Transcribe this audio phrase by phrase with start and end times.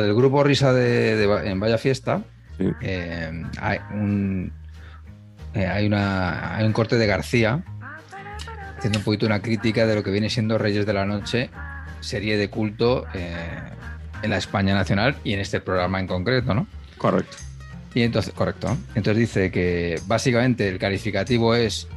[0.00, 2.22] Lo del grupo Risa de, de en Vaya Fiesta,
[2.58, 2.68] Sí.
[2.82, 4.52] eh, hay, un,
[5.54, 7.62] eh, hay, una, hay un corte de García
[8.76, 11.48] haciendo un poquito una crítica de lo que viene siendo Reyes de la Noche,
[12.00, 13.34] serie de culto eh,
[14.22, 16.66] en la España nacional y en este programa en concreto, ¿no?
[16.98, 17.36] Correcto.
[17.94, 18.76] Y entonces, correcto.
[18.94, 21.88] Entonces dice que básicamente el calificativo es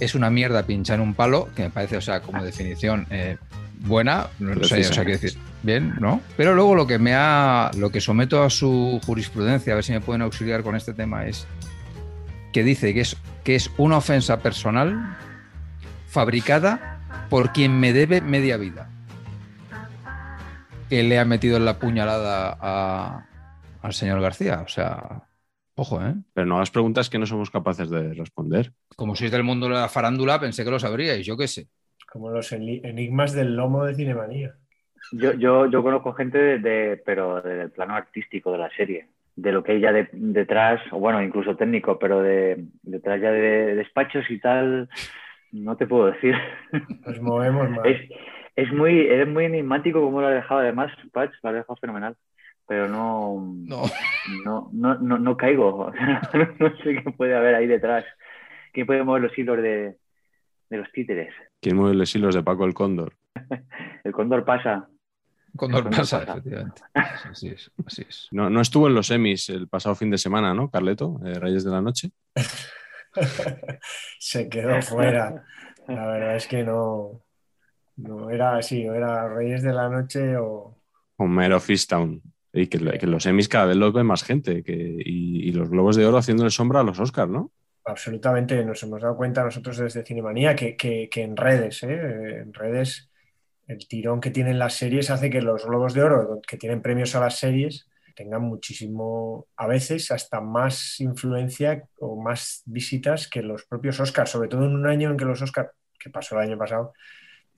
[0.00, 3.36] es una mierda pinchar un palo, que me parece, o sea, como definición eh,
[3.80, 6.20] buena, no sé, o sea, quiero decir, bien, ¿no?
[6.36, 9.92] Pero luego lo que me ha, lo que someto a su jurisprudencia, a ver si
[9.92, 11.46] me pueden auxiliar con este tema, es
[12.52, 15.16] que dice que es, que es una ofensa personal
[16.08, 18.90] fabricada por quien me debe media vida.
[20.88, 23.26] Que le ha metido en la puñalada a-
[23.82, 24.62] al señor García.
[24.64, 25.28] O sea,
[25.74, 26.14] ojo, ¿eh?
[26.32, 28.72] Pero no hagas preguntas que no somos capaces de responder.
[28.96, 31.68] Como sois del mundo de la farándula, pensé que lo sabríais, yo qué sé.
[32.10, 34.54] Como los eni- enigmas del lomo de Cinemanía.
[35.12, 39.52] Yo, yo, yo conozco gente de, de- pero del plano artístico de la serie, de
[39.52, 43.74] lo que hay ya de- detrás, o bueno, incluso técnico, pero de detrás ya de
[43.74, 44.88] despachos y tal,
[45.52, 46.34] no te puedo decir.
[47.06, 47.86] Nos movemos más.
[47.86, 48.10] Es,
[48.56, 52.16] es muy, eres muy enigmático como lo has dejado, además, Patch, lo has dejado fenomenal.
[52.66, 53.82] Pero no, No.
[54.44, 55.90] no, no, no, no caigo.
[56.58, 58.04] no sé qué puede haber ahí detrás.
[58.74, 59.96] ¿Quién puede mover los hilos de,
[60.68, 61.32] de los títeres?
[61.60, 63.16] ¿Quién mueve los hilos de Paco el Cóndor?
[64.04, 64.88] El cóndor pasa.
[65.56, 66.22] Cuando pasa, pasa.
[66.22, 66.82] efectivamente.
[66.94, 68.28] Así es, así es.
[68.30, 71.20] No, no estuvo en los semis el pasado fin de semana, ¿no, Carleto?
[71.24, 72.10] Eh, Reyes de la Noche.
[74.18, 75.44] Se quedó fuera.
[75.88, 77.22] La verdad es que no.
[77.96, 80.76] No era así, o era Reyes de la Noche o.
[81.16, 82.22] Con Mero Fistown.
[82.52, 84.62] Y que, lo- que los semis cada vez los ve más gente.
[84.62, 87.50] Que, y, y los Globos de Oro haciéndole sombra a los Oscars, ¿no?
[87.88, 92.40] Absolutamente, nos hemos dado cuenta nosotros desde Cinemanía que, que- en redes, ¿eh?
[92.42, 93.10] en redes,
[93.66, 97.14] el tirón que tienen las series hace que los Globos de Oro, que tienen premios
[97.14, 103.64] a las series, tengan muchísimo, a veces hasta más influencia o más visitas que los
[103.64, 106.58] propios Oscars, sobre todo en un año en que los Oscars, que pasó el año
[106.58, 106.92] pasado,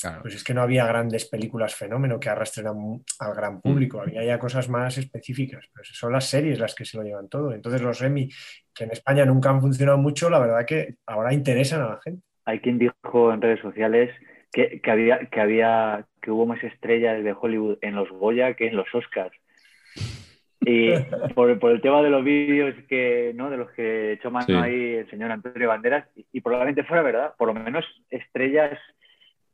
[0.01, 0.23] Claro.
[0.23, 4.25] pues es que no había grandes películas fenómeno que arrastren a al gran público, había
[4.25, 7.53] ya cosas más específicas, pero son las series las que se lo llevan todo.
[7.53, 8.29] Entonces los Emmy,
[8.75, 12.23] que en España nunca han funcionado mucho, la verdad que ahora interesan a la gente.
[12.47, 14.11] Hay quien dijo en redes sociales
[14.53, 18.69] que, que había, que había, que hubo más estrellas de Hollywood en los Goya que
[18.69, 19.37] en los Oscars.
[20.63, 20.93] Y
[21.35, 23.51] por, por el tema de los vídeos que, ¿no?
[23.51, 24.55] de los que echó mano Sí.
[24.55, 28.79] ahí el señor Antonio Banderas, y, y probablemente fuera verdad, por lo menos estrellas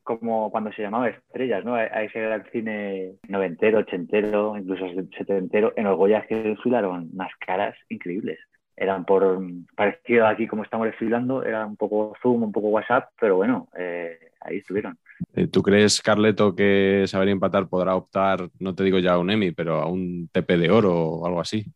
[0.07, 1.75] como cuando se llamaba estrellas, ¿no?
[1.75, 4.87] A, a ese gran cine noventero, ochentero, incluso
[5.19, 8.39] setentero, en los Goyas que desfilaron unas caras increíbles.
[8.77, 9.41] Eran por
[9.75, 14.19] parecido aquí como estamos desfilando, era un poco Zoom, un poco WhatsApp, pero bueno, eh,
[14.41, 14.99] ahí estuvieron.
[15.35, 19.31] Eh, ¿Tú crees, Carleto, que Saber Empatar podrá optar, no te digo ya a un
[19.31, 21.67] Emmy, pero a un TP de oro o algo así?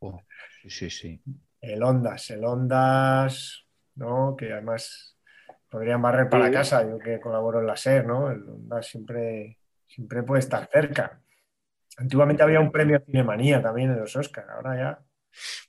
[0.00, 0.20] Oh,
[0.62, 1.20] sí, sí, sí.
[1.60, 3.64] El Ondas, el Ondas,
[3.96, 4.36] ¿no?
[4.36, 5.17] Que además
[5.68, 6.52] podrían barrer para Sí.
[6.52, 8.30] casa, yo que colaboro en la SER, ¿no?
[8.30, 11.20] El Ondas siempre, siempre puede estar cerca.
[11.96, 14.98] Antiguamente había un premio Cinemanía también en los Oscars, ahora ya.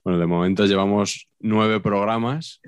[0.04, 2.62] Bueno, de momento llevamos nueve programas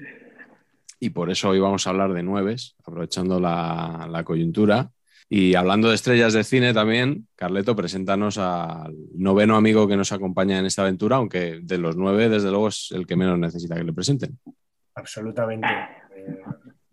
[1.00, 4.89] y por eso hoy vamos a hablar de nueves, aprovechando la, la coyuntura.
[5.30, 10.60] Y hablando de estrellas de cine también, Carleto, preséntanos al noveno amigo que nos acompaña
[10.60, 13.86] en esta aventura, aunque de los nueve, desde luego, es el que menos necesita que
[13.86, 14.38] le presenten.
[14.94, 15.68] Absolutamente.
[16.16, 16.42] Eh,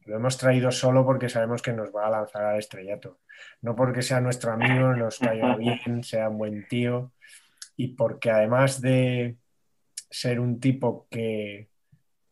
[0.08, 3.18] lo hemos traído solo porque sabemos que nos va a lanzar al estrellato.
[3.60, 7.12] No porque sea nuestro amigo, nos caiga bien, sea un buen tío,
[7.76, 9.36] y porque además de
[10.10, 11.68] ser un tipo que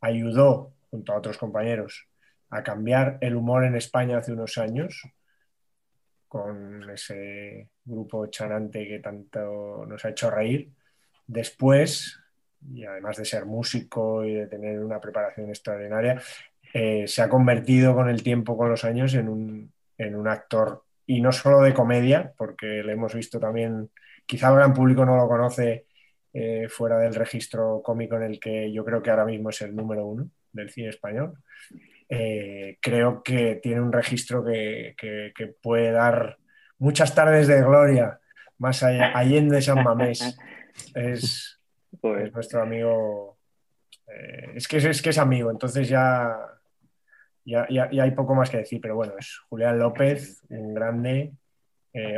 [0.00, 2.08] ayudó, junto a otros compañeros,
[2.48, 5.02] a cambiar el humor en España hace unos años,
[6.28, 10.72] con ese grupo chanante que tanto nos ha hecho reír.
[11.26, 12.18] Después,
[12.72, 16.22] y además de ser músico y de tener una preparación extraordinaria,
[16.78, 20.82] eh, se ha convertido con el tiempo, con los años, en un, en un actor,
[21.06, 23.88] y no solo de comedia, porque le hemos visto también,
[24.26, 25.86] quizá el gran público no lo conoce
[26.34, 29.74] eh, fuera del registro cómico en el que yo creo que ahora mismo es el
[29.74, 31.38] número uno del cine español.
[32.10, 34.94] Eh, creo que tiene un registro que,
[35.62, 36.36] puede dar
[36.76, 38.20] muchas tardes de gloria
[38.58, 40.36] más allá, allende San Mamés.
[40.94, 41.58] Es,
[42.02, 43.38] es nuestro amigo.
[44.06, 46.36] Eh, es, que, es que es amigo, entonces ya,
[47.46, 51.32] ya, ya, hay poco más que decir, pero bueno, es Julián López, un grande.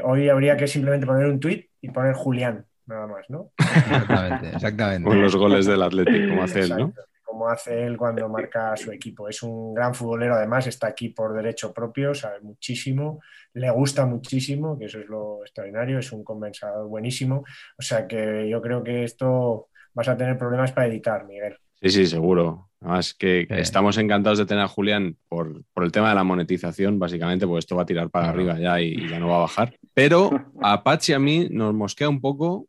[0.04, 3.52] hoy habría que simplemente poner un tuit y poner Julián, nada más, ¿no?
[3.58, 5.08] Exactamente, exactamente.
[5.08, 6.92] Con los goles del Atlético, como hace él, ¿no?
[7.22, 9.28] Como hace él cuando marca a su equipo.
[9.28, 13.20] Es un gran futbolero, además, está aquí por derecho propio, sabe muchísimo,
[13.52, 17.44] le gusta muchísimo, que eso es lo extraordinario, es un convensador buenísimo.
[17.78, 21.56] O sea que yo creo que esto vas a tener problemas para editar, Miguel.
[21.80, 22.67] Sí, sí, seguro.
[22.80, 27.46] Además que estamos encantados de tener a Julián por, el tema de la monetización, básicamente,
[27.46, 29.76] porque esto va a tirar para arriba ya y, y, ya no va a bajar.
[29.94, 30.30] Pero
[30.62, 32.68] a Pachi a mí nos mosquea un poco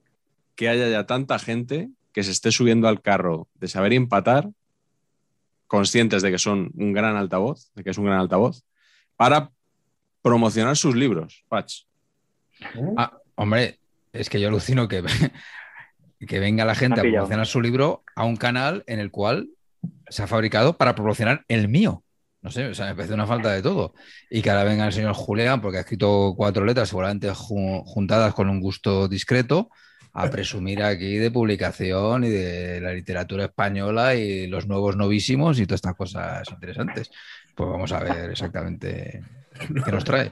[0.55, 4.49] que haya ya tanta gente que se esté subiendo al carro de saber empatar,
[5.67, 8.63] conscientes de que son un gran altavoz, de que es un gran altavoz,
[9.15, 9.51] para
[10.21, 11.83] promocionar sus libros, Patch.
[12.97, 13.79] Ah, hombre,
[14.11, 15.03] es que yo alucino que,
[16.27, 19.49] que venga la gente a promocionar su libro a un canal en el cual
[20.09, 22.03] se ha fabricado para promocionar el mío.
[22.41, 23.93] No sé, o sea, me parece una falta de todo.
[24.29, 28.49] Y que ahora venga el señor Julián, porque ha escrito cuatro letras, seguramente juntadas con
[28.49, 29.69] un gusto discreto,
[30.13, 35.65] a presumir aquí de publicación y de la literatura española y los nuevos novísimos y
[35.65, 37.11] todas estas cosas interesantes.
[37.55, 39.21] Pues vamos a ver exactamente
[39.85, 40.31] qué nos trae.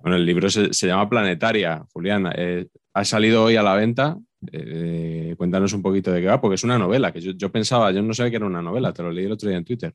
[0.00, 2.30] Bueno, el libro se, llama Planetaria, Julián.
[2.34, 4.16] Eh, ha salido hoy a la venta.
[4.52, 8.02] Eh, cuéntanos un poquito de qué va, porque es una novela, que yo, pensaba, yo
[8.02, 9.92] no sabía que era una novela, te lo leí el otro día en Twitter.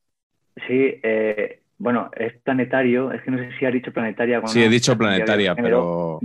[0.67, 4.41] Sí, eh, bueno, es planetario, es que no sé si ha dicho planetaria.
[4.45, 6.19] Sí, he dicho planetaria, pero...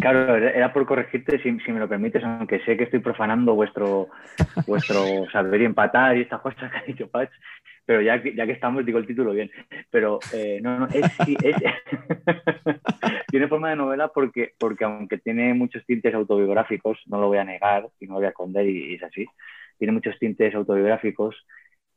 [0.00, 4.08] Claro, era por corregirte, si, me lo permites, aunque sé que estoy profanando vuestro,
[4.66, 7.32] vuestro saber y empatar y estas cosas que ha dicho Patch,
[7.86, 9.50] pero ya que, ya que estamos, digo el título bien.
[9.90, 11.04] Pero eh, no, no, es,
[11.42, 11.56] es
[13.30, 17.44] tiene forma de novela porque, porque aunque tiene muchos tintes autobiográficos, no lo voy a
[17.44, 19.26] negar y no lo voy a esconder y, es así,
[19.78, 21.36] tiene muchos tintes autobiográficos,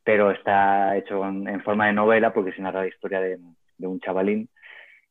[0.04, 3.38] pero está hecho en, forma de novela porque se narra la historia de,
[3.78, 4.50] de un chavalín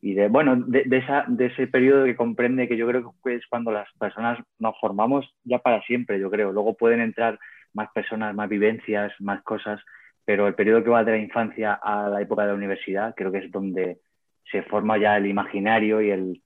[0.01, 3.47] y de, bueno, de, esa, de ese periodo que comprende que yo creo que es
[3.49, 6.53] cuando las personas nos formamos ya para siempre, yo creo.
[6.53, 7.39] Luego pueden entrar
[7.73, 9.81] más personas, más vivencias, más cosas,
[10.27, 13.33] pero el periodo que va de la infancia a la época de la universidad creo
[13.33, 13.99] que es donde
[14.53, 16.43] se forma ya el imaginario y el,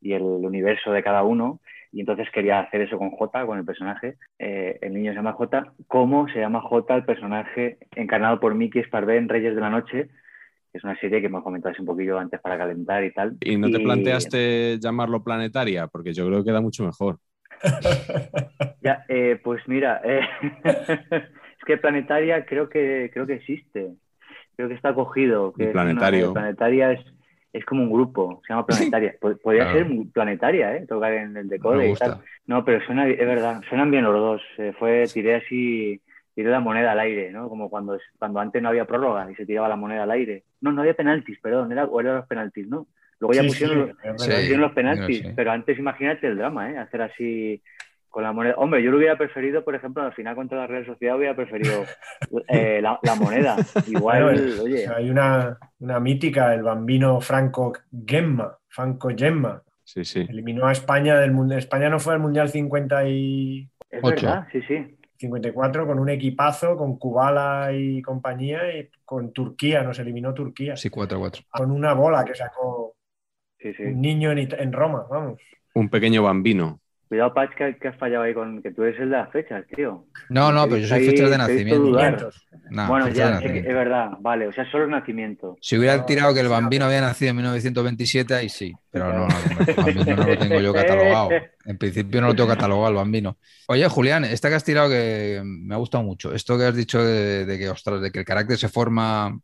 [0.00, 1.60] y el universo de cada uno.
[1.90, 4.16] Y entonces quería hacer eso con J, con el personaje.
[4.38, 5.72] Eh, el niño se llama J.
[5.88, 10.08] ¿Cómo se llama J el personaje encarnado por Mickey Sparvé en Reyes de la Noche?
[10.72, 13.36] es una serie que me comentabas un poquillo antes para calentar y tal.
[13.40, 15.86] ¿Y no te planteaste llamarlo Planetaria?
[15.86, 17.18] Porque yo creo que queda mucho mejor.
[18.82, 20.22] ya, eh, pues mira, eh,
[21.62, 23.92] es que Planetaria creo que, creo que existe.
[24.56, 25.52] Creo que está cogido.
[25.52, 26.32] Que planetario.
[26.32, 27.04] planetaria es,
[27.52, 29.14] es como un grupo, se llama Planetaria.
[29.20, 30.86] Podría ser Planetaria, ¿eh?
[30.86, 32.18] Tocar en el decode y tal.
[32.46, 34.42] No, pero suena, es verdad, suenan bien los dos.
[34.58, 36.00] Eh, fue, tiré así
[36.34, 37.48] tiró la moneda al aire, ¿no?
[37.48, 40.44] Como cuando, cuando antes no había prórroga y se tiraba la moneda al aire.
[40.62, 42.86] No, no había penaltis, perdón, era, o eran los penaltis, ¿no?
[43.20, 43.94] Luego ya pusieron,
[44.58, 46.78] los, penaltis, pero antes imagínate el drama, ¿eh?
[46.78, 47.62] Hacer así
[48.12, 48.54] con la moneda.
[48.58, 51.84] Hombre, yo lo hubiera preferido, por ejemplo, al final contra la Real Sociedad hubiera preferido
[52.46, 53.56] eh, la, moneda.
[53.88, 54.86] Igual, oye.
[54.86, 57.72] Hay una, una, mítica, el bambino Franco
[58.06, 59.62] Gemma, Franco Gemma.
[59.82, 60.26] Sí, sí.
[60.28, 61.58] Eliminó a España del Mundial.
[61.58, 63.68] España no fue al Mundial 58.
[63.90, 64.98] Es verdad, sí, sí.
[65.16, 70.76] 54 con un equipazo, con Kubala y compañía, y con Turquía, nos eliminó Turquía.
[70.76, 71.46] Sí, 4-4.
[71.50, 72.94] Con una bola que sacó
[73.78, 75.40] un niño en, Roma, vamos.
[75.74, 76.81] Un pequeño bambino.
[77.12, 79.66] Cuidado, Pach, que, que has fallado ahí con que tú eres el de las fechas,
[79.76, 80.06] tío.
[80.30, 82.30] No, no, pero yo soy fechas de nacimiento.
[82.70, 85.58] Nah, bueno, ya, es, verdad, vale, o sea, solo el nacimiento.
[85.60, 86.88] Si hubiera No, tirado que el bambino no.
[86.88, 89.34] había nacido en 1927, ahí sí, pero no, no,
[89.66, 91.28] el bambino no lo tengo yo catalogado.
[91.66, 93.36] En principio no lo tengo catalogado el bambino.
[93.68, 96.32] Oye, Julián, esta que has tirado que me ha gustado mucho.
[96.32, 99.38] Esto que has dicho de, de que, ostras, de que el carácter se forma,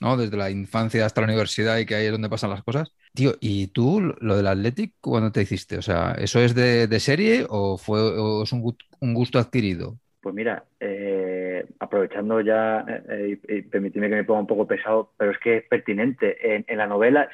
[0.00, 0.16] ¿no?
[0.16, 2.90] Desde la infancia hasta la universidad y que ahí es donde pasan las cosas.
[3.14, 5.76] Tío, ¿y tú lo del Athletic cuándo te hiciste?
[5.76, 9.98] O sea, ¿eso es de, de serie o fue o es un, un gusto adquirido?
[10.22, 15.12] Pues mira, eh, aprovechando ya, eh, y, y permitidme que me ponga un poco pesado,
[15.18, 16.56] pero es que es pertinente.
[16.56, 17.28] En, la novela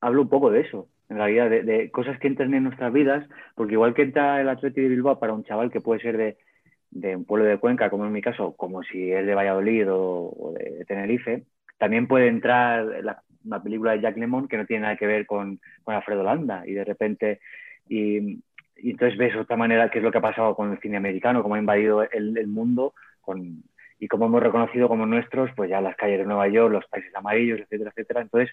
[0.00, 3.26] hablo un poco de eso, en realidad, de, cosas que entran en nuestras vidas,
[3.56, 6.36] porque igual que entra el Atleti de Bilbao para un chaval que puede ser de,
[6.90, 10.30] de un pueblo de Cuenca, como en mi caso, como si es de Valladolid o,
[10.38, 11.44] o de Tenerife,
[11.78, 15.26] también puede entrar la, una película de Jack Lemmon que no tiene nada que ver
[15.26, 17.40] con, con Alfredo Landa y de repente...
[17.88, 18.40] Y,
[18.82, 21.42] y entonces ves otra manera, que es lo que ha pasado con el cine americano,
[21.42, 23.62] cómo ha invadido el, el mundo con,
[23.98, 27.14] y cómo hemos reconocido como nuestros, pues ya las calles de Nueva York, los países
[27.14, 28.22] amarillos, etcétera, etcétera.
[28.22, 28.50] Entonces,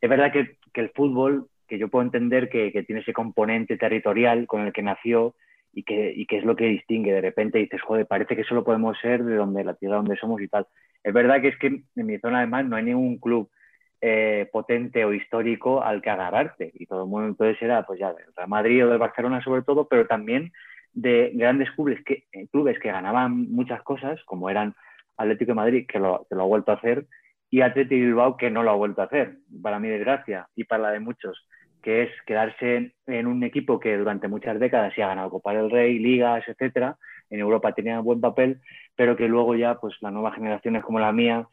[0.00, 3.78] es verdad que, que el fútbol, que yo puedo entender que, que tiene ese componente
[3.78, 5.34] territorial con el que nació
[5.72, 7.12] y que, y que es lo que distingue.
[7.12, 10.42] De repente dices, joder, parece que solo podemos ser de donde la tierra donde somos
[10.42, 10.66] y tal.
[11.02, 13.48] Es verdad que es que en mi zona además no hay ningún club
[14.04, 16.72] eh, potente o histórico al que agarrarte.
[16.74, 19.62] Y todo el mundo entonces era, pues ya, del Real Madrid o del Barcelona sobre
[19.62, 20.52] todo, pero también
[20.92, 24.74] de grandes clubes que, eh, clubes que ganaban muchas cosas, como eran
[25.16, 27.06] Atlético de Madrid, que lo, que lo ha vuelto a hacer,
[27.48, 30.64] y Atlético de Bilbao, que no lo ha vuelto a hacer, para mi desgracia y
[30.64, 31.46] para la de muchos,
[31.80, 35.70] que es quedarse en un equipo que durante muchas décadas sí ha ganado Copa del
[35.70, 36.96] Rey, ligas, etcétera,
[37.30, 38.60] en Europa tenía buen papel,
[38.96, 41.46] pero que luego ya, pues las nuevas generaciones como la mía,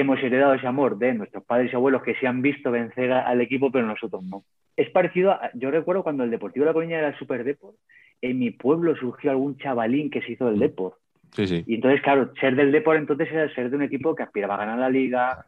[0.00, 3.40] hemos heredado ese amor de nuestros padres y abuelos que se han visto vencer al
[3.40, 4.44] equipo, pero nosotros no.
[4.76, 7.76] Es parecido a, yo recuerdo cuando el Deportivo de La Coruña era el Super Deport,
[8.20, 10.96] en mi pueblo surgió algún chavalín que se hizo del Deport.
[11.32, 11.64] Sí, sí.
[11.66, 14.58] Y entonces, claro, ser del Deport entonces era ser de un equipo que aspiraba a
[14.58, 15.44] ganar la Liga,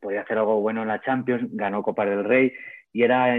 [0.00, 2.52] podía hacer algo bueno en la Champions, ganó Copa del Rey,
[2.92, 3.38] y era,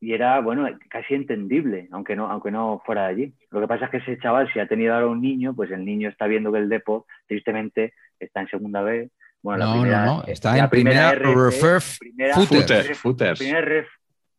[0.00, 3.34] y era bueno, casi entendible, aunque no, aunque no fuera de allí.
[3.50, 5.84] Lo que pasa es que ese chaval, si ha tenido ahora un niño, pues el
[5.84, 9.10] niño está viendo que el Deport, tristemente, está en segunda B.
[9.46, 12.84] Bueno, No, no, primera, no, está la en primera RF, Reserve primera Footer.
[12.84, 13.86] Ref- primera ref,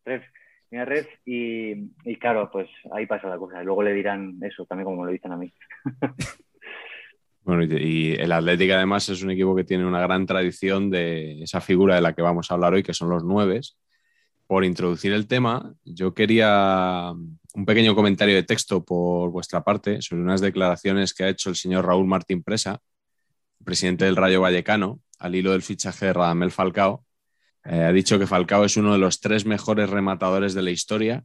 [0.04, 0.24] ref,
[0.68, 1.72] primera ref, y,
[2.04, 3.62] y claro, pues ahí pasa la cosa.
[3.62, 5.50] Luego le dirán eso también como me lo dicen a mí.
[7.42, 11.42] Bueno, y, y el Atlético además es un equipo que tiene una gran tradición de
[11.42, 13.78] esa figura de la que vamos a hablar hoy, que son los nueves.
[14.46, 17.10] Por introducir el tema, yo quería
[17.54, 21.56] un pequeño comentario de texto por vuestra parte sobre unas declaraciones que ha hecho el
[21.56, 22.80] señor Raúl Martín Presa,
[23.68, 27.04] presidente del Rayo Vallecano, al hilo del fichaje de Radamel Falcao.
[27.66, 31.22] Eh, ha dicho que Falcao es uno de los tres mejores rematadores de la historia,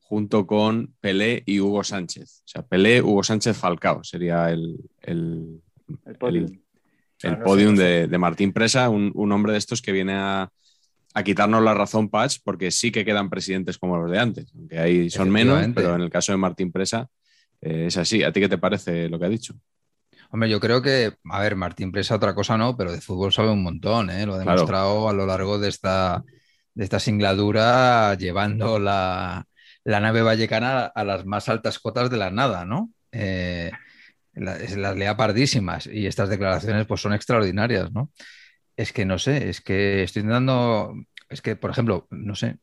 [0.00, 2.42] junto con Pelé y Hugo Sánchez.
[2.44, 5.62] O sea, Pelé, Hugo Sánchez, Falcao sería el, el,
[6.04, 6.44] El podium.
[6.44, 6.58] el-
[7.22, 7.38] el
[7.78, 10.50] de, de Martín Presa, un, un hombre de estos que viene a,
[11.14, 14.78] a quitarnos la razón, Patch, porque sí que quedan presidentes como los de antes, aunque
[14.78, 17.08] ahí son menos, pero en el caso de Martín Presa
[17.62, 18.22] eh, es así.
[18.22, 19.54] ¿A ti qué te parece lo que ha dicho?
[20.34, 23.50] Hombre, yo creo que, a ver, Martín Presa otra cosa no, pero de fútbol sabe
[23.52, 24.26] un montón, ¿eh?
[24.26, 24.56] Lo ha Claro.
[24.56, 26.24] demostrado a lo largo de esta,
[26.74, 29.46] de esta singladura, llevando la,
[29.84, 32.90] la nave vallecana a las más altas cotas de la nada, ¿no?
[33.12, 33.70] Eh,
[34.32, 38.10] las lea pardísimas y estas declaraciones pues son extraordinarias, ¿no?
[38.76, 40.96] Es que no sé, es que estoy intentando,
[41.28, 42.56] es que, por ejemplo, no sé,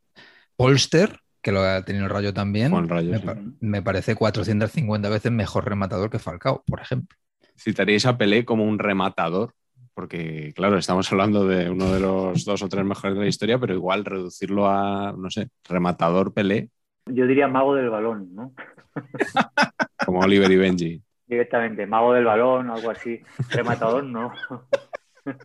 [0.58, 3.26] Polster, que lo ha tenido el Rayo también, Rayo, me, sí.
[3.62, 7.18] me parece 450 veces mejor rematador que Falcao, por ejemplo.
[7.62, 9.54] ¿Citaríais a Pelé como un rematador?
[9.94, 13.60] Porque, claro, estamos hablando de uno de los dos o tres mejores de la historia,
[13.60, 16.70] pero igual reducirlo a, no sé, rematador Pelé,
[17.06, 18.54] Yo diría mago del balón, ¿no?
[20.06, 21.04] como Oliver y Benji.
[21.28, 23.22] Directamente, mago del balón, algo así.
[23.50, 24.34] Rematador, no.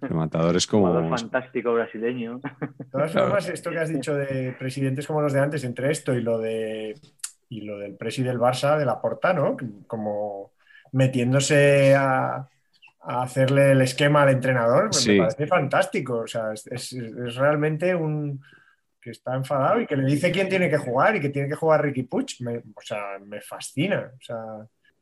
[0.00, 1.08] Rematador es como...
[1.10, 2.40] fantástico brasileño.
[2.40, 6.14] De todas formas, esto que has dicho de presidentes como los de antes, entre esto
[6.14, 6.94] y lo de
[7.48, 9.56] y lo del presi del Barça, de la Porta, ¿no?
[9.86, 10.55] Como
[10.96, 12.48] metiéndose a,
[13.02, 15.12] a hacerle el esquema al entrenador, pues Sí.
[15.12, 16.18] me parece fantástico.
[16.20, 18.40] O sea, es, es- es realmente un
[19.00, 21.54] que está enfadado y que le dice quién tiene que jugar y que tiene que
[21.54, 22.26] jugar Ricky Puig.
[22.40, 24.10] Me- o sea, me fascina.
[24.18, 24.36] O sea,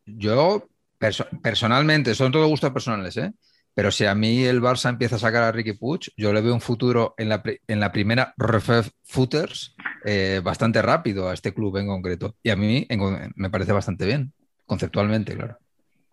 [0.04, 0.68] Yo,
[1.00, 3.32] perso- personalmente, son todo gustos personales, ¿eh?
[3.76, 6.52] Pero si a mí el Barça empieza a sacar a Ricky Puig, yo le veo
[6.54, 9.74] un futuro en la, en la primera Refef Footers
[10.04, 12.36] eh, bastante rápido a este club en concreto.
[12.42, 14.32] Y a mí en me parece bastante bien,
[14.66, 15.58] conceptualmente, claro.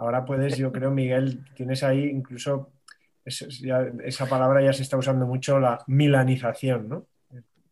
[0.01, 2.71] Ahora puedes, yo creo, Miguel, tienes ahí incluso
[3.23, 7.05] es- es ya- esa palabra ya se está usando mucho, la milanización, ¿no?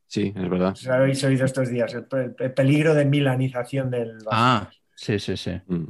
[0.06, 0.74] Sí, es verdad.
[0.74, 4.18] Os habéis oído estos días, el, pe- el peligro de milanización del.
[4.30, 5.60] Ah, sí, sí, sí.
[5.68, 5.86] Mm.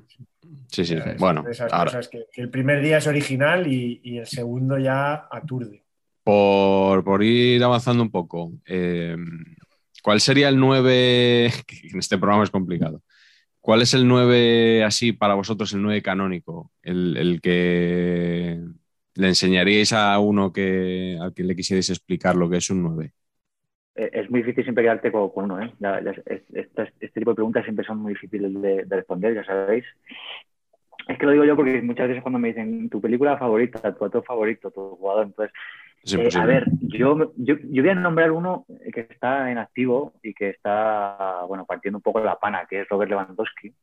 [0.67, 0.95] Sí, sí.
[0.95, 4.27] Es Bueno, esas ahora, cosas que, que el primer día es original y, y el
[4.27, 5.83] segundo ya aturde.
[6.23, 9.15] por, por ir avanzando un poco, eh,
[10.03, 11.51] ¿cuál sería el 9?
[11.67, 13.01] que en este programa es complicado.
[13.61, 16.71] ¿Cuál es el 9 así para vosotros, el 9 canónico?
[16.81, 18.59] El, que
[19.15, 23.13] le enseñaríais a uno que, al que le quisierais explicar lo que es un 9.
[23.95, 25.73] Eh, Es muy difícil siempre quedarte con, uno, ¿eh?
[26.25, 29.85] Este tipo de preguntas siempre son muy difíciles de, de responder, ya sabéis.
[31.07, 34.05] Es que lo digo yo porque muchas veces cuando me dicen tu película favorita, tu
[34.05, 38.31] actor favorito, tu jugador, entonces Es Eh, a ver, yo, yo, yo voy a nombrar
[38.31, 42.81] uno que está en activo y que está, bueno, partiendo un poco la pana, que
[42.81, 43.73] es Robert Lewandowski.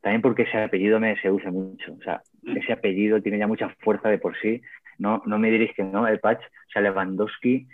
[0.00, 1.94] También porque ese apellido me seduce mucho.
[1.94, 4.62] O sea, ese apellido tiene ya mucha fuerza de por sí.
[4.98, 6.40] No, no me diréis que no, el patch.
[6.42, 7.66] O sea, Lewandowski,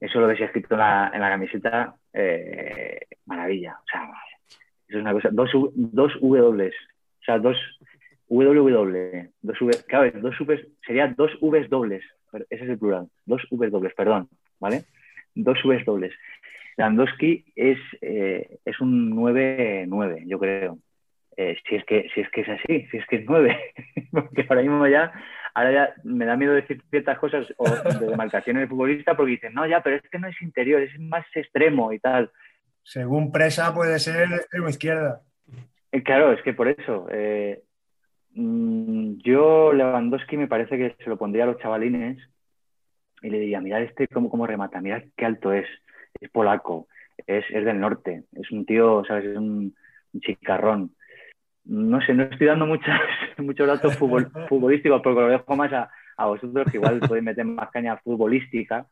[0.00, 3.78] eso lo ves escrito en la, en la camiseta, eh, maravilla.
[3.78, 4.10] O sea,
[4.88, 5.28] eso es una cosa.
[5.30, 6.68] Dos, dos W.
[6.68, 7.56] O sea, dos
[8.28, 9.30] WW.
[9.42, 12.04] Dos V, claro, dos Vs, sería dos Vs dobles.
[12.32, 13.08] Ese es el plural.
[13.26, 14.28] Dos Vs dobles, perdón.
[14.58, 14.84] ¿Vale?
[15.34, 16.12] Dos Vs dobles.
[16.76, 20.78] Landowski es, eh, es un 9-9, yo creo.
[21.36, 23.56] Eh, si, es que, si es que es así, si es que es 9.
[24.12, 25.12] porque ahora mismo ya,
[25.54, 29.54] ahora ya me da miedo decir ciertas cosas o de demarcaciones de futbolista porque dicen,
[29.54, 32.30] no, ya, pero es que no es interior, es más extremo y tal.
[32.82, 35.20] Según presa puede ser extremo izquierda.
[35.92, 37.08] Eh, Claro, es que por eso.
[37.10, 37.62] eh,
[38.34, 42.18] yo, Lewandowski, me parece que se lo pondría a los chavalines
[43.22, 45.66] y le diría, mirad este cómo, cómo remata, mirad qué alto es,
[46.20, 46.88] es polaco,
[47.26, 49.26] es, es del norte, es un tío, ¿sabes?
[49.26, 49.74] Es un,
[50.12, 50.94] un chicarrón.
[51.64, 52.98] No sé, no estoy dando muchas,
[53.38, 57.44] muchos datos futbol- futbolísticos porque lo dejo más a, a vosotros, que igual podéis meter
[57.44, 58.86] más caña futbolística,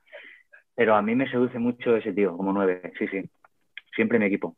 [0.75, 3.23] pero a mí me seduce mucho ese tío, como nueve, sí, sí.
[3.95, 4.57] Siempre mi equipo.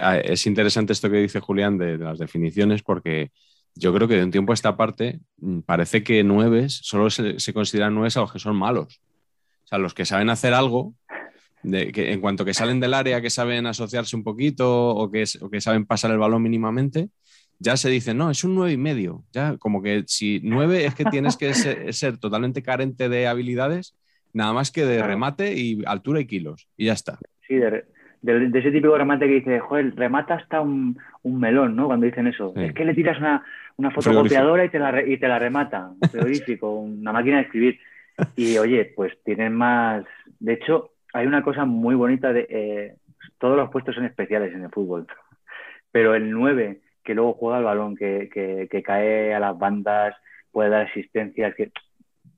[0.00, 3.32] Ah, Es interesante esto que dice Julián de, de las definiciones porque
[3.76, 7.38] yo creo que de un tiempo a esta parte mm, parece que nueves solo se,
[7.40, 9.00] se consideran nueves a los que son malos.
[9.64, 10.94] O sea, los que saben hacer algo,
[11.62, 15.22] de, que en cuanto que salen del área, que saben asociarse un poquito o que,
[15.22, 17.08] es- o que saben pasar el balón mínimamente,
[17.58, 19.24] ya se dice, no, es un nueve y medio.
[19.32, 23.94] Ya, como que si nueve es que tienes que ser, ser totalmente carente de habilidades,
[24.32, 26.68] nada más que de remate y altura y kilos.
[26.76, 27.18] Y ya está.
[27.48, 27.84] Sí, de,
[28.22, 31.86] de- de ese típico remate que dice, joder, remata hasta un, un melón, ¿no?
[31.86, 32.52] Cuando dicen eso.
[32.56, 32.64] Sí.
[32.64, 33.42] Es que le tiras una,
[33.76, 35.88] una fotocopiadora y te, la, y te la remata.
[36.00, 37.78] Un frigorífico, una máquina de escribir.
[38.36, 40.04] Y oye, pues tienen más.
[40.38, 42.46] De hecho, hay una cosa muy bonita de.
[42.48, 42.94] eh,
[43.38, 45.06] todos los puestos son especiales en el fútbol.
[45.90, 50.14] Pero el 9, que luego juega el balón, que, que- que cae a las bandas,
[50.52, 51.70] puede dar asistencias, que,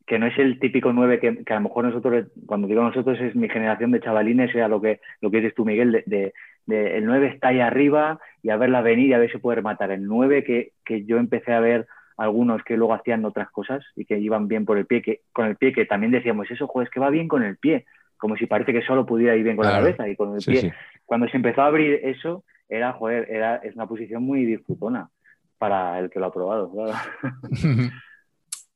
[0.07, 3.18] que no es el típico 9 que, que a lo mejor nosotros, cuando digo nosotros,
[3.20, 6.33] es mi generación de chavalines, era lo que, lo que dices tú, Miguel, de, de-
[6.66, 9.57] de el 9 está ahí arriba y a verla venir y a ver si puede
[9.57, 9.90] rematar.
[9.90, 14.05] El 9 que, que yo empecé a ver algunos que luego hacían otras cosas y
[14.05, 16.88] que iban bien por el pie, que con el pie que también decíamos eso, joder,
[16.88, 17.85] es que va bien con el pie,
[18.16, 19.76] como si parece que solo pudiera ir bien con Claro.
[19.76, 20.61] la cabeza y con el Sí, pie.
[20.62, 20.70] sí.
[21.05, 25.11] Cuando se empezó a abrir eso, era, joder, era, es una posición muy disfrutona
[25.59, 26.92] para el que lo ha probado, claro.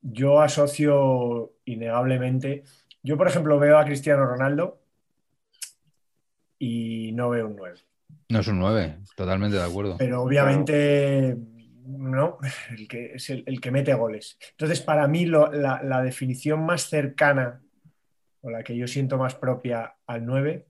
[0.02, 2.62] Yo asocio innegablemente.
[3.02, 4.79] Yo, por ejemplo, veo a Cristiano Ronaldo
[6.60, 7.78] y no veo un 9.
[8.28, 9.96] No es un 9, totalmente de acuerdo.
[9.98, 11.36] Pero obviamente
[11.86, 12.38] no,
[12.70, 14.38] el que, es el, el que mete goles.
[14.52, 17.60] Entonces, para mí, lo- la, la definición más cercana
[18.42, 20.66] o la que yo siento más propia al 9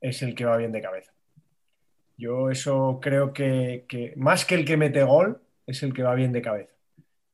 [0.00, 1.12] es el que va bien de cabeza.
[2.18, 6.14] Yo eso creo que, que más que el que mete gol, es el que va
[6.14, 6.72] bien de cabeza.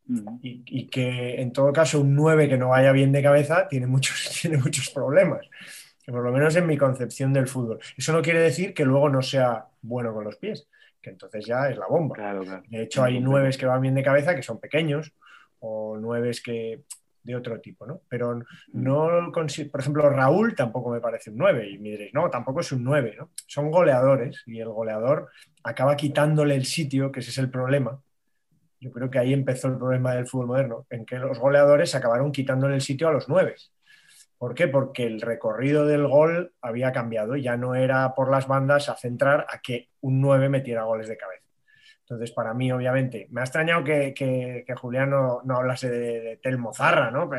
[0.07, 0.37] Mm.
[0.43, 3.87] Y, y que en todo caso un 9 que no vaya bien de cabeza tiene
[3.87, 5.47] muchos, tiene muchos problemas.
[6.07, 7.79] Por lo menos en mi concepción del fútbol.
[7.97, 10.69] Eso no quiere decir que luego no sea bueno con los pies,
[11.01, 12.15] que entonces ya es la bomba.
[12.17, 12.63] Claro, claro.
[12.69, 15.13] De hecho, hay nueves que van bien de cabeza que son pequeños
[15.61, 16.83] o nueves que
[17.23, 18.01] de otro tipo, ¿no?
[18.09, 22.29] Pero no consi- por ejemplo, Raúl tampoco me parece un 9 y me diréis, no,
[22.29, 23.31] tampoco es un 9, ¿no?
[23.47, 25.29] Son goleadores y el goleador
[25.63, 28.01] acaba quitándole el sitio, que ese es el problema.
[28.81, 32.33] Yo creo que ahí empezó el problema del fútbol moderno, en que los goleadores acabaron
[32.33, 33.73] quitándole el sitio a los nueves.
[34.43, 34.67] ¿Por qué?
[34.67, 39.47] Porque el recorrido del gol había cambiado, ya no era por las bandas a centrar
[39.49, 41.47] a que un 9 metiera goles de cabeza.
[42.01, 46.21] Entonces, para mí, obviamente, me ha extrañado que, que- que Julián no, no hablase de,
[46.21, 47.31] de Telmo Zarra, ¿no?
[47.31, 47.39] Que,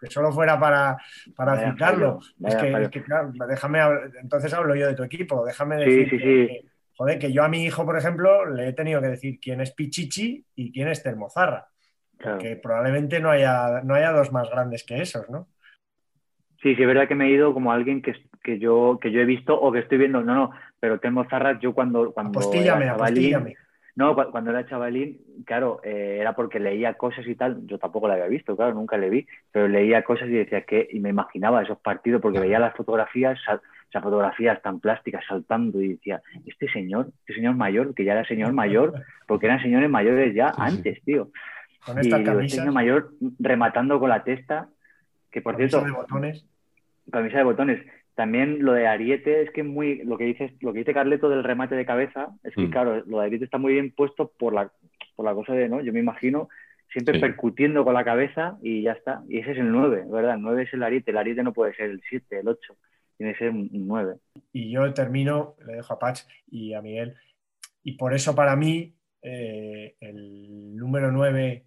[0.00, 0.96] que solo fuera para,
[1.36, 2.18] para Vaya citarlo.
[2.20, 3.78] es, vaya es que, claro, déjame,
[4.20, 6.24] entonces hablo yo de tu equipo, déjame Sí, decir sí, sí.
[6.24, 6.60] que-
[6.96, 9.70] joder, que yo a mi hijo, por ejemplo, le he tenido que decir quién es
[9.70, 11.68] Pichichi y quién es Telmo Zarra,
[12.22, 12.38] Claro.
[12.38, 15.48] que probablemente no haya, no haya dos más grandes que esos, ¿no?
[16.62, 19.20] Sí, sí, es verdad que me he ido como alguien que, que, yo, que yo
[19.20, 20.22] he visto o que estoy viendo.
[20.22, 22.12] No, no, pero tengo zarras yo cuando.
[22.12, 23.54] cuando apostíllame, era apostíllame.
[23.54, 23.56] chavalín,
[23.96, 27.66] no, cu- cuando era chavalín, claro, eh, era porque leía cosas y tal.
[27.66, 30.86] Yo tampoco la había visto, claro, nunca le vi, pero leía cosas y decía que,
[30.92, 35.82] y me imaginaba esos partidos porque veía las fotografías, sal- esas fotografías tan plásticas saltando
[35.82, 38.94] y decía, este señor, este señor mayor, que ya era señor mayor,
[39.26, 41.28] porque eran señores mayores ya antes, tío.
[41.84, 44.68] Con Y estas este camisas, señor mayor rematando con la testa,
[45.30, 46.46] que por camisa cierto, de botones.
[47.10, 47.86] camisa de botones.
[48.14, 51.42] También lo de Ariete es que muy lo que dices, lo que dice Carleto del
[51.44, 52.70] remate de cabeza, es que Mm.
[52.70, 54.70] claro, lo de Ariete está muy bien puesto por la,
[55.16, 55.80] por la cosa de, ¿no?
[55.80, 56.48] Yo me imagino
[56.92, 57.20] siempre Sí.
[57.20, 59.22] percutiendo con la cabeza y ya está.
[59.28, 60.34] Y ese es el 9, ¿verdad?
[60.34, 62.76] El 9 es el Ariete, el Ariete no puede ser el 7, el 8,
[63.16, 64.16] tiene que ser un 9.
[64.52, 67.14] Y yo termino, le dejo a Patch y a Miguel.
[67.82, 71.64] Y por eso para mí eh, el número 9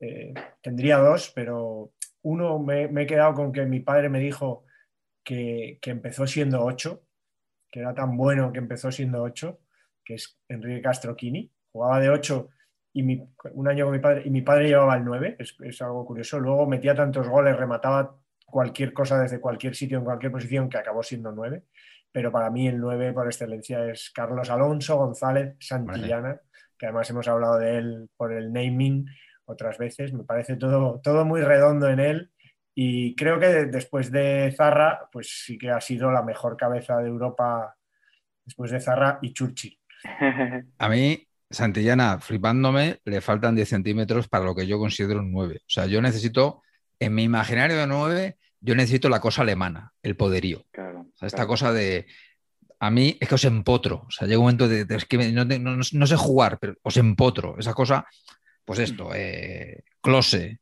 [0.00, 1.92] eh, tendría dos, pero
[2.22, 4.64] uno me, me he quedado con que mi padre me dijo
[5.24, 7.02] que, que empezó siendo 8,
[7.70, 9.58] que era tan bueno que empezó siendo 8,
[10.04, 11.50] que es Enrique Castroquini.
[11.72, 12.48] Jugaba de 8
[12.94, 15.82] y mi- un año con mi padre y mi padre llevaba el 9, es, es
[15.82, 16.38] algo curioso.
[16.40, 18.16] Luego metía tantos goles, remataba
[18.46, 21.64] cualquier cosa desde cualquier sitio, en cualquier posición, que acabó siendo 9
[22.10, 26.40] pero para mí el 9 por excelencia es Carlos Alonso González Santillana,
[26.78, 29.06] que además hemos hablado de él por el naming
[29.44, 32.30] otras veces, me parece todo, todo muy redondo en él
[32.80, 37.08] y creo que después de Zarra, pues sí que ha sido la mejor cabeza de
[37.08, 37.74] Europa
[38.44, 39.76] después de Zarra y Churchill.
[40.78, 45.56] A mí, Santillana, flipándome, le faltan 10 centímetros para lo que yo considero un 9.
[45.56, 46.62] O sea, yo necesito,
[47.00, 50.64] en mi imaginario de 9, yo necesito la cosa alemana, el poderío.
[50.70, 51.00] claro.
[51.00, 51.48] O sea, esta claro.
[51.48, 52.06] cosa de.
[52.80, 54.04] A mí es que os empotro.
[54.06, 54.84] O sea, llega un momento de.
[54.84, 57.56] de- es que me- no, sé jugar, pero os empotro.
[57.58, 58.06] Esa cosa,
[58.64, 60.60] pues esto, eh, Klose,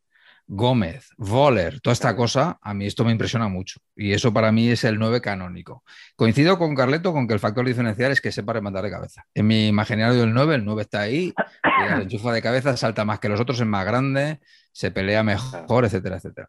[0.48, 3.80] Gómez, Voller, toda esta cosa, a mí esto me impresiona mucho.
[3.96, 5.82] Y eso para mí es el 9 canónico.
[6.14, 9.24] Coincido con Carleto con que el factor diferencial es que sepa rematar de cabeza.
[9.34, 13.04] En mi imaginario del 9, el 9 está ahí, y la enchufa de cabeza, salta
[13.04, 14.38] más que los otros, es más grande,
[14.72, 16.48] se pelea mejor, etcétera, etcétera.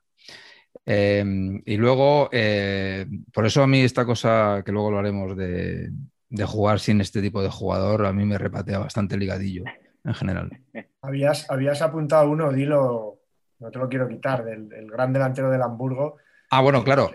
[0.89, 5.91] Eh, y luego, eh, por eso a mí esta cosa, que luego lo haremos de,
[6.45, 9.65] jugar sin este tipo de jugador, a mí me repatea bastante ligadillo
[10.05, 10.49] en general.
[11.01, 13.19] Habías, habías apuntado uno, dilo,
[13.59, 16.17] no te lo quiero quitar, del gran delantero del Hamburgo.
[16.49, 17.11] Ah, bueno, claro.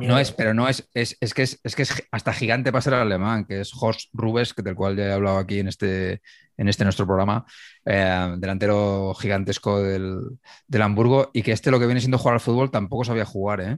[0.00, 2.82] No es, pero no es, es, es que es, es que es hasta gigante para
[2.82, 6.20] ser alemán, que es Horst Rubes, que del cual ya he hablado aquí en este,
[6.56, 7.44] en este nuestro programa,
[7.84, 10.20] eh, delantero gigantesco del,
[10.68, 13.60] del Hamburgo, y que este lo que viene siendo jugar al fútbol tampoco sabía jugar,
[13.60, 13.76] ¿eh?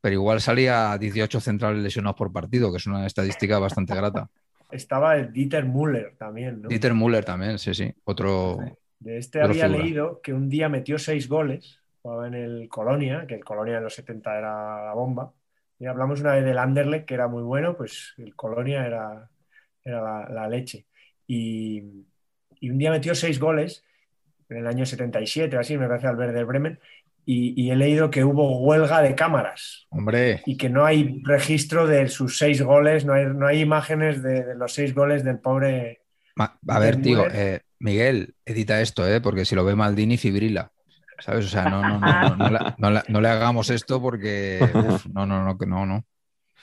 [0.00, 4.28] Pero igual salía 18 centrales lesionados por partido, que es una estadística bastante grata.
[4.70, 6.68] Estaba el Dieter Müller también, ¿no?
[6.68, 7.92] Dieter Müller también, sí, sí.
[8.04, 8.58] Otro.
[8.98, 9.82] De este había figura.
[9.82, 13.84] leído que un día metió seis goles, jugaba en el Colonia, que el Colonia en
[13.84, 15.32] los 70 era la bomba.
[15.78, 19.30] Y hablamos una vez del Anderlecht, que era muy bueno, pues el Colonia era,
[19.84, 20.86] era la, la leche.
[21.26, 21.82] Y,
[22.60, 23.84] y un día metió seis goles,
[24.48, 26.80] en el año 77 o así, me parece, al Werder Bremen,
[27.24, 31.86] y, y he leído que hubo huelga de cámaras Hombre, y que no hay registro
[31.86, 35.38] de sus seis goles, no hay, no hay imágenes de, de los seis goles del
[35.38, 36.00] pobre
[36.34, 39.20] ma- a ver, tío, eh, Miguel, edita esto, ¿eh?
[39.20, 40.72] Porque si lo ve Maldini, fibrila.
[41.20, 41.46] ¿Sabes?
[41.46, 44.58] O sea, no, no, no, no, no, le- no le- no le hagamos esto porque.
[44.74, 46.04] uf, no, no, no, que no, no.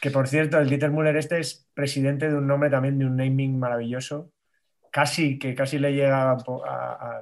[0.02, 3.16] Que por cierto, el Dieter Müller este es presidente de un nombre también de un
[3.18, 4.32] naming maravilloso.
[4.92, 7.22] Casi, que casi le llega a, a-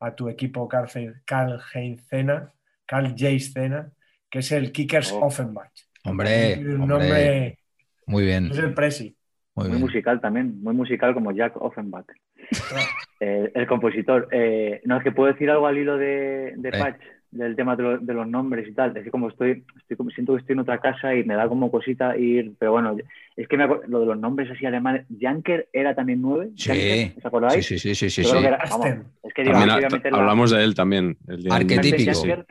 [0.00, 2.52] a tu equipo Karl, Heinz- Karl Heinz Zena,
[2.84, 3.90] Karl Jais Zena,
[4.30, 5.26] que es el Kickers Oh.
[5.26, 5.70] Offenbach.
[6.04, 7.58] Hombre, Tiene un hombre, nombre,
[8.06, 9.16] muy bien, es el Presi.
[9.56, 12.06] Muy musical también, muy musical como Jack Offenbach,
[13.20, 14.28] el, el compositor.
[14.30, 16.72] Eh, no, es que puedo decir algo al hilo de, de Eh.
[16.78, 18.96] Patch, del tema de, lo- de los nombres y tal.
[18.96, 21.48] Es que como estoy, estoy como, siento que estoy en otra casa y me da
[21.48, 22.96] como cosita ir, pero bueno,
[23.36, 25.06] es que me acuerdo- lo de los nombres así alemanes.
[25.20, 26.50] Janker era también nueve.
[26.56, 27.66] Sí, Janker, ¿os acordáis?
[27.66, 28.86] sí, sí, sí, sí, sí, era- vamos,
[29.22, 29.44] es que a
[30.10, 31.16] la- hablamos de él también.
[31.28, 32.12] el Arquetípico.
[32.12, 32.46] Janker.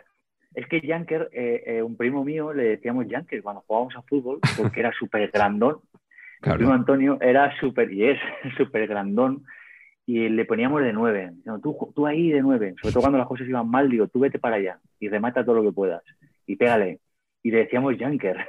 [0.54, 4.40] Es que Janker, eh, eh, un primo mío, le decíamos Janker cuando jugábamos a fútbol,
[4.58, 5.78] porque era súper grandón.
[6.46, 6.74] Mi primo.
[6.74, 8.20] Antonio era súper, y es
[8.58, 9.44] súper grandón,
[10.06, 11.32] y le poníamos de nueve.
[11.46, 14.20] No, tú, tú ahí de nueve, sobre todo cuando las cosas iban mal, digo, tú
[14.20, 16.04] vete para allá y remata todo lo que puedas,
[16.46, 17.00] y pégale.
[17.44, 18.38] Y le decíamos Janker.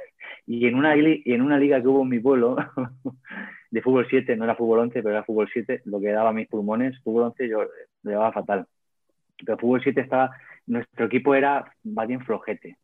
[0.49, 2.55] Y en una, y en una liga que hubo en mi pueblo,
[3.71, 6.33] de fútbol 7, no era fútbol 11, pero era fútbol 7, lo que daba a
[6.33, 7.63] mis pulmones, fútbol 11 yo
[8.03, 8.65] le daba fatal.
[9.45, 10.31] Pero fútbol 7 estaba,
[10.65, 12.77] nuestro equipo era más bien flojete,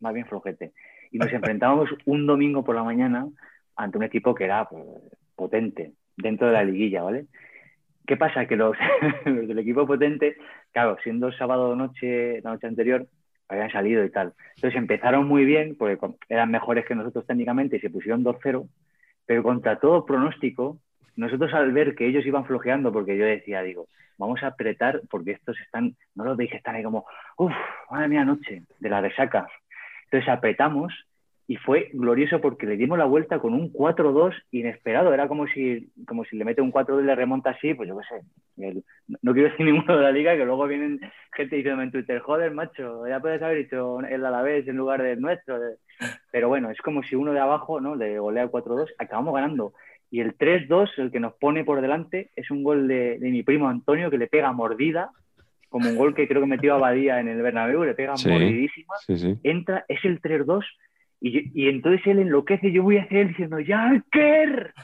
[0.00, 0.72] más bien flojete.
[1.10, 3.26] Y nos enfrentábamos un domingo por la mañana
[3.76, 4.84] ante un equipo que era pues,
[5.34, 7.26] potente dentro de la liguilla, ¿vale?
[8.06, 8.46] ¿Qué pasa?
[8.46, 8.76] Que los,
[9.24, 10.36] los del equipo potente,
[10.72, 13.06] claro, siendo sábado noche, la noche anterior,
[13.48, 14.34] habían salido y tal.
[14.56, 18.68] Entonces empezaron muy bien, porque eran mejores que nosotros técnicamente y se pusieron 2-0,
[19.26, 20.78] pero contra todo pronóstico,
[21.16, 25.32] nosotros al ver que ellos iban flojeando, porque yo decía, digo, vamos a apretar porque
[25.32, 27.04] estos están, no los veis que están ahí como,
[27.36, 27.52] uff,
[27.90, 29.46] madre mía, noche, de la resaca.
[30.04, 30.92] Entonces apretamos
[31.48, 35.12] y fue glorioso porque le dimos la vuelta con un 4-2 inesperado.
[35.12, 37.98] Era como si, como si le mete un 4-2 y le remonta así, pues yo
[37.98, 38.82] qué sé.
[39.22, 41.00] no quiero decir ninguno de la liga, que luego vienen
[41.32, 45.20] gente diciendo en Twitter, joder, macho, ya puedes haber dicho el Alavés en lugar del
[45.20, 45.58] nuestro.
[46.30, 47.96] Pero bueno, es como si uno de abajo ¿no?
[47.96, 49.74] le golea 4-2, acabamos ganando.
[50.10, 53.68] Y el 3-2, el que nos pone por delante, es un gol de, mi primo
[53.68, 55.10] Antonio que le pega mordida,
[55.70, 58.94] como un gol que creo que metió a Badía en el Bernabéu, le pega mordidísima.
[59.42, 60.62] Entra, es el 3-2
[61.24, 64.74] y, entonces él enloquece, yo voy hacia él diciendo, ¡Yanker!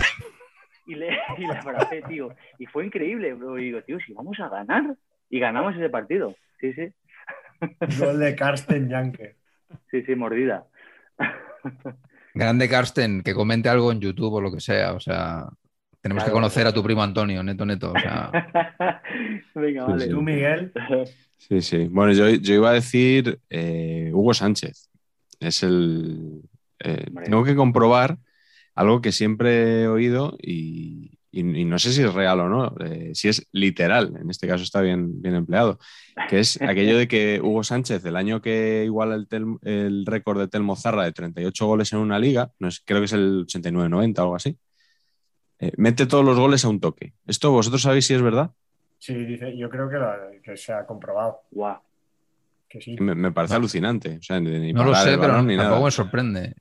[0.86, 2.34] Y le, y le abracé, tío.
[2.58, 3.58] Y fue increíble, bro.
[3.58, 4.96] Y digo, tío, si vamos a ganar.
[5.28, 6.34] Y ganamos ese partido.
[6.60, 6.92] Sí, sí.
[7.98, 9.36] Gol de Karsten Yanker.
[9.90, 10.64] Sí, sí, mordida.
[12.34, 14.92] Grande Karsten, que comente algo en YouTube o lo que sea.
[14.92, 15.48] O sea,
[16.00, 17.92] tenemos que conocer a tu primo Antonio, neto, neto.
[17.92, 18.30] O sea...
[19.54, 20.06] Venga, vale.
[20.06, 20.72] ¿Tú, Miguel?
[21.40, 21.86] Sí, sí.
[21.88, 24.90] Bueno, yo, yo iba a decir eh, Hugo Sánchez.
[25.40, 26.42] Es el.
[26.80, 28.18] Eh, tengo que comprobar
[28.74, 33.28] algo que siempre he oído y, no sé si es real o no, eh, si
[33.28, 35.78] es literal, en este caso está bien, bien empleado,
[36.28, 39.26] que es aquello de que Hugo Sánchez, el año que iguala el,
[39.62, 43.06] el récord de Telmo Zarra de 38 goles en una liga, no es, creo que
[43.06, 44.56] es el 89-90 o algo así,
[45.58, 47.14] eh, mete todos los goles a un toque.
[47.26, 48.52] ¿Esto vosotros sabéis si es verdad?
[48.98, 51.40] Sí, dice, yo creo que, que se ha comprobado.
[51.50, 51.78] Wow.
[53.00, 54.20] Me, parece alucinante.
[54.30, 56.54] no lo sé, pero tampoco me sorprende.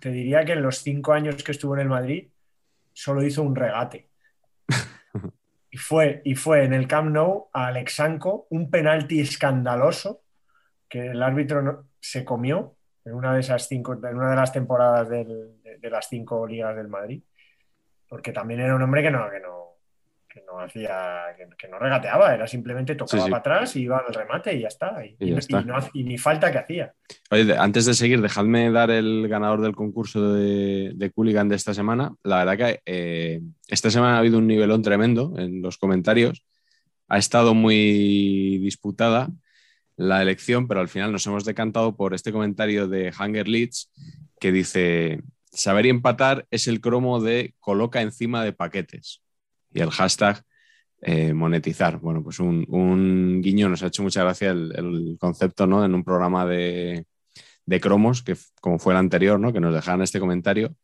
[0.00, 2.28] Te diría que en los cinco años que estuvo en el Madrid
[2.92, 4.08] solo hizo un regate.
[5.70, 10.22] y, fue, y fue en el Camp Nou a Alexanco un penalti escandaloso
[10.88, 15.08] que el árbitro se comió en una de esas cinco, en una de las temporadas
[15.08, 15.26] de,
[15.82, 17.22] las cinco ligas del Madrid.
[18.08, 19.59] Porque también era un hombre que no, que no,
[20.32, 24.54] que no hacía, que, no regateaba, era simplemente tocaba para atrás y iba al remate
[24.54, 25.04] y ya está.
[25.04, 26.94] Y, ni falta que hacía.
[27.30, 31.74] Oye, antes de seguir, dejadme dar el ganador del concurso de, de Cooligan de esta
[31.74, 32.14] semana.
[32.22, 36.44] La verdad que eh, esta semana ha habido un nivelón tremendo en los comentarios.
[37.08, 39.28] Ha estado muy disputada
[39.96, 43.90] la elección, pero al final nos hemos decantado por este comentario de Hunger Leeds
[44.38, 49.22] que dice: Saber y empatar es el cromo de coloca encima de paquetes
[49.72, 50.42] y el hashtag
[51.02, 51.98] eh, monetizar.
[51.98, 55.84] Bueno, pues un, guiño, nos ha hecho mucha gracia el, concepto, ¿no?
[55.84, 57.06] En un programa de,
[57.80, 59.52] cromos, que como fue el anterior, ¿no?
[59.52, 60.74] Que nos dejaban este comentario.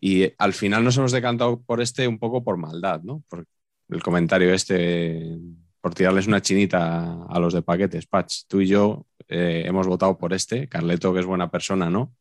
[0.00, 3.24] Y al final nos hemos decantado por este un poco por maldad, ¿no?
[3.28, 3.46] Por
[3.88, 5.38] el comentario este,
[5.80, 8.06] por tirarles una chinita a los de paquetes.
[8.06, 10.68] Patch, tú y yo eh, hemos votado por este.
[10.68, 12.14] Carleto, que es buena persona, ¿no?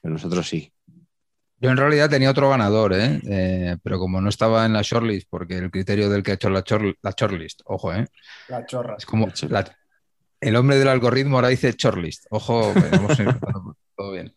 [0.00, 0.72] Pero nosotros sí.
[1.64, 3.22] Yo en realidad tenía otro ganador, ¿eh?
[3.26, 3.78] ¿eh?
[3.82, 6.62] pero como no estaba en la shortlist, porque el criterio del que ha hecho la,
[6.62, 8.06] shortlist, ojo, ¿eh?
[8.48, 8.96] La chorra.
[8.98, 9.28] Es como
[10.42, 12.74] el hombre del algoritmo ahora dice shortlist, ojo,
[13.96, 14.34] todo bien.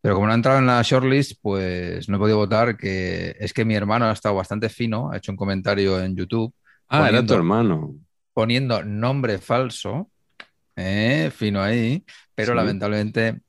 [0.00, 3.52] Pero como no ha entrado en la shortlist, pues no he podido votar, que es
[3.52, 6.54] que mi hermano ha estado bastante fino, ha hecho un comentario en YouTube.
[6.86, 7.96] Ah, era tu hermano.
[8.32, 10.08] Poniendo nombre falso,
[10.76, 11.32] ¿eh?
[11.34, 13.40] fino ahí, pero lamentablemente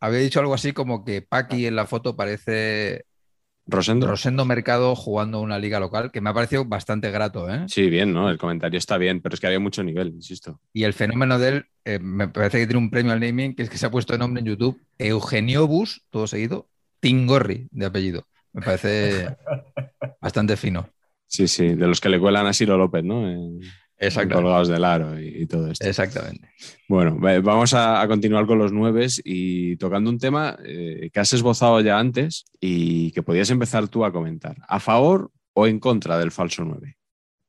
[0.00, 3.04] había dicho algo así como que Paqui en la foto parece
[3.66, 4.08] Rosendo.
[4.08, 7.48] Rosendo Mercado jugando una liga local, que me ha parecido bastante grato.
[7.48, 7.64] ¿eh?
[7.68, 8.28] Sí, bien, ¿no?
[8.28, 10.60] El comentario está bien, pero es que había mucho nivel, insisto.
[10.72, 13.62] Y el fenómeno de él, eh, me parece que tiene un premio al naming, que
[13.62, 16.68] es que se ha puesto de nombre en YouTube, Eugenio Bus, todo seguido,
[17.00, 18.26] Tingorri de apellido.
[18.52, 19.36] Me parece
[20.20, 20.88] bastante fino.
[21.26, 23.30] Sí, sí, de los que le cuelan a Siro López, ¿no?
[23.30, 23.81] Exacto.
[24.10, 25.86] Colgados del aro y, todo esto.
[25.86, 26.50] Exactamente.
[26.88, 31.80] Bueno, vamos a, continuar con los nueves y tocando un tema eh, que has esbozado
[31.80, 34.56] ya antes y que podías empezar tú a comentar.
[34.66, 36.96] ¿A favor o en contra del falso 9?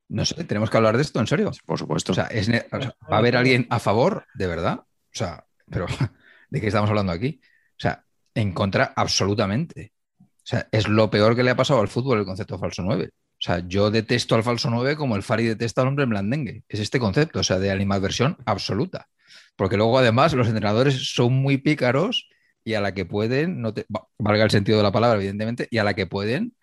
[0.09, 1.51] No sé, tenemos que hablar de esto, ¿en serio?
[1.65, 2.11] Por supuesto.
[2.11, 4.79] O sea, ¿va a haber alguien a favor, de verdad?
[4.79, 5.87] O sea, pero
[6.51, 7.41] ¿de qué estamos hablando aquí?
[7.71, 9.93] O sea, en contra, absolutamente.
[10.19, 13.09] O sea, es lo peor que le ha pasado al fútbol el concepto falso 9.
[13.43, 16.63] O sea, yo detesto al falso 9 como el Fari detesta al hombre en blandengue.
[16.69, 19.09] Es este concepto, o sea, de animadversión absoluta.
[19.57, 22.29] Porque luego, además, los entrenadores son muy pícaros
[22.63, 23.73] y a la que pueden, no
[24.17, 26.55] valga el sentido de la palabra, evidentemente, y a la que pueden,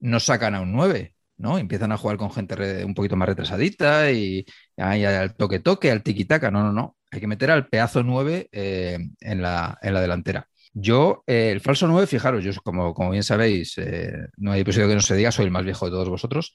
[0.00, 1.58] no sacan a un 9, ¿no?
[1.58, 6.50] Empiezan a jugar con gente un poquito más retrasadita y, al toque-toque, al tiquitaca.
[6.52, 6.96] No, no, no.
[7.10, 10.48] Hay que meter al pedazo 9 eh, en, la, en la delantera.
[10.72, 14.88] Yo, eh, el falso 9, fijaros, yo como, como bien sabéis, eh, no hay episodio
[14.88, 16.54] que no se diga, soy el más viejo de todos vosotros.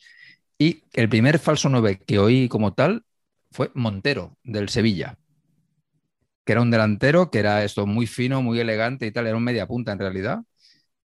[0.58, 3.04] Y el primer falso 9 que oí como tal
[3.52, 5.18] fue Montero, del Sevilla.
[6.44, 9.44] que era un delantero, que era esto muy fino, muy elegante y tal, era un
[9.44, 10.40] media punta en realidad.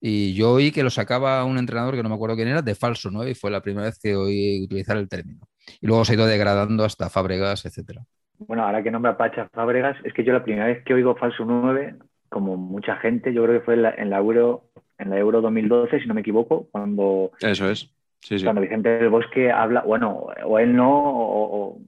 [0.01, 2.75] Y yo oí que lo sacaba un entrenador que no me acuerdo quién era, de
[2.75, 5.41] falso 9, y fue la primera vez que oí utilizar el término.
[5.81, 8.03] Y luego se ha ido degradando hasta Fábregas, etcétera.
[8.37, 11.43] Bueno, ahora que nombra Pacha Fábregas, es que yo la primera vez que oigo falso
[11.45, 11.95] 9,
[12.29, 14.63] como mucha gente, yo creo que fue en la, en la Euro
[14.97, 17.89] en la Euro 2012, si no me equivoco, cuando, Eso es.
[18.19, 18.43] Sí, sí.
[18.43, 21.79] cuando Vicente del Bosque habla, bueno, o él no, o, o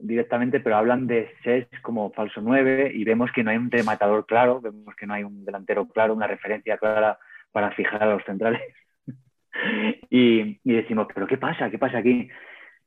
[0.00, 4.26] directamente, pero hablan de SES como falso 9 y vemos que no hay un rematador
[4.26, 7.18] claro, vemos que no hay un delantero claro, una referencia clara
[7.52, 8.62] para fijar a los centrales.
[10.10, 11.70] y, y decimos, ¿pero qué pasa?
[11.70, 12.28] ¿Qué pasa aquí?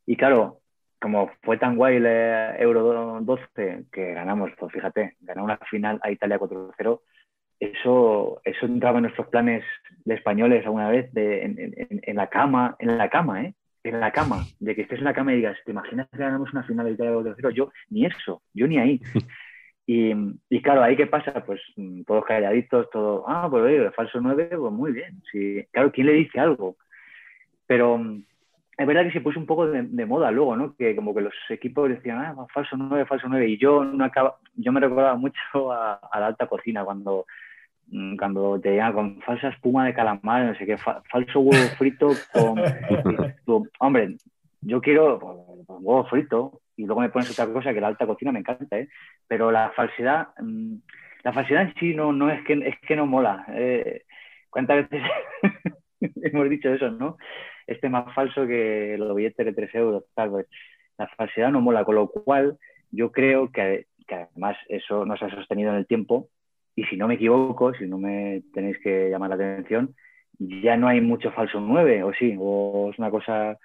[0.05, 0.59] Y claro,
[1.03, 6.09] como fue tan guay el Euro 12 que ganamos, pues fíjate, ganar una final a
[6.11, 7.01] Italia 4-0,
[7.59, 9.65] eso, eso entraba en nuestros planes
[10.05, 13.55] de españoles alguna vez de, en, en- en la cama, en la cama, ¿eh?
[13.83, 16.53] En la cama, de que estés en la cama y digas, ¿te imaginas que ganamos
[16.53, 17.51] una final de Italia 4-0?
[17.51, 19.01] Yo, ni eso, yo ni ahí.
[19.85, 20.13] Y,
[20.49, 24.49] y claro, ahí qué pasa, pues mm, todos calladitos, todo, ah, pues oye, falso 9,
[24.57, 25.21] pues muy bien.
[25.31, 26.77] Sí, claro, ¿quién le dice algo?
[27.67, 28.23] Pero mm,
[28.77, 30.75] es verdad que se puso un poco de, de moda luego, ¿no?
[30.75, 33.47] Que como que los equipos decían, ah, falso 9, falso 9.
[33.47, 37.25] Y yo no acaba, yo me recordaba mucho a, a la alta cocina cuando,
[37.87, 41.69] mm, cuando te llegan con falsa espuma de calamar, no sé qué, fa- falso huevo
[41.77, 42.55] frito con,
[43.45, 44.17] con- hombre,
[44.61, 48.07] yo quiero pues, pues, huevo frito y luego me pones otra cosa que la alta
[48.07, 48.89] cocina me encanta, ¿eh?
[49.27, 50.75] Pero la falsedad, mm,
[51.23, 53.45] la falsedad en sí no, no es que es que no mola.
[53.49, 54.01] Eh,
[54.49, 55.07] ¿Cuántas veces
[56.23, 57.17] hemos dicho eso, no?
[57.67, 60.47] Este más falso que los billetes de 3 euros, tal vez.
[60.97, 62.57] La falsedad no mola, con lo cual
[62.91, 66.29] yo creo que, que además eso no se ha sostenido en el tiempo
[66.75, 69.95] y si no me equivoco, si no me tenéis que llamar la atención,
[70.39, 73.57] ya no hay mucho falso 9, o sí, o es una cosa...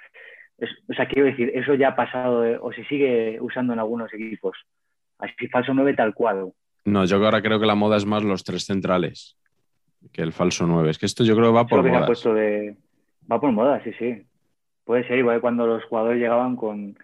[0.59, 4.13] es- o sea, quiero decir, eso ya ha pasado o se sigue usando en algunos
[4.13, 4.57] equipos.
[5.19, 6.53] Así falso 9 tal cual.
[6.85, 9.37] No, yo ahora creo que la moda es más los tres centrales
[10.13, 10.91] que el falso 9.
[10.91, 12.07] Es que esto yo creo que va es lo por que se ha modas.
[12.09, 12.77] puesto de...
[13.31, 14.23] Va por moda, sí, sí.
[14.85, 16.97] Puede ser igual cuando los jugadores llegaban con,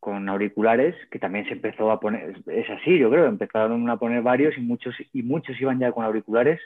[0.00, 2.36] con auriculares, que también se empezó a poner...
[2.46, 6.04] Es así, yo creo, empezaron a poner varios y muchos, y muchos iban ya con
[6.04, 6.60] auriculares,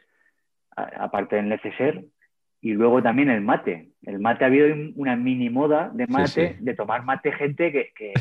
[0.74, 2.04] a- aparte del neceser,
[2.62, 3.90] y luego también el mate.
[4.04, 6.64] El mate ha habido un- una mini moda de mate, sí.
[6.64, 8.14] de tomar mate gente que, que,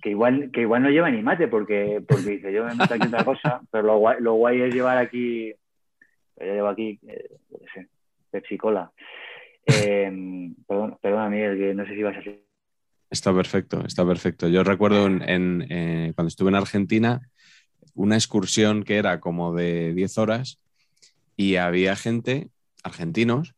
[0.00, 3.06] que igual, que igual no lleva ni mate, porque, porque dice, yo me meto aquí
[3.06, 5.52] otra cosa, pero lo guay, lo guay es llevar aquí,
[6.38, 7.88] yo llevo aquí, eh, qué sé,
[8.30, 8.92] Pepsi Cola.
[9.66, 12.20] Eh, perdón, perdona, Miguel, que no sé si vas a.
[13.10, 14.48] Está perfecto, está perfecto.
[14.48, 17.20] Yo recuerdo en, en, eh, cuando estuve en Argentina
[17.94, 20.60] una excursión que era como de 10 horas
[21.36, 22.48] y había gente,
[22.82, 23.54] argentinos,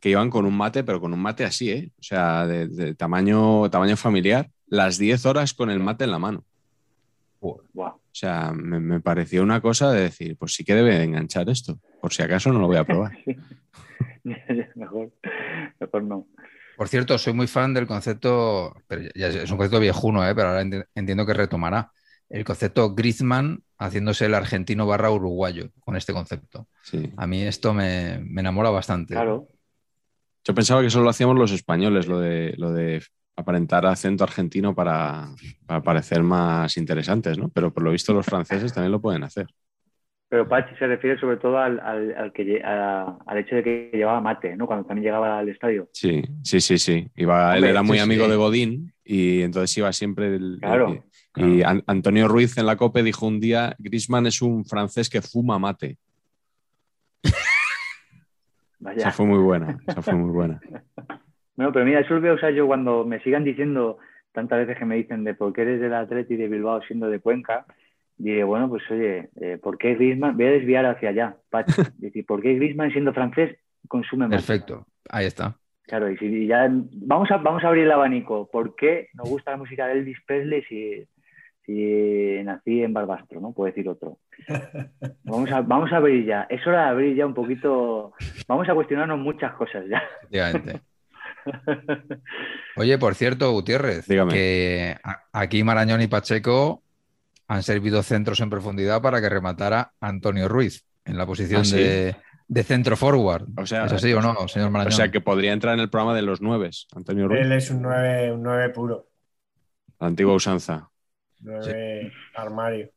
[0.00, 1.90] que iban con un mate, pero con un mate así, ¿eh?
[1.98, 6.18] O sea, de, de tamaño, tamaño familiar, las 10 horas con el mate en la
[6.18, 6.44] mano.
[7.40, 7.90] Buah.
[7.90, 11.48] O sea, me, me pareció una cosa de decir, pues sí que debe de enganchar
[11.48, 11.78] esto.
[12.00, 13.12] Por si acaso no lo voy a probar.
[14.74, 15.12] mejor,
[15.80, 16.26] mejor no.
[16.76, 20.34] Por cierto, soy muy fan del concepto, pero ya es un concepto viejuno, ¿eh?
[20.34, 21.92] pero ahora enti- entiendo que retomará.
[22.28, 26.66] El concepto Griezmann haciéndose el argentino barra uruguayo con este concepto.
[26.82, 27.12] Sí.
[27.18, 29.12] A mí esto me, me enamora bastante.
[29.14, 29.48] Claro.
[30.44, 33.02] Yo pensaba que solo lo hacíamos los españoles, lo de, lo de
[33.36, 35.28] aparentar acento argentino para,
[35.66, 37.50] para parecer más interesantes, ¿no?
[37.50, 39.46] Pero por lo visto los franceses también lo pueden hacer.
[40.32, 43.90] Pero Pachi se refiere sobre todo al, al, al que, a- al hecho de que
[43.92, 44.66] llevaba mate, ¿no?
[44.66, 45.90] Cuando también llegaba al estadio.
[45.92, 47.06] Sí, sí, sí, sí.
[47.16, 48.30] Iba, él era muy sí, amigo sí.
[48.30, 50.34] de Godín y entonces iba siempre...
[50.36, 51.04] el- Claro.
[51.36, 55.10] y y An- Antonio Ruiz en la COPE dijo un día, Grisman es un francés
[55.10, 55.98] que fuma mate.
[58.80, 58.96] Vaya.
[58.98, 60.60] Esa fue muy buena, esa fue muy buena.
[61.54, 63.98] Bueno, pero mira, eso lo voy a usar yo cuando me sigan diciendo
[64.32, 67.20] tantas veces que me dicen de por qué eres del Atleti de Bilbao siendo de
[67.20, 67.66] Cuenca.
[68.22, 70.36] Diré, bueno, pues oye, eh, ¿por qué Griezmann?
[70.36, 71.72] Voy a desviar hacia allá, Pachi.
[71.98, 73.58] Decir, ¿por qué Griezmann siendo francés
[73.88, 74.36] consume más?
[74.46, 75.56] Perfecto, ahí está.
[75.88, 78.48] Claro, y si ya vamos a, vamos a abrir el abanico.
[78.48, 81.04] ¿Por qué nos gusta la música de Elvis Presley si,
[81.66, 83.52] si nací en Barbastro, ¿no?
[83.52, 84.18] Puede decir otro.
[85.24, 86.46] Vamos a, vamos a abrir ya.
[86.48, 88.12] Es hora de abrir ya un poquito.
[88.46, 90.00] Vamos a cuestionarnos muchas cosas ya.
[90.22, 90.80] Efectivamente.
[92.76, 94.32] Oye, por cierto, Gutiérrez, Dígame.
[94.32, 94.96] que
[95.32, 96.82] aquí Marañón y Pacheco
[97.52, 101.76] han servido centros en profundidad para que rematara Antonio Ruiz en la posición ¿Ah, sí?
[101.76, 102.16] de,
[102.48, 103.46] de centro forward.
[103.58, 104.92] O sea, ¿Es así o no, señor O Marañón?
[104.92, 107.82] sea que podría entrar en el programa de los nueves, Antonio Ruiz, Él es un
[107.82, 109.08] 9, un 9 puro,
[110.00, 110.88] la antigua usanza.
[111.40, 112.90] 9 armario.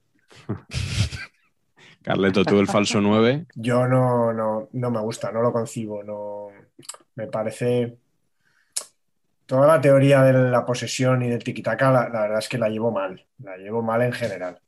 [2.01, 3.47] Carleto, tú el falso 9.
[3.56, 6.47] Yo no, no, no me gusta, no lo concibo, no
[7.16, 7.97] me parece
[9.46, 12.70] toda la teoría de la posesión y del tiquitaca, la, la verdad es que la
[12.70, 14.60] llevo mal, la llevo mal en general.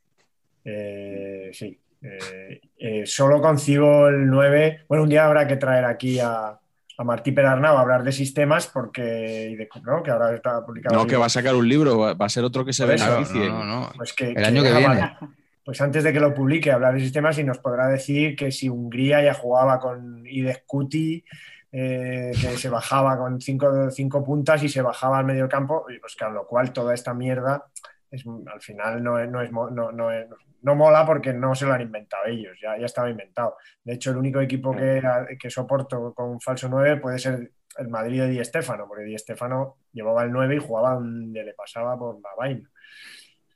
[0.64, 1.80] Eh, sí.
[2.02, 4.86] Eh, eh, solo concibo el 9.
[4.88, 6.60] Bueno, un día habrá que traer aquí a,
[6.98, 10.04] a Martí Perarnau a hablar de sistemas porque de, ¿no?
[10.04, 10.96] que ahora está publicado.
[10.96, 12.86] No, que va a sacar un libro, va a ser otro que se.
[12.86, 13.92] No, no, no.
[13.96, 15.18] Pues que, El año que viene.
[15.64, 18.70] Pues antes de que lo publique, hablar de sistemas y nos podrá decir que si
[18.70, 21.26] Hungría ya jugaba con Idescuti,
[21.72, 26.00] eh, que se bajaba con cinco, cinco puntas y se bajaba al medio campo, y
[26.00, 27.66] pues con lo cual toda esta mierda
[28.10, 30.10] es, al final no, es, no, es, no, no,
[30.62, 33.58] no mola porque no se lo han inventado ellos, ya, ya estaba inventado.
[33.84, 35.02] De hecho, el único equipo que,
[35.40, 39.18] que soporto con un falso 9 puede ser el Madrid de Di Stéfano, porque Di
[39.18, 42.70] Stéfano llevaba el 9 y jugaba donde le pasaba por la vaina.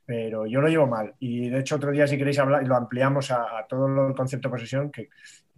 [0.05, 1.15] Pero yo lo llevo mal.
[1.19, 4.49] Y de hecho, otro día, si queréis hablar, lo ampliamos a, a todo el concepto
[4.49, 5.09] de posesión, que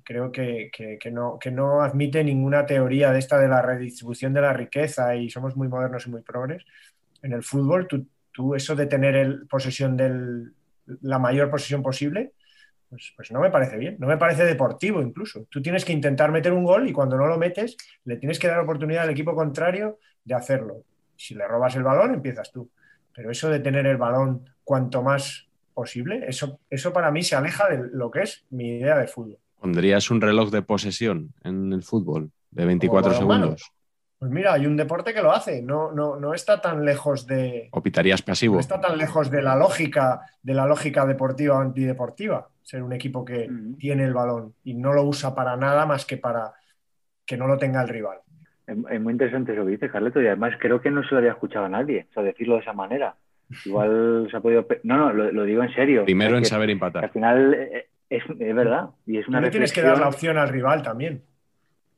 [0.03, 4.41] creo que, que- no, que no admite ninguna teoría de esta de la redistribución de
[4.41, 6.63] la riqueza y somos muy modernos y muy progres.
[7.21, 10.53] En el fútbol, tú, tú eso de tener el, posesión del,
[11.01, 12.33] la mayor posesión posible,
[12.89, 15.47] pues, pues no me parece bien, no me parece deportivo incluso.
[15.49, 18.47] Tú tienes que intentar meter un gol y cuando no lo metes, le tienes que
[18.47, 20.83] dar oportunidad al equipo contrario de hacerlo.
[21.15, 22.69] Si le robas el balón, empiezas tú.
[23.13, 27.67] Pero eso de tener el balón cuanto más posible, eso, eso para mí se aleja
[27.69, 29.39] de lo que es mi idea de fútbol.
[29.67, 33.43] ¿Pondrías un reloj de posesión en el fútbol de 24 Como balonmano.
[33.57, 33.71] segundos?
[34.19, 37.69] Pues mira, hay un deporte que lo hace, no, no, no está tan lejos de,
[37.71, 38.55] ¿O pitarías pasivo?
[38.55, 42.49] no está tan lejos de la lógica, de la lógica deportiva o antideportiva.
[42.61, 43.49] Ser un equipo que
[43.79, 46.51] tiene el balón y no lo usa para nada más que para
[47.25, 48.17] que no lo tenga el rival.
[48.67, 51.19] Es, es muy interesante eso que dice Carleto y además creo que no se lo
[51.19, 53.15] había escuchado a nadie, o sea, decirlo de esa manera.
[53.65, 54.67] Igual se ha podido...
[54.83, 56.03] No, no, lo, lo digo en serio.
[56.03, 57.05] Primero Es en que- saber empatar.
[57.05, 59.85] al final eh, es, es verdad y es una También tienes que reflexión...
[59.87, 61.23] dar la opción al rival también.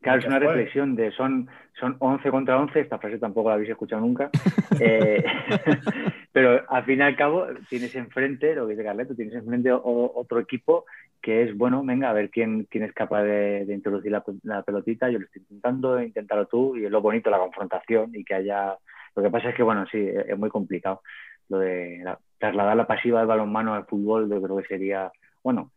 [0.02, 1.50] Claro, es una reflexión de son,
[1.80, 4.30] son 11 contra 11, esta frase tampoco la habéis escuchado nunca,
[4.80, 5.24] Eh,
[6.32, 10.12] pero al fin y al cabo tienes enfrente, lo que dice Carleto, tienes enfrente o-
[10.16, 10.86] otro equipo
[11.22, 14.62] que es, bueno, venga, a ver quién, quién es capaz de, de introducir la, la
[14.62, 18.36] pelotita, yo lo estoy intentando, inténtalo tú, y es lo bonito, la confrontación y que
[18.36, 18.76] haya...
[19.16, 21.02] Lo que pasa es que, bueno, sí, es es muy complicado
[21.50, 25.72] lo de la- trasladar la pasiva del balonmano al fútbol, yo creo que sería, bueno,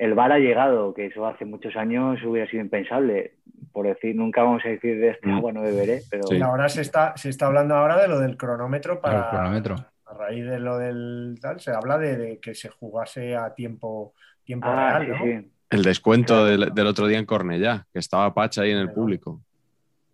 [0.00, 3.34] el VAR ha llegado, que eso hace muchos años hubiera sido impensable.
[3.72, 5.36] Por decir, nunca vamos a decir de esta Mm.
[5.36, 6.40] agua no beberé, pero Sí.
[6.40, 9.24] Ahora se está, se está hablando ahora de lo del cronómetro para...
[9.24, 9.76] El cronómetro.
[10.06, 14.14] A raíz de lo del tal, se habla de, de que se jugase a tiempo,
[14.44, 15.40] tiempo ah, real, sí, ¿no?
[15.42, 15.50] sí.
[15.70, 16.44] El descuento Claro.
[16.46, 19.40] del, del otro día en Cornellá, que estaba Pacha ahí en el público.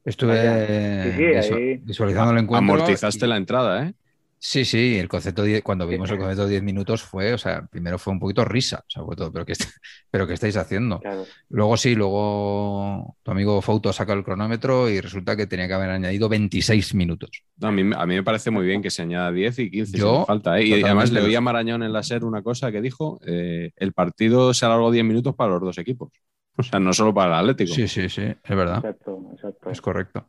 [0.04, 2.74] Estuve Sí, sí, visu- ahí- visualizando el encuentro.
[2.74, 3.94] Amortizaste y- la entrada, ¿eh?
[4.38, 7.66] Sí, sí, el concepto, die- cuando vimos el concepto de 10 minutos fue, o sea,
[7.66, 9.54] primero fue un poquito risa, o sea, fue todo, pero ¿qué,
[10.10, 11.00] pero ¿qué estáis haciendo?
[11.00, 11.24] Claro.
[11.48, 15.90] Luego sí, luego tu amigo Fouto saca el cronómetro y resulta que tenía que haber
[15.90, 17.30] añadido 26 minutos.
[17.56, 19.96] No, a, mí, a mí me parece muy bien que se añada 10 y 15
[19.98, 20.58] Yo, falta.
[20.60, 20.66] ¿eh?
[20.66, 23.92] Y además le oí a Marañón en la SER una cosa que dijo, eh, el
[23.94, 26.10] partido se alargó 10 minutos para los dos equipos.
[26.58, 27.74] O sea, no solo para el Atlético.
[27.74, 29.70] Sí, sí, sí, es verdad, Exacto, exacto.
[29.70, 30.26] es correcto.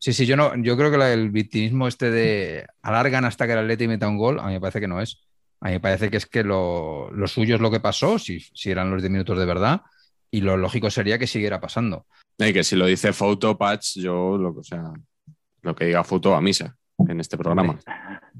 [0.00, 3.52] Sí, sí, yo no, yo creo que la- el victimismo este de alargan hasta que
[3.52, 5.22] el Atlético meta un gol, a mí me parece que no es.
[5.60, 8.40] A mí me parece que es que lo, lo suyo es lo que pasó, si,
[8.40, 9.82] si eran los 10 minutos de verdad,
[10.30, 12.06] y lo lógico sería que siguiera pasando.
[12.38, 14.84] Y que si lo dice Foto Patch, yo, lo, o sea,
[15.60, 16.74] lo que diga Foto a misa
[17.06, 17.78] en este programa.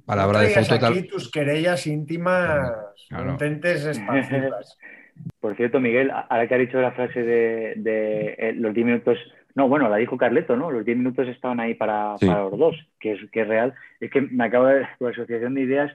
[0.07, 1.07] Palabra No de Fouto aquí tal.
[1.09, 2.71] tus querellas íntimas,
[3.11, 3.25] Claro.
[3.27, 4.79] no intentes esparcirlas.
[5.41, 9.19] Por cierto, Miguel, ahora que ha dicho la frase de, de, eh, los 10 minutos,
[9.55, 10.71] no, bueno, la dijo Carleto, ¿no?
[10.71, 12.27] Los 10 minutos estaban ahí para, Sí.
[12.27, 13.75] para los dos, que es, que es real.
[14.01, 15.95] Es que me acabo de, por asociación de ideas,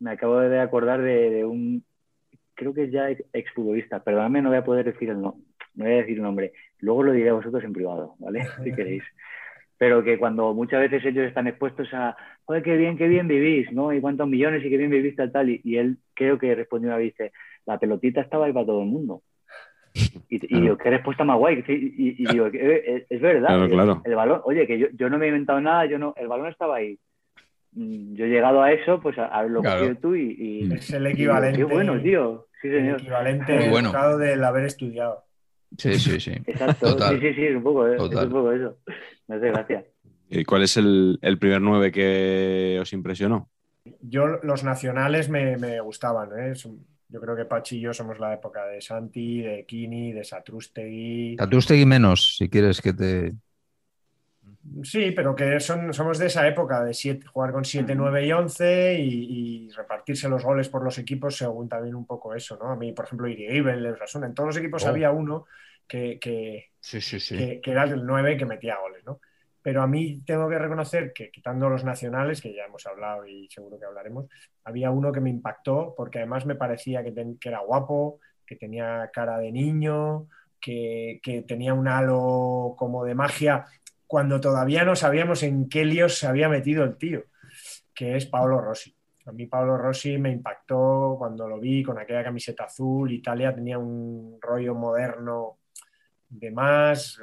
[0.00, 1.84] me acabo de acordar de, de un,
[2.54, 5.36] creo que es ya ex- exfutbolista, perdóname, no voy a poder decir el no,
[5.74, 8.40] no voy a decir el nombre, luego lo diré a vosotros en privado, ¿vale?
[8.64, 9.02] Si queréis.
[9.78, 13.72] Pero que cuando muchas veces ellos están expuestos a, joder, qué bien, qué bien vivís,
[13.72, 13.92] ¿no?
[13.92, 16.88] Y cuántos millones y qué bien vivís tal, tal, y, y él creo que respondió
[16.90, 17.32] una vez, dice,
[17.66, 19.22] la pelotita estaba ahí para todo el mundo.
[19.94, 20.62] Y, y Claro.
[20.62, 21.62] digo, qué respuesta más guay.
[21.68, 23.48] Y, y digo, "Eh, es, es verdad.
[23.48, 24.02] Claro, el- claro.
[24.04, 26.48] El, balón, oye, que yo, yo no me he inventado nada, yo no, el balón
[26.48, 26.98] estaba ahí.
[27.72, 29.62] Mm, Yo he llegado a eso, pues a, a Claro.
[29.62, 31.58] cogido tú y, y- Es el y digo, equivalente.
[31.58, 32.46] qué bueno, tío.
[32.60, 33.00] Sí, El señor.
[33.00, 34.18] equivalente Muy bueno.
[34.18, 35.24] del haber estudiado.
[35.78, 36.32] Sí, sí, sí.
[36.46, 36.92] Exacto.
[36.92, 37.18] Total.
[37.18, 38.26] Sí, sí, sí, es un poco, eh, es Total.
[38.26, 38.76] un poco eso.
[39.26, 39.84] Me hace gracia.
[40.28, 43.48] ¿Y cuál es el, el primer 9 que os impresionó?
[44.00, 46.28] Yo, los nacionales me, me gustaban.
[46.38, 46.54] ¿eh?
[46.54, 46.78] Son-
[47.12, 51.36] Yo creo que Pachi y yo somos la época de Santi, de Kini, de Satrustegui.
[51.36, 53.32] Tatustegui menos, si quieres que te.
[54.82, 58.32] Sí, pero que son, somos de esa época de siete- jugar con 7, 9 y
[58.32, 62.70] 11 y, y repartirse los goles por los equipos según también un poco eso, ¿no?
[62.70, 64.88] A mí, por ejemplo, Irigaibel, el Osasuna, en todos los equipos Oh.
[64.88, 65.46] había uno
[65.86, 67.36] que, que, Sí, sí, sí.
[67.36, 69.20] que, que era el 9 que metía goles, ¿no?
[69.62, 73.48] Pero a mí tengo que reconocer que quitando los nacionales, que ya hemos hablado y
[73.48, 74.26] seguro que hablaremos,
[74.64, 79.38] había uno que me impactó porque además me parecía que, era guapo, que tenía cara
[79.38, 80.28] de niño,
[80.60, 83.64] que, que, tenía un halo como de magia,
[84.06, 87.24] cuando todavía no sabíamos en qué líos se había metido el tío,
[87.94, 88.94] que es Paolo Rossi.
[89.26, 93.12] A mí Paolo Rossi me impactó cuando lo vi con aquella camiseta azul.
[93.12, 95.58] Italia tenía un rollo moderno
[96.28, 97.20] de más.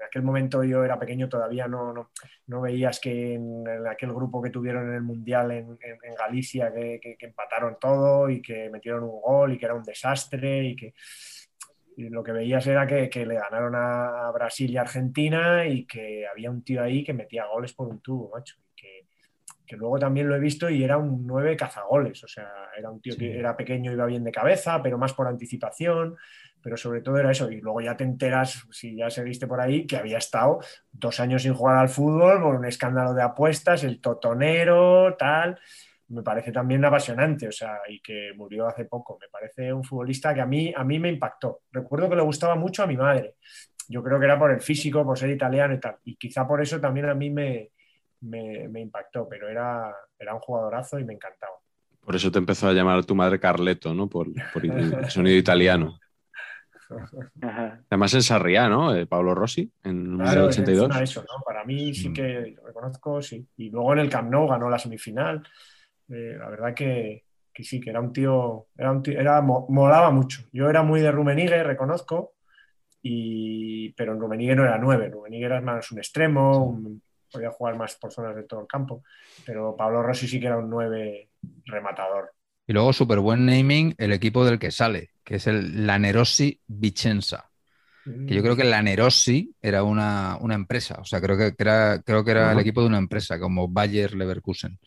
[0.00, 2.10] En aquel momento yo era pequeño, todavía no,
[2.46, 5.78] no, veías que en, aquel grupo que tuvieron en el Mundial en,
[6.18, 10.76] Galicia, que, empataron todo y que metieron un gol y que era un desastre y
[10.76, 10.94] que
[11.96, 16.64] lo que veías era que, le ganaron a Brasil y Argentina y que había un
[16.64, 18.56] tío ahí que metía goles por un tubo, macho
[19.70, 23.00] que luego también lo he visto y era un nueve cazagoles, o sea, era un
[23.00, 26.16] tío que era pequeño, iba bien de cabeza, pero más por anticipación,
[26.62, 27.50] pero sobre todo era eso.
[27.50, 30.60] Y luego ya te enteras, si ya se viste por ahí, que había estado
[30.92, 35.58] dos años sin jugar al fútbol por un escándalo de apuestas, el totonero, tal.
[36.08, 39.16] Me parece también apasionante, o sea, y que murió hace poco.
[39.20, 41.60] Me parece un futbolista que a mí, a mí me impactó.
[41.70, 43.36] Recuerdo que le gustaba mucho a mi madre.
[43.88, 45.96] Yo creo que era por el físico, por ser italiano y tal.
[46.04, 47.70] Y quizá por eso también a mí me,
[48.20, 51.54] me, impactó, pero era, era un jugadorazo y me encantaba.
[52.00, 54.08] Por eso te empezó a llamar tu madre Carleto, ¿no?
[54.08, 54.28] Por,
[54.62, 55.98] el sonido italiano.
[57.90, 58.94] Además en Sarriá, ¿no?
[58.94, 61.00] Eh, Pablo Rossi, en claro, 82.
[61.00, 61.42] Eso, ¿no?
[61.44, 62.12] Para mí sí mm.
[62.12, 63.46] que lo reconozco, sí.
[63.56, 65.42] Y luego en el Camp Nou ganó la semifinal.
[66.08, 70.10] Eh, la verdad que, que, sí, que era un tío, era un tío, era, molaba
[70.10, 70.42] mucho.
[70.52, 72.34] Yo era muy de Rumenigue, reconozco,
[73.02, 77.76] y, pero en Rumenigue no era nueve, Rumenigue era más un extremo, un, podía jugar
[77.76, 79.02] más por zonas de todo el campo,
[79.46, 81.30] pero Pablo Rossi sí que era un 9
[81.66, 82.32] rematador.
[82.70, 87.50] Y luego, súper buen naming, el equipo del que sale, que es el Lanerossi Vicenza.
[88.04, 92.30] Que yo creo que Lanerossi era una, empresa, o sea, creo que, era, creo que
[92.30, 94.78] era el equipo de una empresa, como Bayer Leverkusen,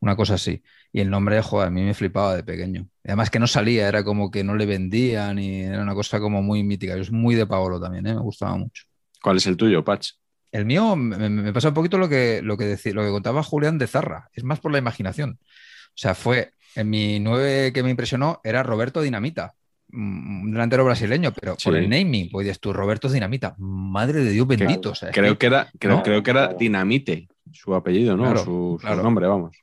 [0.00, 0.62] una cosa así.
[0.92, 2.86] Y el nombre, joder, a mí me flipaba de pequeño.
[3.02, 6.42] además que no salía, era como que no le vendían y era una cosa como
[6.42, 6.96] muy mítica.
[6.96, 8.14] Yo es muy de Paolo también, ¿eh?
[8.14, 8.84] me gustaba mucho.
[9.22, 10.10] ¿Cuál es el tuyo, Patch?
[10.50, 13.78] El mío me, pasa un poquito lo que, lo, que decía, lo que contaba Julián
[13.78, 15.38] de Zarra, es más por la imaginación.
[15.40, 19.54] O sea, fue en mi nueve que me impresionó era Roberto Dinamita,
[19.92, 24.92] un delantero brasileño, pero por el naming, pues tú, Roberto Dinamita, madre de Dios bendito.
[25.12, 28.36] creo, que, era, creo, creo, que era Dinamite, su apellido, ¿no?
[28.38, 29.56] su, nombre, vamos.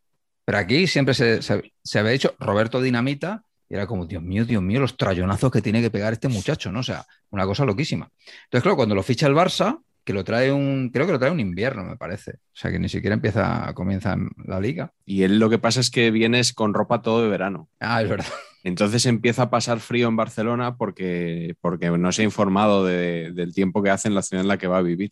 [0.45, 4.64] Pero aquí siempre se, se, había dicho Roberto Dinamita y era como, Dios mío, Dios
[4.64, 6.80] mío, los trayonazos que tiene que pegar este muchacho, ¿no?
[6.80, 8.10] O sea, una cosa loquísima.
[8.45, 9.80] Entonces, claro, cuando lo ficha el Barça,
[10.10, 12.32] que lo trae un, creo que lo trae un invierno, me parece.
[12.32, 14.91] O sea, que ni siquiera empieza, comienza la liga.
[15.05, 17.70] Y él lo que pasa es que vienes con ropa todo de verano.
[17.80, 18.26] Ah, es verdad.
[18.64, 23.84] Entonces empieza a pasar frío en Barcelona porque, porque no se ha informado del tiempo
[23.84, 25.12] que hace en la ciudad en la que va a vivir.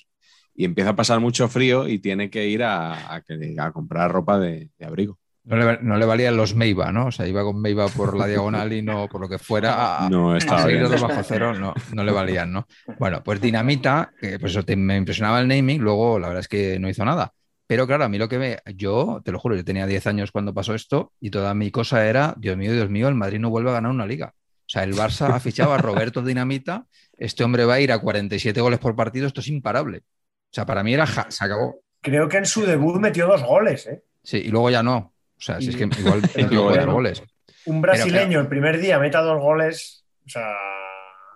[0.55, 4.71] Y empieza a pasar mucho frío y tiene que ir a, a, comprar ropa de
[4.83, 5.19] abrigo.
[5.47, 7.05] No le, valían los Meiba, ¿no?
[7.05, 10.05] O sea, iba con Meiba por la diagonal y no por lo que fuera.
[10.11, 10.83] no, estaba bien.
[10.89, 12.67] bajo cero no, no le valían, ¿no?
[12.99, 16.79] Bueno, pues Dinamita, que pues eso me impresionaba el naming, luego la verdad es que
[16.79, 17.31] no hizo nada.
[17.65, 18.57] Pero claro, a mí lo que me.
[18.75, 22.05] Yo, te lo juro, yo tenía 10 años cuando pasó esto y toda mi cosa
[22.05, 24.33] era: Dios mío, Dios mío, el Madrid no vuelve a ganar una liga.
[24.35, 27.99] O sea, el Barça ha fichado a Roberto Dinamita, este hombre va a ir a
[27.99, 29.99] 47 goles por partido, esto es imparable.
[29.99, 31.05] O sea, para mí era.
[31.05, 31.81] se acabó.
[32.01, 34.03] Creo que en su debut metió dos goles, ¿eh?
[34.23, 35.13] Sí, y luego ya no.
[35.37, 37.23] O sea, si es que igual metió goles.
[37.65, 40.47] Un brasileño el primer día meta dos goles, o sea.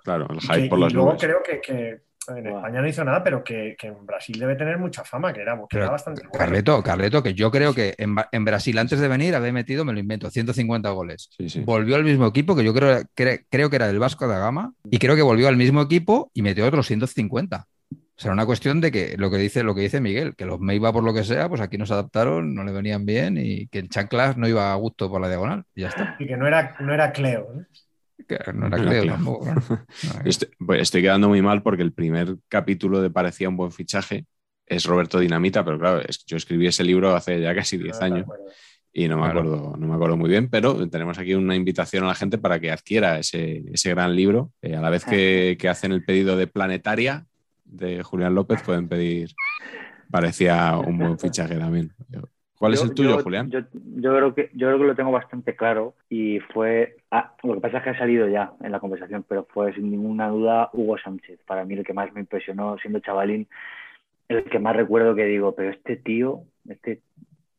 [0.03, 3.75] Claro, el hype por las luego creo que, en España no hizo nada, pero que,
[3.79, 7.95] en Brasil debe tener mucha fama, que era, bastante Carleto, Carleto, que yo creo que
[7.97, 11.29] en, Brasil antes de venir había metido, me lo invento, 150 goles.
[11.65, 14.97] Volvió al mismo equipo, que yo creo, creo que era del Vasco da Gama, y
[14.97, 17.67] creo que volvió al mismo equipo y metió otros 150
[18.21, 20.93] será una cuestión de que lo que dice, lo que dice Miguel, que los Meiba
[20.93, 23.79] por lo que sea, pues aquí no se adaptaron, no le venían bien y que
[23.79, 25.63] en chanclas no iba a gusto por la diagonal.
[25.73, 26.17] Y ya está.
[26.19, 27.47] Y que no era, no era Cleo.
[28.53, 29.47] no era Cleo tampoco.
[30.63, 34.27] Pues estoy, quedando muy mal porque el primer capítulo de Parecía un buen fichaje
[34.67, 38.27] es Roberto Dinamita, pero claro, yo escribí ese libro hace ya casi 10 años
[38.93, 42.07] y no me, acuerdo, no me acuerdo muy bien, pero tenemos aquí una invitación a
[42.07, 45.91] la gente para que adquiera ese, gran libro, eh, a la vez que, que, hacen
[45.91, 47.25] el pedido de Planetaria,
[47.71, 49.31] de Julián López pueden pedir.
[50.11, 51.91] Parecía un buen fichaje también.
[52.61, 53.49] ¿Cuál es el tuyo, Julián?
[53.49, 53.63] Yo,
[54.15, 56.97] creo que, yo creo que lo tengo bastante claro y fue.
[57.09, 59.89] Ah, lo que pasa es que ha salido ya en la conversación, pero fue sin
[59.89, 61.39] ninguna duda Hugo Sánchez.
[61.47, 63.47] Para mí, el que más me impresionó siendo chavalín,
[64.27, 67.01] el que más recuerdo que digo, pero este tío, este,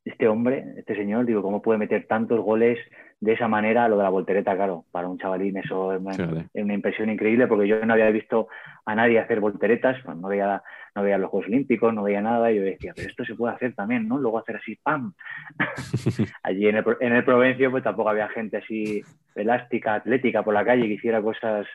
[0.04, 2.78] este hombre, este señor, digo, ¿cómo puede meter tantos goles
[3.22, 3.88] de esa manera?
[3.88, 7.86] Lo de la voltereta, claro, para un chavalín eso es una, impresión increíble porque yo
[7.86, 8.48] no había visto
[8.84, 10.60] a nadie hacer volteretas, no veía
[10.96, 13.54] no veía los Juegos Olímpicos, no veía nada, y yo decía, pero esto se puede
[13.54, 14.18] hacer también, ¿no?
[14.18, 15.14] Luego hacer así, ¡pam!
[16.42, 19.00] Allí en el, en el Provencio pues tampoco había gente así
[19.36, 21.66] elástica, atlética por la calle que hiciera cosas...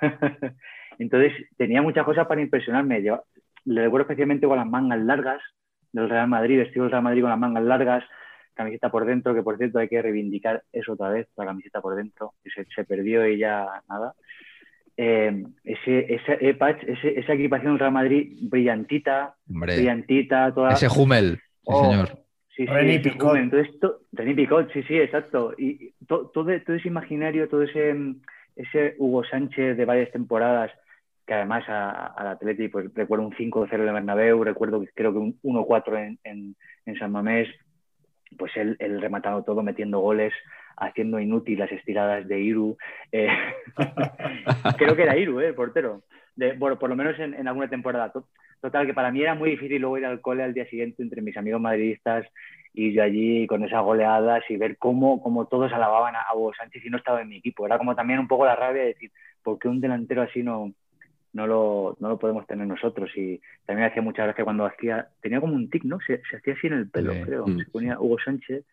[0.98, 3.02] Entonces tenía muchas cosas para impresionarme.
[3.02, 3.24] Yo
[3.64, 5.42] le recuerdo especialmente con las mangas largas
[5.90, 8.04] del Real Madrid, vestido del Real Madrid con las mangas largas,
[8.54, 11.96] camiseta por dentro, que por cierto hay que reivindicar eso otra vez, la camiseta por
[11.96, 14.14] dentro, que se, se perdió y ya nada.
[14.96, 20.72] Eh, ese, ese, eh, ese, esa equipación Real Madrid brillantita, Hombre, brillantita, toda...
[20.72, 22.08] ese Hummel, sí, Oh, señor.
[22.54, 23.36] Sí, sí, René ese Picot.
[23.36, 25.54] Entonces, to- René Picot, sí, sí, exacto.
[25.56, 27.94] Y to- todo, todo ese imaginario, todo ese,
[28.56, 30.70] ese Hugo Sánchez de varias temporadas,
[31.26, 35.12] que además a- al Atleti, pues recuerdo un 5-0 en el Bernabéu, recuerdo que creo
[35.12, 37.48] que un 1-4 en, en, en San Mamés,
[38.38, 40.32] pues él, él rematando todo, metiendo goles,
[40.76, 42.76] haciendo inútil las estiradas de Iru.
[43.10, 43.28] Eh,
[44.78, 46.02] creo que era Iru, eh, el portero.
[46.58, 48.10] Bueno, por lo menos en, alguna temporada.
[48.12, 48.28] To-
[48.60, 51.20] Total, que para mí era muy difícil luego ir al cole al día siguiente entre
[51.20, 52.24] mis amigos madridistas
[52.72, 56.84] y yo allí con esas goleadas y ver cómo, cómo todos alababan a, a Sánchez
[56.84, 57.66] y no estaba en mi equipo.
[57.66, 59.10] Era como también un poco la rabia de decir,
[59.42, 60.72] ¿por qué un delantero así no,
[61.32, 63.10] no, lo, no lo podemos tener nosotros?
[63.16, 65.98] Y también hacía mucha gracia cuando hacía, tenía como un tic, ¿no?
[66.06, 67.22] Se, se hacía así en el pelo, Sí.
[67.22, 67.46] creo.
[67.46, 67.58] Mm.
[67.58, 68.64] Se ponía Hugo Sánchez.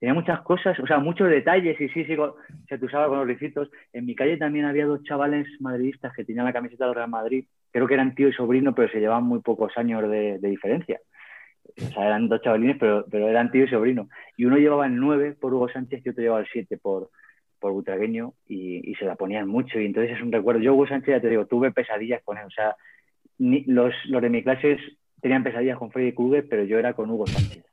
[0.00, 2.32] Tenía muchas cosas, o sea, muchos detalles y sí, sí, con-
[2.68, 3.68] se usaba con los ricitos.
[3.92, 7.44] En mi calle también había dos chavales madridistas que tenían la camiseta del Real Madrid.
[7.72, 11.00] Creo que eran tío y sobrino, pero se llevaban muy pocos años de, de diferencia.
[11.76, 14.08] O sea, eran dos chavalines, pero, pero eran tío y sobrino.
[14.36, 17.10] Y uno llevaba el 9 por Hugo Sánchez y otro llevaba el 7 por,
[17.58, 19.78] por Butragueño y, y se la ponían mucho.
[19.80, 20.60] Y entonces es un recuerdo.
[20.60, 22.44] Yo, Hugo Sánchez, ya te digo, tuve pesadillas con él.
[22.46, 22.76] O sea,
[23.38, 24.78] ni- los, los de mi clase
[25.20, 27.64] tenían pesadillas con Freddy Krueger, pero yo era con Hugo Sánchez.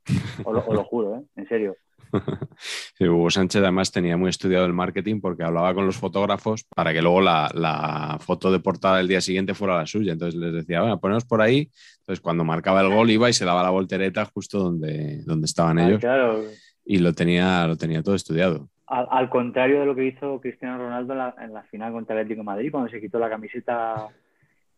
[0.43, 1.21] Os lo, juro, ¿eh?
[1.35, 1.75] En serio.
[2.97, 6.93] Sí, Hugo Sánchez además tenía muy estudiado el marketing porque hablaba con los fotógrafos para
[6.93, 10.13] que luego la, la foto de portada del día siguiente fuera la suya.
[10.13, 11.69] Entonces les decía, bueno, ponemos por ahí.
[11.99, 15.77] Entonces cuando marcaba el gol iba y se daba la voltereta justo donde, donde estaban
[15.79, 16.41] Ah, ellos claro,
[16.85, 18.69] y lo tenía, lo tenía todo estudiado.
[18.87, 22.15] Al, al contrario de lo que hizo Cristiano Ronaldo en la, en la final contra
[22.15, 24.07] el Atlético de Madrid, cuando se quitó la camiseta,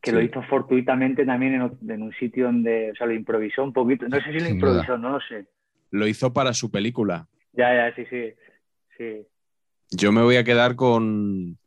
[0.02, 4.08] que lo hizo fortuitamente también en, un sitio donde, o sea, lo improvisó un poquito.
[4.08, 5.48] No sé si lo Sin improvisó, no lo sé.
[5.92, 7.28] Lo hizo para su película.
[7.54, 8.34] Ya, ya, sí, sí.
[8.98, 9.28] sí.
[9.92, 11.58] Yo me voy a quedar con,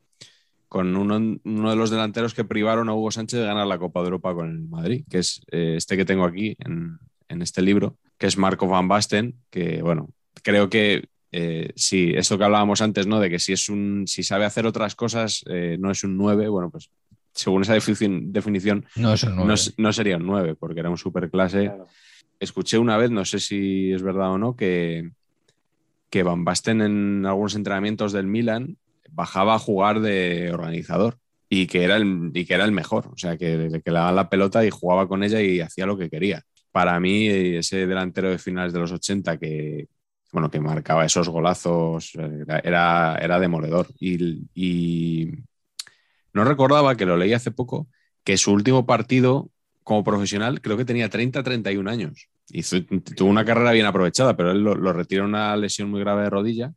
[0.67, 3.99] con uno, uno de los delanteros que privaron a Hugo Sánchez de ganar la Copa
[3.99, 6.97] de Europa con el Madrid, que es eh, este que tengo aquí en,
[7.29, 10.09] en este libro, que es Marco Van Basten, que bueno,
[10.43, 13.19] creo que eh, sí, esto que hablábamos antes, ¿no?
[13.19, 16.47] De que si es un, si sabe hacer otras cosas, eh, no es un 9,
[16.49, 16.89] bueno, pues
[17.33, 18.85] según esa definición, definición
[19.45, 21.65] No, es- no sería un 9, porque era un superclase.
[21.67, 21.87] Claro.
[22.39, 25.11] Escuché una vez, no sé si es verdad o no, que,
[26.09, 28.77] que Van Basten en algunos entrenamientos del Milan
[29.11, 31.17] bajaba a jugar de organizador
[31.49, 33.07] y que era el, y que era el mejor.
[33.13, 35.97] O sea, que, que le daban la pelota y jugaba con ella y hacía lo
[35.97, 36.43] que quería.
[36.71, 39.87] Para mí, ese delantero de finales de los 80 que,
[40.31, 42.13] bueno, que marcaba esos golazos
[42.63, 43.87] era, era, demoledor.
[43.99, 45.31] Y, y
[46.33, 47.87] no recordaba, que lo leí hace poco,
[48.23, 49.49] que su último partido
[49.83, 52.27] como profesional creo que tenía 30, 31 años.
[52.49, 56.23] Y tuvo una carrera bien aprovechada, pero él lo, lo retiró una lesión muy grave
[56.23, 56.73] de rodilla.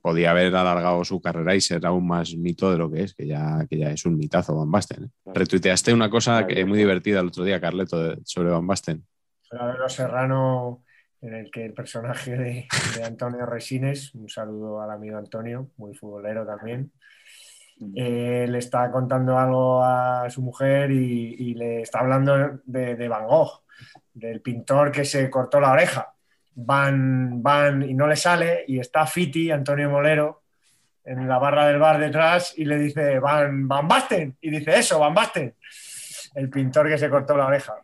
[0.00, 3.26] Podía haber alargado su carrera y ser aún más mito de lo que es, que
[3.26, 5.04] ya, que ya es un mitazo Van Basten.
[5.04, 5.08] ¿eh?
[5.24, 5.38] Claro.
[5.38, 6.68] Retuiteaste una cosa que, Maravilloso.
[6.68, 9.04] muy divertida el otro día, Carleto, de- sobre Van Basten.
[9.78, 10.82] Los Serrano,
[11.20, 15.94] en el que el personaje de, de Antonio Resines, un saludo al amigo Antonio, muy
[15.94, 16.92] futbolero también,
[17.96, 23.08] eh, le está contando algo a su mujer y, y le está hablando de, de
[23.08, 23.62] Van Gogh,
[24.14, 26.12] del pintor que se cortó la oreja.
[26.54, 30.42] Van, van y no le sale y está Fiti, Antonio Molero,
[31.04, 34.98] en la barra del bar detrás y le dice, Van, Van Basten, y dice eso,
[34.98, 35.54] Van Basten,
[36.34, 37.76] el pintor que se cortó la oreja.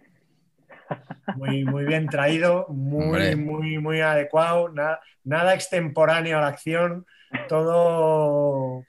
[1.37, 3.37] Muy, muy bien traído, muy, Hombre.
[3.37, 7.07] muy, muy adecuado, nada, nada extemporáneo a la acción,
[7.49, 8.85] todo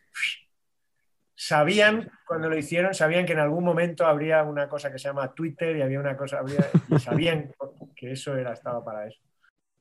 [1.35, 5.33] sabían cuando lo hicieron, sabían que en algún momento habría una cosa que se llama
[5.33, 7.51] Twitter y había una cosa, habría, y sabían
[7.95, 9.19] que eso era, estaba para eso.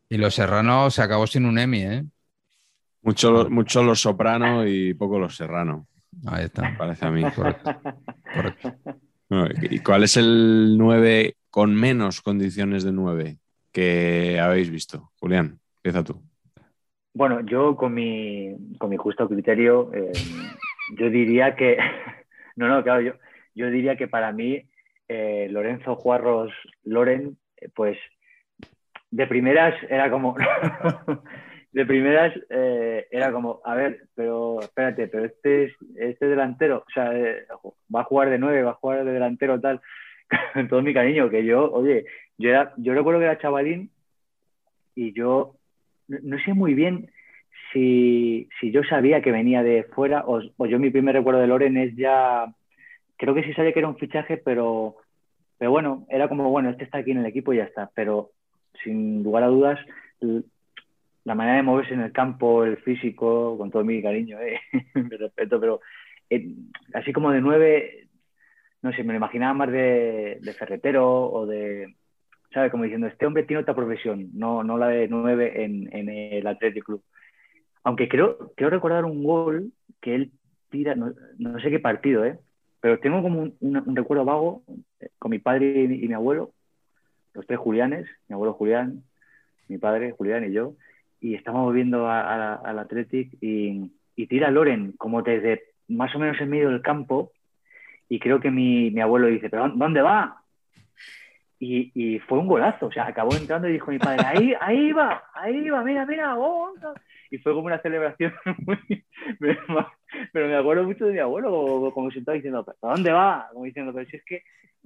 [0.09, 2.05] Y Los Serranos se acabó sin un Emmy, ¿eh?
[3.03, 5.87] Mucho, mucho los soprano y poco los serrano,
[6.27, 6.75] Ahí está.
[6.79, 7.23] parece a mí.
[7.33, 7.81] Correcto.
[8.35, 8.77] correcto.
[9.71, 13.39] ¿Y cuál es el 9 con menos condiciones de 9
[13.73, 15.13] que habéis visto?
[15.19, 16.23] Julián, empieza tú.
[17.13, 20.13] Bueno, yo con mi, con mi justo criterio, eh,
[20.99, 21.79] yo diría que,
[22.57, 23.13] no, no, claro, yo,
[23.55, 24.69] yo diría que para mí
[25.09, 27.97] eh, Lorenzo Juarros Loren, eh, pues
[29.11, 30.37] de primeras era como,
[31.75, 36.91] de primeras eh, era como, a ver, pero espérate, pero este, es- este delantero, o
[36.95, 37.47] sea, eh,
[37.95, 39.81] va a jugar de nueve, va a jugar de delantero tal,
[40.55, 42.07] con todo mi cariño, que yo, oye,
[42.39, 43.91] yo, era, yo recuerdo que era chavalín
[44.95, 45.57] y yo
[46.07, 47.11] no, sé muy bien
[47.73, 51.49] si, si, yo sabía que venía de fuera o, o, yo mi primer recuerdo de
[51.49, 52.55] Loren es ya,
[53.17, 54.95] creo que sí sabía que era un fichaje, pero,
[55.59, 58.31] pero bueno, era como, bueno, este está aquí en el equipo y ya está, pero
[58.85, 59.81] sin lugar a dudas,
[61.25, 64.61] la manera de moverse en el campo, el físico, con todo mi cariño, eh,
[64.95, 65.81] mi respeto, pero
[66.31, 66.55] eh,
[66.93, 68.09] así como de nueve,
[68.83, 71.95] no sé, me lo imaginaba más de, ferretero o de,
[72.53, 72.71] ¿sabes?
[72.71, 76.85] Como diciendo, este hombre tiene otra profesión, no, no la de nueve en, el Athletic
[76.85, 77.03] Club.
[77.83, 80.33] Aunque creo, creo recordar un gol que él
[80.71, 82.39] tira, no, no sé qué partido, ¿eh?
[82.81, 84.63] Pero tengo como un, un, recuerdo vago
[85.01, 86.53] eh, con mi padre y mi, y mi, abuelo,
[87.33, 89.05] los tres Julianes, mi abuelo Julián,
[89.69, 90.75] mi padre Julián y yo,
[91.25, 93.91] y estamos viendo al Athletic y,
[94.29, 97.33] tira Loren como desde más o menos en medio del campo.
[98.11, 100.43] Y creo que mi, abuelo dice, pero ¿dónde va?
[101.59, 105.25] Y, fue un golazo, o sea, acabó entrando y dijo mi padre, ahí, ahí va,
[105.33, 106.75] ahí va, mira, mira, oh,
[107.31, 108.35] y fue como una celebración
[108.67, 108.79] muy,
[110.33, 113.49] pero me acuerdo mucho de mi abuelo, como si estaba diciendo, ¿a dónde va?
[113.53, 114.43] Como diciendo, pero si es que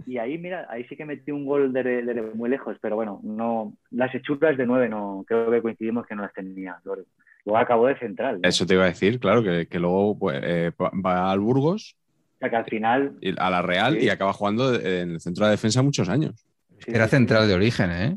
[0.07, 2.97] y ahí, mira, ahí sí que metí un gol de, de, de, muy lejos, pero
[2.97, 6.79] bueno, no las hechuras de nueve no, creo que coincidimos que no las tenía.
[6.85, 7.03] Luego,
[7.45, 8.41] luego acabó de central.
[8.43, 11.97] Eso te iba a decir, claro, que, que luego pues, eh, va al Burgos.
[12.37, 13.17] O sea, que al final.
[13.39, 14.07] A la Real sí.
[14.07, 16.47] y acaba jugando en el centro de defensa muchos años.
[16.79, 18.17] Sí, Era central de origen, ¿eh?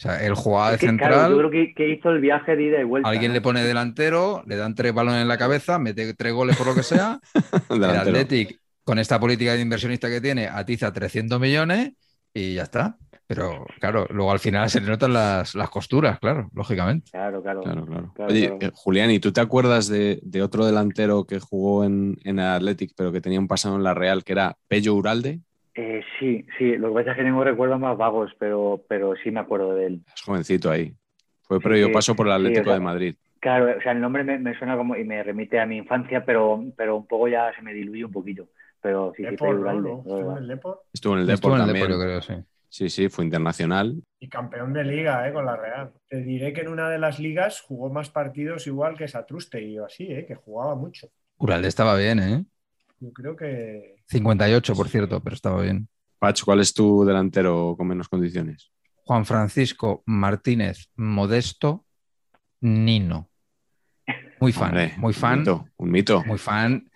[0.00, 1.12] O sea, él jugaba es de que, central.
[1.12, 3.06] Claro, yo creo que, que, hizo el viaje de ida y vuelta.
[3.06, 3.34] Alguien ¿no?
[3.34, 6.74] le pone delantero, le dan tres balones en la cabeza, mete tres goles por lo
[6.74, 7.20] que sea.
[7.68, 11.92] el Athletic con esta política de inversionista que tiene, atiza 300 millones
[12.32, 12.96] y ya está.
[13.26, 17.10] Pero claro, luego al final se le notan las, las costuras, claro, lógicamente.
[17.10, 17.60] Claro, claro.
[17.60, 18.12] claro, claro.
[18.14, 22.16] claro Oye, eh, Julián, ¿y tú te acuerdas de, de otro delantero que jugó en,
[22.24, 25.42] en, el Athletic, pero que tenía un pasado en la Real, que era Pello Uralde?
[25.74, 29.30] Eh, sí, sí, lo que pasa es que tengo recuerdos más vagos, pero, pero sí
[29.30, 30.02] me acuerdo de él.
[30.14, 30.94] Es jovencito ahí.
[31.42, 33.14] Fue previo sí, paso por el Atlético sí, o sea, de Madrid.
[33.40, 36.24] Claro, o sea, el nombre me, me, suena como y me remite a mi infancia,
[36.24, 38.48] pero, pero un poco ya se me diluye un poquito
[38.80, 39.80] pero sí, Depor, sí, ¿no?
[39.80, 39.98] ¿no?
[39.98, 40.82] ¿Estuvo en el Depor?
[40.92, 41.88] Estuvo en el Depor en el también.
[41.88, 42.34] Depor, creo, sí.
[42.68, 44.00] Sí, sí, fue internacional.
[44.20, 45.32] Y campeón de liga, ¿eh?
[45.32, 45.92] Con la Real.
[46.08, 49.78] Te diré que en una de las ligas jugó más partidos igual que Satruste y
[49.78, 50.24] así, ¿eh?
[50.24, 51.08] Que jugaba mucho.
[51.38, 52.44] Uralde estaba bien, ¿eh?
[53.00, 53.96] Yo creo que...
[54.10, 55.88] 58, por cierto, pero estaba bien.
[56.18, 58.70] Pach, ¿cuál es tu delantero con menos condiciones?
[59.04, 61.84] Juan Francisco Martínez Modesto
[62.60, 63.30] Nino.
[64.40, 65.32] Muy fan, Hombre, muy fan.
[65.32, 66.24] Un mito, un mito.
[66.24, 66.90] Muy fan.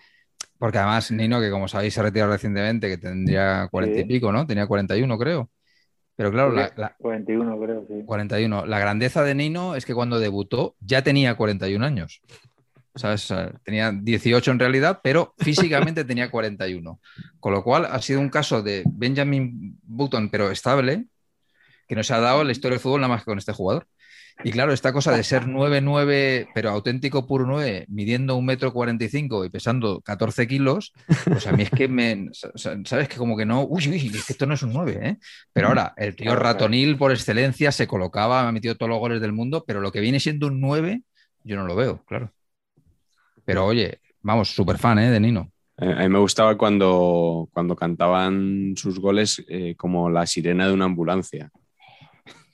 [0.58, 4.04] Porque además Nino, que como sabéis se ha retirado recientemente, que tendría 40 sí.
[4.04, 4.46] y pico, ¿no?
[4.46, 5.50] Tenía 41, creo.
[6.16, 8.04] Pero claro, la, la, 41 creo, sí.
[8.06, 8.66] 41.
[8.66, 12.20] La grandeza de Nino es que cuando debutó ya tenía 41 años.
[12.95, 13.24] ¿Sabes?
[13.24, 17.01] O sea, tenía 18 en realidad, pero físicamente tenía 41.
[17.40, 21.07] Con lo cual ha sido un caso de Benjamin Button, pero estable,
[21.88, 23.86] que no se ha dado la historia del fútbol nada más que con este jugador.
[24.42, 29.45] Y claro, esta cosa de ser 9-9, pero auténtico puro 9, midiendo un metro 45
[29.45, 30.92] y pesando 14 kilos,
[31.24, 32.30] pues a mí es que me.
[32.32, 33.09] ¿Sabes?
[33.09, 33.64] Que como que no.
[33.64, 35.18] Uy, uy, es que esto no es un 9, ¿eh?
[35.53, 39.32] Pero ahora, el tío ratonil por excelencia se colocaba, ha metido todos los goles del
[39.32, 41.03] mundo, pero lo que viene siendo un 9,
[41.45, 42.32] yo no lo veo, claro.
[43.45, 45.11] Pero oye, vamos, súper fan, ¿eh?
[45.11, 45.51] De Nino.
[45.76, 50.84] A mí me gustaba cuando, cuando cantaban sus goles eh, como la sirena de una
[50.84, 51.51] ambulancia.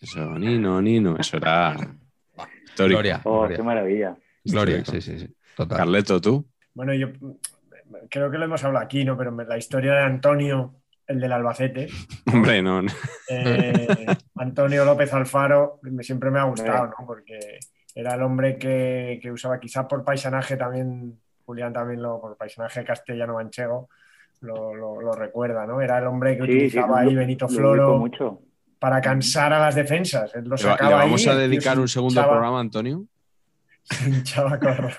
[0.00, 1.76] Eso, Nino, Nino, eso era
[2.64, 2.96] histórico.
[3.00, 3.20] Gloria.
[3.24, 3.56] Oh, Gloria.
[3.56, 4.16] qué maravilla.
[4.44, 5.28] Gloria, sí, sí, sí.
[5.54, 5.76] Total.
[5.76, 6.46] Carleto, ¿tú?
[6.72, 7.08] Bueno, yo
[8.08, 9.18] creo que lo hemos hablado aquí, ¿no?
[9.18, 10.76] Pero la historia de Antonio,
[11.06, 11.88] el del Albacete.
[12.32, 12.82] Hombre, no.
[13.28, 17.06] Eh, Antonio López Alfaro, siempre me ha gustado, ¿no?
[17.06, 17.58] Porque
[18.00, 22.84] era el hombre que, que usaba, quizá por paisanaje también, Julián también lo, por paisanaje
[22.84, 23.88] castellano-manchego,
[24.40, 25.80] lo, lo, lo, recuerda, ¿no?
[25.80, 28.40] Era el hombre que Sí, utilizaba sí, ahí lo- Benito Floro mucho.
[28.78, 30.34] para cansar a las defensas.
[30.34, 33.04] Él lo ¿Le, va- sacaba le vamos ahí, a dedicar un segundo hinchaba- programa, Antonio?
[33.82, 34.96] se hinchaba a correr.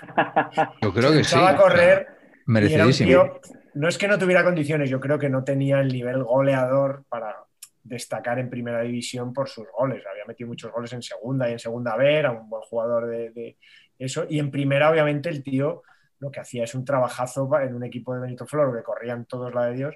[0.81, 1.35] Yo creo que sí.
[1.35, 2.15] Echaba a correr y era
[2.47, 3.07] un Merecidísimo.
[3.09, 3.39] tío,
[3.75, 7.35] no es que no tuviera condiciones, yo creo que no tenía el nivel goleador para
[7.83, 10.03] destacar en primera división por sus goles.
[10.09, 13.57] Había metido muchos goles en segunda y en segunda B, era un buen jugador de,
[13.97, 14.25] eso.
[14.29, 15.83] Y en primera, obviamente, el tío
[16.19, 19.53] lo que hacía es un trabajazo en un equipo de Benito Floro que corrían todos
[19.53, 19.95] la de Dios.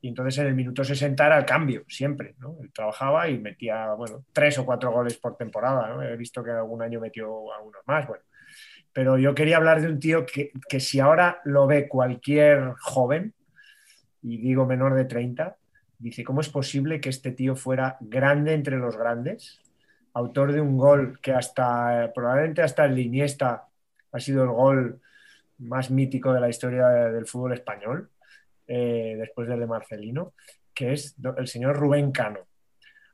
[0.00, 2.34] Y entonces en el minuto 60 era el cambio, siempre.
[2.38, 2.56] ¿no?
[2.60, 6.04] Él trabajaba y metía, bueno, tres o cuatro goles por temporada.
[6.12, 8.06] He visto que algún año metió algunos más.
[8.06, 8.22] Bueno,
[8.92, 13.32] pero yo quería hablar de un tío que, que si ahora lo ve cualquier joven,
[14.22, 15.56] y digo menor de 30,
[16.04, 19.62] dice, ¿cómo es posible que este tío fuera grande entre los grandes?
[20.12, 23.68] Autor de un gol que hasta, probablemente hasta el Iniesta
[24.12, 25.00] ha sido el gol
[25.60, 28.10] más mítico de la historia del fútbol español,
[28.66, 30.34] eh, después del de Marcelino.
[30.74, 32.40] que es el señor Rubén Cano.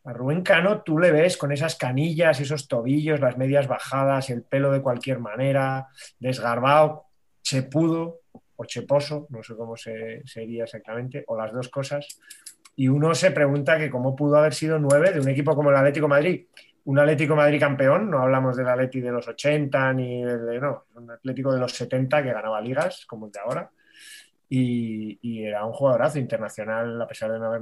[0.04, 4.42] A Rubén Cano tú le ves con esas canillas, esos tobillos, las medias bajadas, el
[4.42, 5.88] pelo de cualquier manera,
[6.18, 7.04] desgarbado,
[7.42, 8.22] chepudo
[8.56, 12.08] o cheposo, no sé cómo se, sería exactamente, o las dos cosas.
[12.76, 15.76] Y uno se pregunta que cómo pudo haber sido nueve de un equipo como el
[15.76, 16.46] Atlético Madrid.
[16.84, 21.10] Un Atlético Madrid campeón, no hablamos del Atlético de los 80 ni de, no, un
[21.10, 23.70] Atlético de los 70 que ganaba ligas como el de ahora.
[24.48, 27.60] Y, era un jugadorazo internacional a pesar de no haber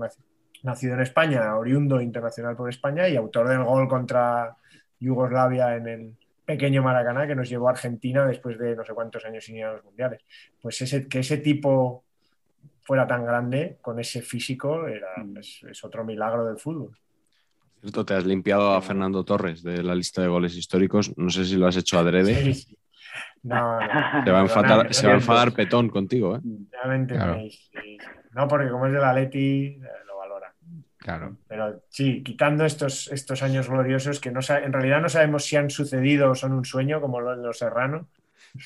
[0.62, 4.56] nacido en España, oriundo internacional por España y autor del gol contra
[4.98, 9.24] Yugoslavia en el pequeño Maracaná que nos llevó a Argentina después de no sé cuántos
[9.26, 10.22] años sin ir a los mundiales.
[10.62, 12.04] Pues que ese tipo
[12.88, 15.36] fuera tan grande con ese físico era, mm.
[15.36, 16.96] es, otro milagro del fútbol.
[17.82, 21.12] Cierto, te has limpiado a Fernando Torres de la lista de goles históricos.
[21.18, 22.54] No sé si lo has hecho adrede.
[22.54, 22.78] Sí,
[23.42, 23.78] No,
[24.24, 24.30] se
[25.06, 26.36] va a enfadar, Petón contigo.
[26.36, 26.40] ¿eh?
[28.32, 29.78] No, porque como es de la Leti,
[30.98, 31.36] Claro.
[31.46, 35.70] Pero sí, quitando estos, estos años gloriosos que no, en realidad no sabemos si han
[35.70, 38.08] sucedido o son un sueño, como los, los Serrano.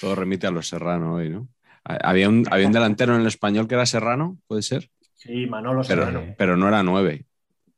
[0.01, 1.49] Todo remite a los Serrano hoy, ¿no?
[1.85, 4.89] Había un, había un delantero en el español que era Serrano, ¿puede ser?
[5.15, 6.35] Sí, Manolo pero, Serrano.
[6.37, 7.27] Pero no era nueve.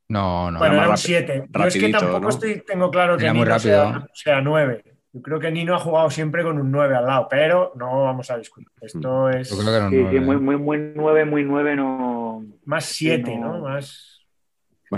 [0.08, 0.58] No, no.
[0.58, 1.44] Bueno, era un siete.
[1.48, 4.82] Yo es que tampoco estoy, tengo claro que Nino sea, sea, nueve.
[5.12, 8.30] Yo creo que Nino ha jugado siempre con un nueve al lado, pero no vamos
[8.30, 8.68] a discutir.
[8.80, 9.30] Esto mm.
[9.36, 9.50] es.
[9.50, 12.44] Yo creo que era un sí, sí, muy, muy, muy nueve, muy nueve, no.
[12.64, 13.60] Más siete, ¿no?
[13.60, 14.14] Más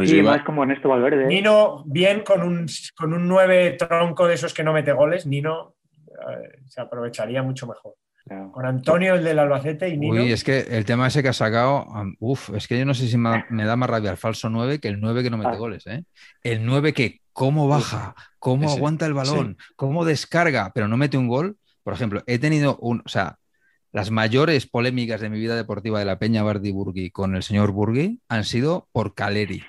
[0.04, 1.26] sí, más como Ernesto Valverde.
[1.26, 5.76] Nino, bien con un, con un 9 tronco de esos que no mete goles, Nino
[6.08, 7.94] eh, se aprovecharía mucho mejor.
[8.26, 10.14] Con Antonio, el del Albacete y Nino.
[10.14, 11.86] Uy, es que el tema ese que ha sacado,
[12.18, 14.88] uff, es que yo no sé si me, da más rabia el falso 9 que
[14.88, 15.56] el 9 que no mete ah.
[15.56, 15.86] goles.
[15.86, 16.02] ¿eh?
[16.42, 21.28] El 9 que cómo baja, cómo aguanta el balón, cómo descarga, pero no mete un
[21.28, 21.56] gol.
[21.84, 23.38] Por ejemplo, he tenido un, o sea,
[23.92, 27.70] las mayores polémicas de mi vida deportiva de la Peña Bardi Burgui con el señor
[27.70, 29.62] Burgui han sido por Caleri.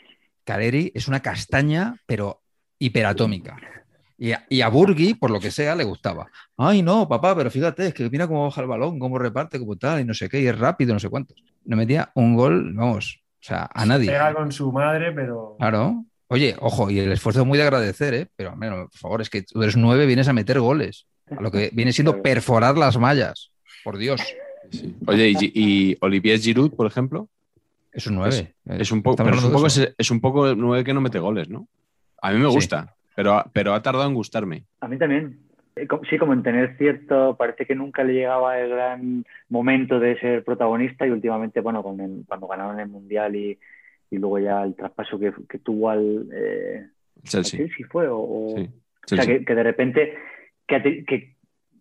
[0.44, 2.42] Caleri es una castaña, pero
[2.80, 3.58] hiperatómica.
[4.18, 6.30] Y a, y Burgui, por lo que sea, le gustaba.
[6.58, 9.76] Ay, no, papá, pero fíjate, es que mira cómo baja el balón, cómo reparte, cómo
[9.76, 11.38] tal, y no sé qué, y es rápido, no sé cuántos.
[11.66, 14.08] No metía un gol, vamos, o sea, a nadie.
[14.08, 15.56] Pega con su madre, pero.
[15.60, 16.04] Claro.
[16.30, 18.28] Oye, ojo, y el esfuerzo es muy de agradecer, ¿eh?
[18.36, 21.08] Pero, menos, por favor, es que tú eres nueve, vienes a meter goles.
[21.30, 23.52] A lo que viene siendo perforar las mallas.
[23.84, 24.22] Por Dios.
[25.06, 27.30] Oye, ¿y, y Olivier Giroud, por ejemplo?
[27.98, 28.54] Es un 9.
[28.66, 31.68] Es, un, poco, es, un poco, es, un poco 9 que no mete goles, ¿no?
[32.22, 34.66] A mí me gusta, pero, pero ha tardado en gustarme.
[34.80, 35.40] A mí también.
[35.76, 40.20] Eh, sí, como en tener cierto, parece que nunca le llegaba el gran momento de
[40.20, 43.58] ser protagonista y últimamente, bueno, cuando ganaron el Mundial y,
[44.12, 46.30] y, luego ya el traspaso que, que tuvo al...
[46.32, 46.86] Eh,
[47.24, 47.60] Chelsea.
[47.60, 48.68] Chelsea fue, o, o
[49.08, 50.14] sea, que, que, de repente
[50.68, 51.37] que, que,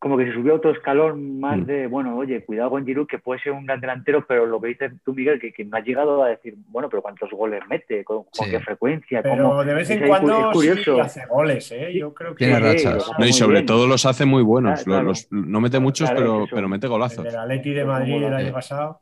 [0.07, 1.65] como que se subió otro escalón más mm.
[1.65, 4.69] de, bueno, oye, cuidado con Giroud, que puede ser un gran delantero, pero lo que
[4.69, 8.05] dices tú, Miguel, que, que no ha llegado a decir, bueno, pero ¿cuántos goles mete?
[8.05, 9.21] ¿Con, qué frecuencia?
[9.21, 11.01] Pero de vez en cuando curioso.
[11.01, 11.93] hace goles, ¿eh?
[11.93, 12.45] Yo creo que...
[12.45, 13.11] Tiene rachas.
[13.19, 14.87] no, y sobre todo los hace muy buenos.
[14.87, 17.27] Los, no mete muchos, pero, pero mete golazos.
[17.27, 19.01] El Atleti de Madrid el año pasado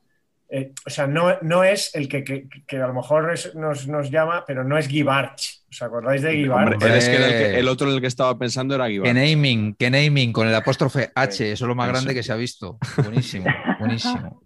[0.48, 4.10] eh, o sea, no, no es el que, que, que a lo mejor nos, nos,
[4.10, 5.64] llama, pero no es Givarch.
[5.70, 6.82] ¿Os acordáis de Givarch?
[6.82, 9.12] es que el, otro en el que estaba pensando era Givarch.
[9.12, 12.32] Que naming, que naming con el apóstrofe H, eso es lo más grande que se
[12.32, 12.78] ha visto.
[13.02, 13.46] Buenísimo,
[13.80, 14.42] buenísimo.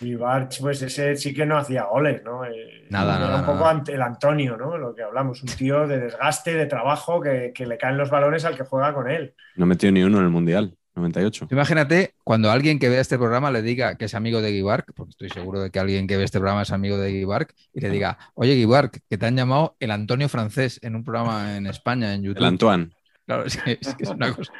[0.00, 2.44] Givarch, pues ese sí que no hacía goles, ¿no?
[2.44, 3.40] Eh, nada, nada.
[3.40, 4.76] Un poco el Antonio, ¿no?
[4.76, 8.44] Lo que hablamos, un tío de desgaste, de trabajo, que, que le caen los balones
[8.44, 9.34] al que juega con él.
[9.54, 10.76] No metió ni uno en el Mundial.
[10.94, 11.48] 98.
[11.50, 15.10] Imagínate cuando alguien que ve este programa le diga que es amigo de Gibark, porque
[15.10, 17.90] estoy seguro de que alguien que ve este programa es amigo de Gibark, y le
[17.90, 22.14] diga, oye Gibark, que te han llamado el Antonio francés en un programa en España,
[22.14, 22.40] en YouTube.
[22.40, 22.90] El Antoine.
[23.26, 24.52] Claro, es que es, una cosa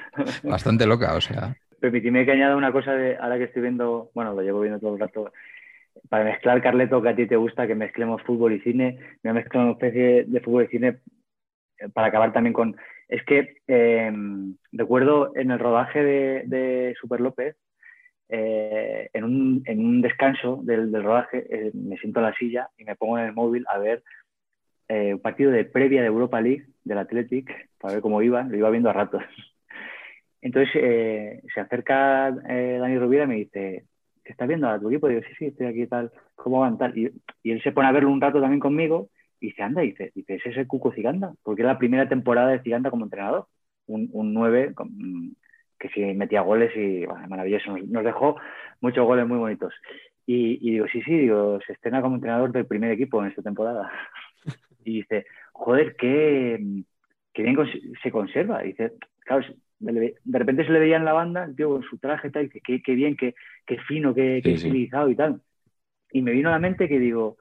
[0.43, 1.55] bastante loca, o sea.
[1.81, 4.95] Permitidme que añada una cosa de ahora que estoy viendo, bueno, lo llevo viendo todo
[4.95, 5.33] el rato.
[6.09, 9.35] Para mezclar, Carleto, que a ti te gusta que mezclemos fútbol y cine, me ha
[9.35, 10.99] mezclado una especie de fútbol y cine
[11.79, 12.77] eh, para acabar también con
[13.13, 17.57] es que em, recuerdo en el rodaje de, Super López,
[18.31, 23.19] eh, en, un, descanso del, rodaje, eh, me siento en la silla y me pongo
[23.19, 24.03] en el móvil a ver
[24.89, 28.57] eh, un partido de previa de Europa League del Athletic para ver cómo iba, lo
[28.57, 29.23] iba viendo a ratos.
[30.41, 33.85] Entonces se acerca Dani Rovira y me dice,
[34.25, 35.11] ¿qué estás viendo a tu equipo?
[35.11, 36.97] Y digo, sí, sí, estoy aquí tal, ¿cómo van tal?
[36.97, 39.11] Y, y él se pone a verlo un rato también conmigo
[39.43, 42.51] y dice, anda, dice, dice, ese es el Cuco Ciganda, porque era la primera temporada
[42.51, 43.49] de Ciganda como entrenador,
[43.87, 44.73] un, un 9
[45.81, 48.37] que sí metía goles y maravilloso, nos, dejó
[48.81, 49.75] muchos goles muy bonitos.
[50.25, 53.91] Y, digo, sí, sí, digo, se estrena como entrenador del primer equipo en esta temporada.
[54.85, 56.59] Y dice, joder, qué,
[57.37, 57.57] bien
[58.03, 58.65] se conserva.
[58.65, 59.45] Y dice, claro,
[59.79, 62.95] de repente se le veía en la banda, tío, con su traje tal, que qué
[62.95, 63.35] bien, qué,
[63.87, 65.41] fino, qué, civilizado y tal.
[66.11, 67.39] Y me vino a la mente que digo,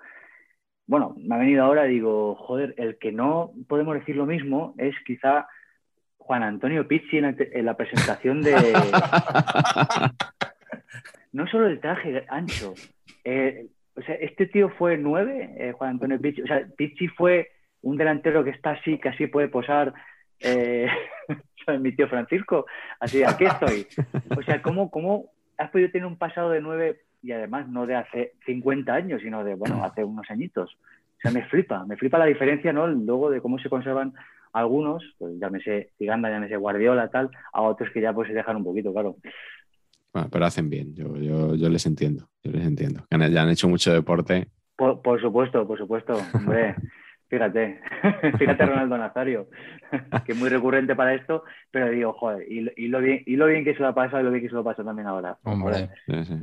[0.91, 4.93] bueno, me ha venido ahora, digo, joder, el que no podemos decir lo mismo es
[5.05, 5.47] quizá
[6.17, 8.55] Juan Antonio Pizzi en la, presentación de...
[11.31, 12.73] no solo el traje ancho,
[13.23, 17.51] eh, o sea, este tío fue nueve, eh, Juan Antonio Pizzi, o sea, Pizzi fue
[17.83, 19.93] un delantero que está así, que así puede posar
[20.41, 20.89] eh,
[21.79, 22.65] mi tío Francisco,
[22.99, 23.87] así, aquí estoy.
[24.37, 27.95] O sea, ¿cómo, ¿cómo has podido tener un pasado de nueve y además no de
[27.95, 30.77] hace 50 años, sino de, bueno, hace unos añitos?
[31.17, 32.87] O sea, me flipa, me flipa la diferencia, ¿no?
[32.87, 34.13] Luego de cómo se conservan
[34.53, 38.63] algunos, pues llámese Tiganda, llámese Guardiola, tal, a otros que ya pues se dejan un
[38.63, 39.15] poquito, claro.
[40.13, 43.05] Bueno, pero hacen bien, yo, yo, yo les entiendo, yo les entiendo.
[43.09, 44.47] Ya han hecho mucho deporte.
[44.75, 46.75] Por, por supuesto, por supuesto, hombre.
[47.31, 47.79] Fíjate,
[48.37, 49.47] fíjate Ronaldo Nazario,
[50.25, 53.63] que es muy recurrente para esto, pero digo, joder, y, lo, bien, y lo bien
[53.63, 55.39] que se lo ha pasado y lo bien que se lo pasa también ahora.
[55.43, 55.89] Hombre.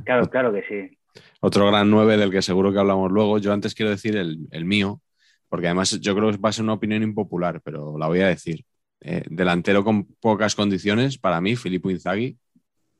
[0.03, 0.97] Claro, claro que sí.
[1.41, 3.37] Otro gran 9 del que seguro que hablamos luego.
[3.37, 4.99] Yo antes quiero decir el, el mío,
[5.47, 8.27] porque además yo creo que va a ser una opinión impopular, pero la voy a
[8.27, 8.65] decir.
[9.01, 12.35] Eh, delantero con pocas condiciones, para mí, Filippo Inzaghi,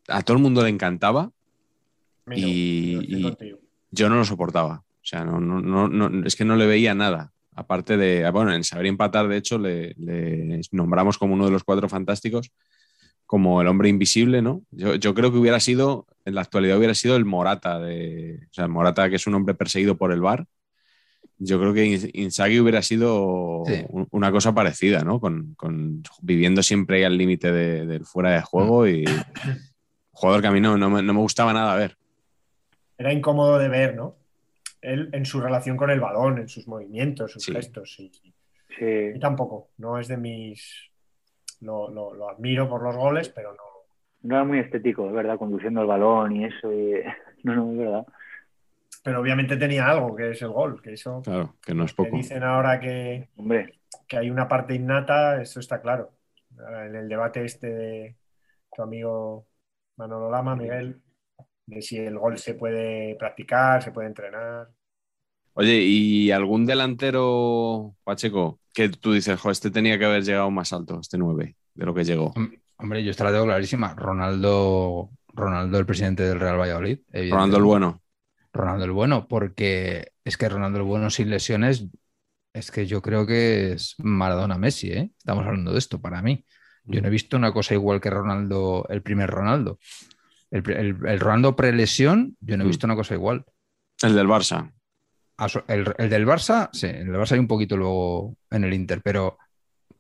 [0.08, 1.32] a todo el mundo le encantaba
[2.36, 3.36] y,
[3.90, 4.84] yo no lo soportaba.
[4.86, 8.54] O sea, no, no, no, es que no le veía nada aparte de, ah, bueno,
[8.54, 9.94] en saber empatar, de hecho, le,
[10.72, 12.52] nombramos como uno de los cuatro fantásticos,
[13.26, 14.64] como el hombre invisible, ¿no?
[14.72, 18.64] Yo, creo que hubiera sido, en la actualidad hubiera sido el Morata, de, o sea,
[18.64, 20.46] el Morata que es un hombre perseguido por el bar.
[21.38, 23.64] Yo creo que Inzaghi hubiera sido
[24.12, 25.20] una cosa parecida, ¿no?
[25.20, 25.56] Con,
[26.22, 29.06] viviendo siempre ahí al límite del fuera de juego y
[30.12, 31.98] jugador que a mí no, no, me, no me gustaba nada ver.
[32.98, 34.19] Era incómodo de ver, ¿no?
[34.82, 38.00] Él en su relación con el balón, en sus movimientos, sus gestos.
[38.00, 38.12] Y,
[38.80, 40.90] y, tampoco, no es de mis.
[41.62, 43.64] Lo, lo, admiro por los goles, pero no.
[44.22, 46.70] No era muy estético, es verdad, conduciendo el balón y eso.
[47.42, 48.06] No, no, es verdad.
[49.02, 51.22] Pero obviamente tenía algo, que es el gol, que eso.
[51.22, 52.18] Claro, que no es poco.
[52.18, 53.80] dicen ahora que, Hombre.
[54.06, 56.12] que hay una parte innata, eso está claro.
[56.86, 58.18] En el debate este de
[58.76, 59.48] tu amigo
[59.96, 61.02] Manolo Lama, Miguel,
[61.70, 64.68] de si el gol se puede practicar, se puede entrenar.
[65.54, 70.74] Oye, ¿y algún delantero, Pacheco, que tú dices, jo, este tenía que haber llegado más
[70.74, 72.34] alto, este 9, de lo que llegó?
[72.78, 73.94] Hombre, yo esta la tengo clarísima.
[73.94, 77.00] Ronaldo, Ronaldo, el presidente del Real Valladolid.
[77.12, 78.02] Ronaldo el bueno.
[78.52, 81.88] Ronaldo el bueno, porque es que Ronaldo el bueno sin lesiones,
[82.54, 85.12] es que yo creo que es Maradona Messi, ¿eh?
[85.18, 86.46] Estamos hablando de esto para mí.
[86.86, 89.78] Yo no he visto una cosa igual que Ronaldo, el primer Ronaldo.
[90.52, 92.70] El, el, el Ronaldo prelesión, yo no he mm.
[92.70, 93.46] visto una cosa igual.
[94.02, 94.72] El del Barça.
[95.38, 99.02] Ah, el, del Barça, sí, el del Barça hay un poquito luego en el Inter,
[99.02, 99.38] pero,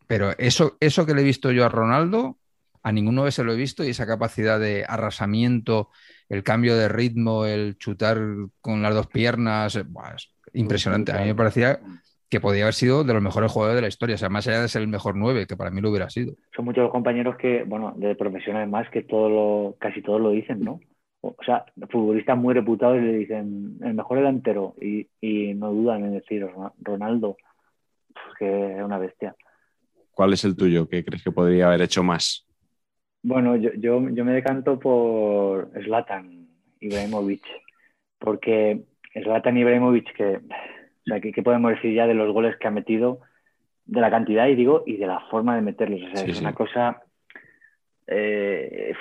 [0.05, 2.37] pero eso, eso que le he visto yo a Ronaldo,
[2.83, 5.91] a ninguno de se lo he visto y esa capacidad de arrasamiento,
[6.27, 8.19] el cambio de ritmo, el chutar
[8.59, 9.85] con las dos piernas, es
[10.53, 11.13] impresionante.
[11.13, 11.79] A mí me parecía
[12.29, 14.61] que podía haber sido de los mejores jugadores de la historia, o sea, más allá
[14.61, 16.33] de ser el mejor nueve, que para mí lo hubiera sido.
[16.55, 20.29] Son muchos los compañeros que, bueno, de profesionales más, que todo lo, casi todos lo
[20.29, 20.79] dicen, ¿no?
[21.21, 26.05] O sea, futbolistas muy reputados y le dicen el mejor delantero y, y no dudan
[26.05, 26.47] en decir
[26.81, 27.35] Ronaldo,
[28.37, 29.35] que es una bestia.
[30.11, 30.87] ¿Cuál es el tuyo?
[30.87, 32.45] ¿Qué crees que podría haber hecho más?
[33.21, 36.47] Bueno, yo, yo, yo me decanto por Zlatan
[36.79, 37.43] Ibrahimovic,
[38.17, 40.39] porque Zlatan Ibrahimovic, que
[41.09, 43.19] sea, ¿qué, podemos decir ya de los goles que ha metido?
[43.85, 46.01] De la cantidad, y digo, y de la forma de meterlos.
[46.01, 47.01] O sea, es una cosa.
[48.07, 48.93] Eh,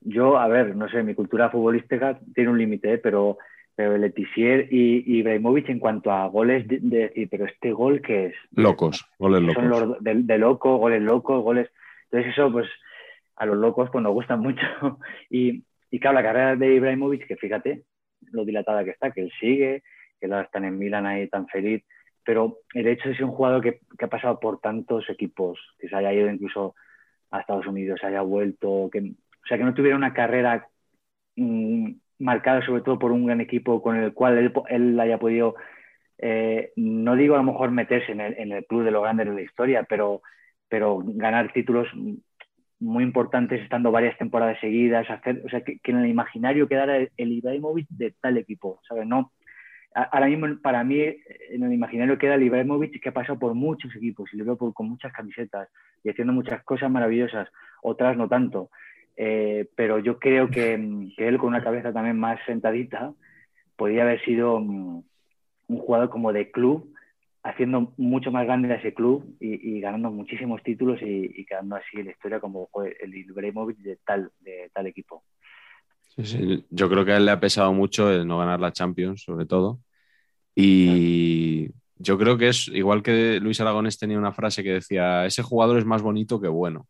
[0.00, 2.98] yo, a ver, no sé, mi cultura futbolística tiene un límite, ¿eh?
[2.98, 3.38] pero,
[3.74, 8.34] pero Letizier y, Ibrahimovic en cuanto a goles, de, decir, pero este gol que es.
[8.52, 9.54] Locos, goles locos.
[9.54, 11.68] Son los de, de, loco, goles locos, goles.
[12.04, 12.68] Entonces, eso, pues,
[13.36, 14.62] a los locos, pues nos gustan mucho.
[15.30, 17.82] Y, y claro, la carrera de Ibrahimovic, que fíjate
[18.32, 19.82] lo dilatada que está, que él sigue,
[20.20, 21.84] que ahora están en Milan ahí tan feliz,
[22.26, 25.94] pero el hecho de ser un jugador que, ha pasado por tantos equipos, que se
[25.94, 26.74] haya ido incluso
[27.30, 30.68] a Estados Unidos, se haya vuelto, que, o sea, que no tuviera una carrera
[31.36, 35.54] mm, marcada sobre todo por un gran equipo con el cual él, haya podido,
[36.18, 39.42] eh, no digo a lo mejor meterse en el, club de los grandes de la
[39.42, 40.22] historia, pero,
[40.68, 41.86] pero ganar títulos
[42.80, 47.12] muy importantes estando varias temporadas seguidas, hacer, o sea, que, en el imaginario quedara el,
[47.16, 49.06] el Ibrahimovic de tal equipo, ¿sabes?
[49.06, 49.32] No,
[49.96, 54.28] ahora mismo para mí en el imaginario queda Ibrahimovic que ha pasado por muchos equipos
[54.32, 55.68] y lo veo con muchas camisetas
[56.04, 57.48] y haciendo muchas cosas maravillosas,
[57.82, 58.70] otras no tanto.
[59.16, 63.14] Eh, pero yo creo que, él con una cabeza también más sentadita
[63.76, 65.02] podría haber sido mm,
[65.68, 66.92] un jugador como de club,
[67.42, 72.06] haciendo mucho más grande a ese club y, ganando muchísimos títulos y, quedando así en
[72.06, 72.68] la historia como
[73.00, 75.22] el Ibrahimovic de tal, de tal equipo.
[76.70, 79.46] Yo creo que a él le ha pesado mucho el no ganar la Champions, sobre
[79.46, 79.80] todo.
[80.56, 85.42] Y yo creo que es igual que Luis Aragones tenía una frase que decía, ese
[85.42, 86.86] jugador es más bonito que bueno.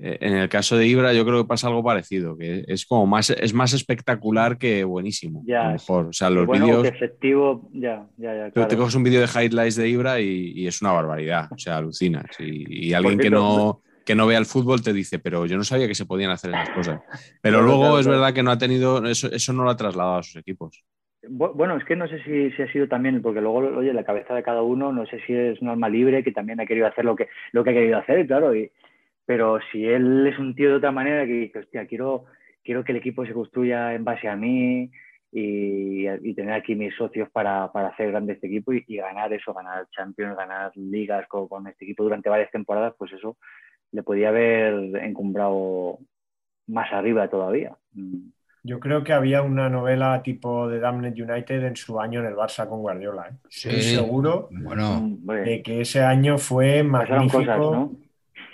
[0.00, 3.04] Eh, en el caso de Ibra yo creo que pasa algo parecido, que es como
[3.06, 5.42] más, es más espectacular que buenísimo.
[5.44, 6.06] Ya, mejor.
[6.06, 6.86] O sea, los bueno, vídeos...
[6.86, 8.50] efectivo, ya, ya, ya.
[8.52, 8.68] Claro.
[8.68, 11.78] te coges un vídeo de highlights de Ibra y, y es una barbaridad, o sea,
[11.78, 12.26] alucinas.
[12.38, 15.64] Y, y alguien que no, que no vea el fútbol te dice, pero yo no
[15.64, 17.00] sabía que se podían hacer esas cosas.
[17.42, 20.22] Pero luego es verdad que no ha tenido, eso, eso no lo ha trasladado a
[20.22, 20.82] sus equipos.
[21.22, 24.04] Bu- Bueno, es que no sé si, si ha sido también, porque luego, oye, la
[24.04, 26.86] cabeza de cada uno, no sé si es un alma libre que también ha querido
[26.86, 28.54] hacer lo que, lo que ha querido hacer, claro.
[28.54, 28.70] Y,
[29.26, 32.24] pero si él es un tío de otra manera que dice, hostia, quiero,
[32.62, 34.90] quiero que el equipo se construya en base a mí
[35.32, 39.52] y, tener aquí mis socios para, para hacer grande este equipo y, y ganar eso,
[39.52, 43.36] ganar Champions, ganar ligas con, con este equipo durante varias temporadas, pues eso
[43.90, 45.98] le podía haber encumbrado
[46.68, 47.76] más arriba todavía.
[48.68, 48.70] Mm.
[48.70, 52.34] Yo creo que había una novela tipo de Damned United en su año en el
[52.34, 53.28] Barça con Guardiola.
[53.28, 53.34] ¿eh?
[53.50, 53.94] Estoy Sí.
[53.96, 57.92] seguro Bueno, Hombre, de que ese año fue magnífico cosas, ¿no?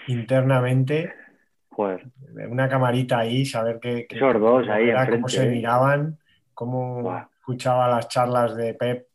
[0.06, 1.12] internamente.
[1.70, 2.06] Joder.
[2.48, 5.50] Una camarita ahí, saber que, que- Esos dos ahí era, cómo se ¿eh?
[5.50, 6.18] miraban,
[6.52, 9.06] cómo escuchaba las charlas de Pep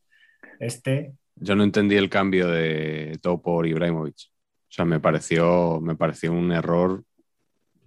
[0.60, 1.14] este.
[1.36, 4.16] Yo no entendí el cambio de todo por Ibrahimovic.
[4.18, 7.04] O sea, me pareció, me pareció un error.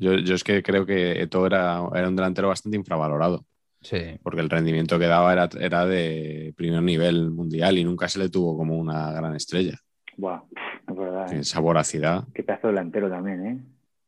[0.02, 3.44] Yo, yo es que creo que Eto era, era un delantero bastante infravalorado,
[3.80, 3.98] sí.
[4.22, 8.28] porque el rendimiento que daba era, era de primer nivel mundial y nunca se le
[8.28, 9.78] tuvo como una gran estrella.
[10.16, 10.42] Buah,
[10.88, 11.32] es verdad.
[11.32, 11.38] ¿eh?
[11.38, 12.24] Esa voracidad.
[12.34, 13.58] Qué pedazo de delantero también, ¿eh?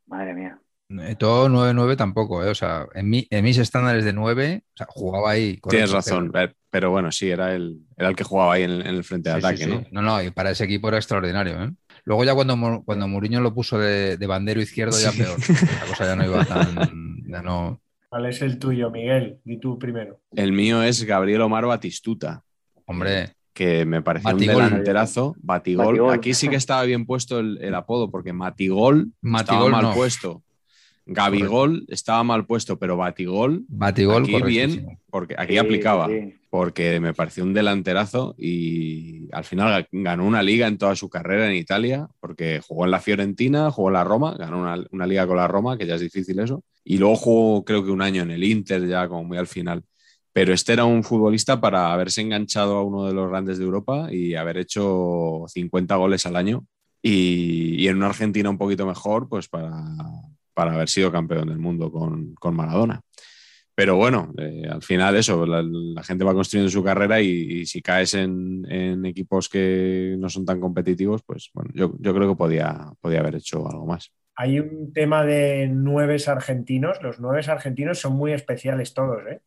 [0.07, 0.59] Madre mía.
[0.91, 2.51] Eh, Todo 9-9 tampoco, ¿eh?
[2.51, 5.59] O sea, en, mi- en mis estándares de 9, o sea, jugaba ahí.
[5.69, 8.73] Tienes razón, pero- pero, pero bueno, sí, era el, era el que jugaba ahí en,
[8.73, 9.71] en el frente de Sí, sí, ataque, sí.
[9.71, 10.03] ¿no?
[10.03, 11.71] No, no, y para ese equipo era extraordinario, ¿eh?
[12.05, 15.23] Luego ya cuando, cuando Mourinho lo puso de, de bandero izquierdo, ya Sí.
[15.23, 15.39] peor.
[15.81, 17.23] La cosa ya no iba tan...
[17.27, 17.81] Ya no...
[18.09, 19.39] ¿Cuál es el tuyo, Miguel?
[19.45, 20.21] Di tú primero.
[20.37, 22.45] El mío es Gabriel Omar Batistuta.
[22.87, 24.57] Hombre, que me pareció Batigol.
[24.57, 25.35] un delanterazo.
[25.39, 25.87] Batigol.
[25.87, 26.15] Batigol.
[26.15, 29.95] Aquí sí que estaba bien puesto el, el apodo, porque Matigol, Matigol estaba mal no.
[29.95, 30.44] puesto.
[31.07, 36.35] Gabigol estaba mal puesto, pero Batigol, batigol aquí bien, porque aquí Sí, aplicaba, sí.
[36.51, 41.47] porque me pareció un delanterazo y al final ganó una liga en toda su carrera
[41.51, 45.27] en Italia, porque jugó en la Fiorentina, jugó en la Roma, ganó una, una liga
[45.27, 48.23] con la Roma, que ya es difícil eso, y luego jugó creo que un año
[48.23, 49.83] en el Inter, ya como muy al final.
[50.33, 54.09] Pero este era un futbolista para haberse enganchado a uno de los grandes de Europa
[54.11, 56.65] y haber hecho 50 goles al año.
[57.01, 59.71] Y, y en una Argentina un poquito mejor, pues para,
[60.55, 63.01] para haber sido campeón del mundo con, con Maradona.
[63.75, 68.15] Pero bueno, eh, al final eso, la, gente va construyendo su carrera y, si caes
[68.15, 73.21] en, equipos que no son tan competitivos, pues bueno, yo, yo creo que podía, podía
[73.21, 74.13] haber hecho algo más.
[74.37, 77.03] Hay un tema de nueves argentinos.
[77.03, 79.41] Los nueves argentinos son muy especiales todos, ¿eh?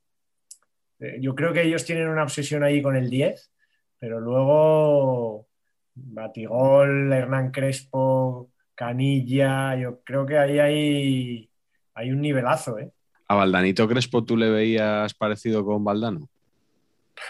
[1.20, 3.52] Yo creo que ellos tienen una obsesión ahí con el 10,
[4.00, 5.48] pero luego
[5.94, 11.50] Batigol, Hernán Crespo, Canilla, yo creo que ahí hay,
[11.96, 12.92] hay un nivelazo, ¿eh?
[13.28, 16.30] ¿A Valdanito Crespo tú le veías parecido con Valdano?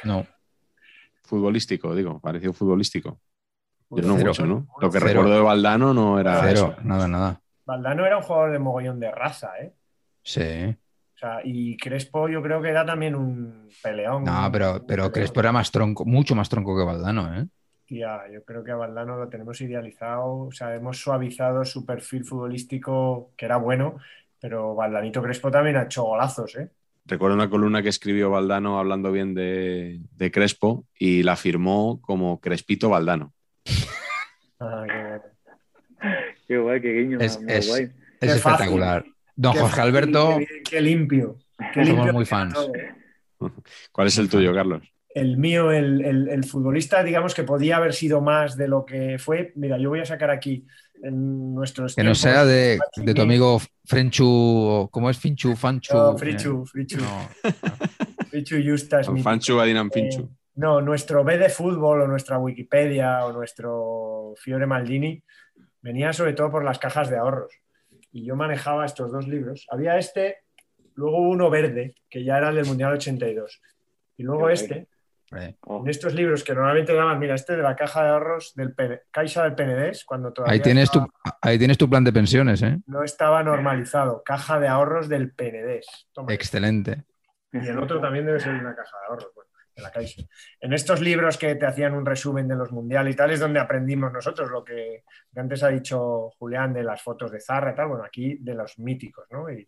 [0.03, 0.27] No.
[1.23, 3.21] Futbolístico, digo, parecido futbolístico.
[3.89, 4.27] Yo no Cero.
[4.27, 4.67] mucho, ¿no?
[4.81, 5.07] Lo que Cero.
[5.07, 6.75] recuerdo de Valdano no era Cero, eso.
[6.83, 7.41] nada, nada.
[7.65, 9.73] Valdano era un jugador de mogollón de raza, ¿eh?
[10.23, 10.41] Sí.
[11.15, 14.25] O sea, y Crespo yo creo que era también un peleón.
[14.25, 17.47] No, pero, pero Crespo era más tronco, mucho más tronco que Valdano, ¿eh?
[17.87, 22.25] Tía, yo creo que a Valdano lo tenemos idealizado, o sea, hemos suavizado su perfil
[22.25, 23.97] futbolístico, que era bueno,
[24.39, 26.69] pero Valdanito Crespo también ha hecho golazos, ¿eh?
[27.05, 32.39] Recuerdo una columna que escribió Valdano hablando bien de, de Crespo y la firmó como
[32.41, 33.33] Crespito Valdano.
[34.59, 35.19] Ah,
[36.47, 37.83] qué guay, qué guiño, Es, es- guay.
[37.83, 39.05] es Qué espectacular.
[39.35, 41.37] Don Qué Jorge fácil, Alberto, Qué, limpio.
[41.75, 42.53] Qué Somos limpio muy fans.
[42.55, 42.95] todo, ¿eh?
[43.91, 44.81] ¿Cuál es el tuyo, Carlos?
[45.21, 49.17] El mío, el, el- el futbolista, digamos que podía haber sido más de lo que
[49.19, 49.51] fue.
[49.55, 50.65] Mira, yo voy a sacar aquí
[51.03, 55.55] en nuestros que no tiempos, sea de, de tu amigo Frenchu, ¿cómo es Finchu?
[55.55, 55.93] Fanchu.
[55.95, 57.51] No, Frichu, Frichu, Eh, no.
[58.29, 59.07] Frichu Justas.
[59.23, 60.29] Fanchu Adinam Eh, Finchu.
[60.55, 65.21] no, nuestro B de fútbol o nuestra Wikipedia o nuestro Fiore Maldini
[65.81, 67.53] venía sobre todo por las cajas de ahorros.
[68.11, 69.65] Y yo manejaba estos dos libros.
[69.69, 70.37] Había este,
[70.95, 73.61] luego uno verde, que ya era el del Mundial 82.
[74.17, 74.87] Y luego Qué este, Eh,
[75.65, 78.73] Oh, en estos libros que normalmente daban, mira, este de la caja de ahorros del
[78.73, 82.13] P- Caixa del PNDES, cuando todavía Ahí tienes, tu, estaba- ahí tienes tu plan de
[82.13, 82.77] pensiones, ¿eh?
[82.85, 84.23] no estaba normalizado.
[84.23, 85.85] Caja de ahorros del PNDES.
[86.29, 87.03] Excelente.
[87.51, 90.21] Y el otro también debe ser una caja de ahorros, bueno, de la Caixa.
[90.61, 93.59] En estos libros que te hacían un resumen de los mundiales y tal, es donde
[93.59, 97.75] aprendimos nosotros lo que, que antes ha dicho Julián de las fotos de Zarra y
[97.75, 99.49] tal, bueno, aquí de los míticos, ¿no?
[99.51, 99.67] Y,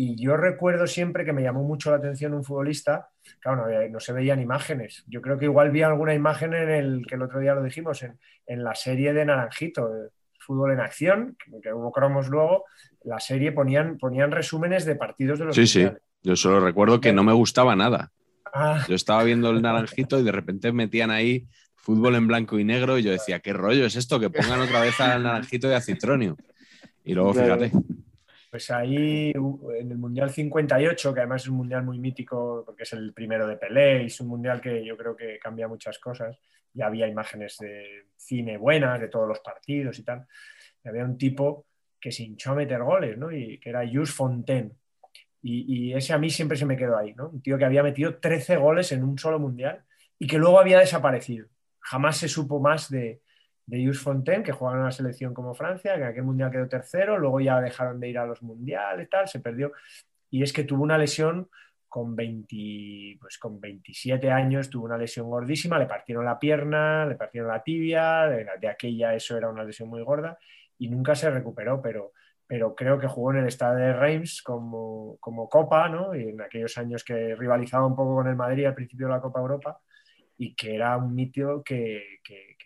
[0.00, 3.08] Y yo recuerdo siempre que me llamó mucho la atención un futbolista,
[3.40, 5.02] claro, no, se veían imágenes.
[5.08, 8.04] Yo creo que igual vi alguna imagen en el que el otro día lo dijimos,
[8.04, 8.16] en,
[8.46, 9.90] en la serie de Naranjito,
[10.38, 12.64] Fútbol en Acción, que, hubo cromos luego,
[13.02, 15.88] la serie ponían, ponían resúmenes de partidos de los Sí, sí,
[16.22, 18.12] yo solo recuerdo que no me gustaba nada.
[18.54, 18.84] Ah.
[18.88, 22.98] Yo estaba viendo el Naranjito y de repente metían ahí fútbol en blanco y negro
[22.98, 24.20] y yo decía, ¿qué rollo es esto?
[24.20, 26.36] Que pongan otra vez al Naranjito y a Citronio.
[27.02, 27.72] Y luego, fíjate.
[28.50, 32.92] Pues ahí en el Mundial 58, que además es un mundial muy mítico porque es
[32.94, 36.38] el primero de Pelé y es un mundial que yo creo que cambia muchas cosas.
[36.72, 40.26] Ya había imágenes de cine buenas de todos los partidos y tal.
[40.82, 41.66] Y había un tipo
[42.00, 43.30] que se hinchó a meter goles, ¿no?
[43.30, 44.72] Y que era Jules Fontaine.
[45.42, 47.28] Y, ese a mí siempre se me quedó ahí, ¿no?
[47.28, 49.84] Un tío que había metido 13 goles en un solo mundial
[50.18, 51.48] y que luego había desaparecido.
[51.80, 53.22] Jamás se supo más de,
[53.68, 56.66] de Jules Fontaine, que jugaba en una selección como Francia, que en aquel mundial quedó
[56.66, 59.72] tercero, luego ya dejaron de ir a los mundiales tal, se perdió.
[60.30, 61.50] Y es que tuvo una lesión
[61.86, 67.16] con, 20, pues con 27 años, tuvo una lesión gordísima, le partieron la pierna, le
[67.16, 70.38] partieron la tibia, de, aquella eso era una lesión muy gorda
[70.78, 72.12] y nunca se recuperó, pero,
[72.46, 76.14] pero creo que jugó en el estadio de Reims como, como Copa, ¿no?
[76.14, 79.20] Y en aquellos años que rivalizaba un poco con el Madrid al principio de la
[79.20, 79.78] Copa Europa
[80.38, 82.20] y que era un mito que,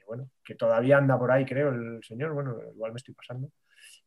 [0.07, 3.49] bueno, que todavía anda por ahí, creo, el señor, bueno, igual me estoy pasando,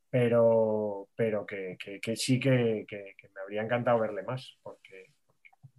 [0.09, 1.77] pero, pero que,
[2.15, 5.07] sí que, me habría encantado verle más, porque,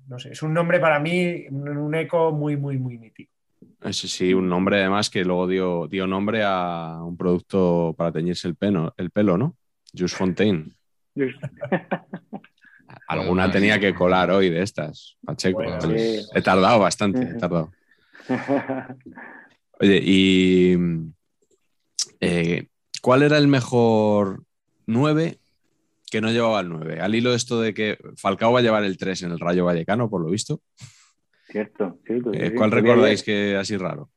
[0.09, 3.33] no sé, es un nombre para mí, un, eco muy, muy, muy mítico.
[3.83, 8.49] Ese sí, un nombre además que luego dio, dio nombre a un producto para teñirse
[8.49, 9.57] el pelo, el pelo ¿no?
[9.97, 10.73] Just Fontaine.
[13.09, 15.63] Alguna tenía que colar hoy de estas, Pacheco.
[15.63, 17.73] He tardado bastante, he tardado.
[19.79, 20.77] Oye, ¿y
[22.21, 22.69] eh,
[23.03, 24.43] cuál era el mejor
[24.87, 25.39] 9
[26.11, 27.01] que no llevaba el 9?
[27.01, 29.67] Al hilo de esto de que Falcao va a llevar el 3 en el Rayo
[29.67, 30.63] Vallecano, por lo visto.
[31.49, 34.11] Cierto, sí, eh, ¿Cuál recordáis que así raro?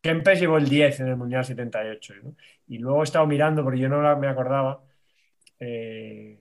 [0.00, 2.14] Kempes llevó el 10 en el Mundial 78.
[2.68, 4.82] Y luego he estado mirando, porque yo no me acordaba,
[5.60, 6.38] eh,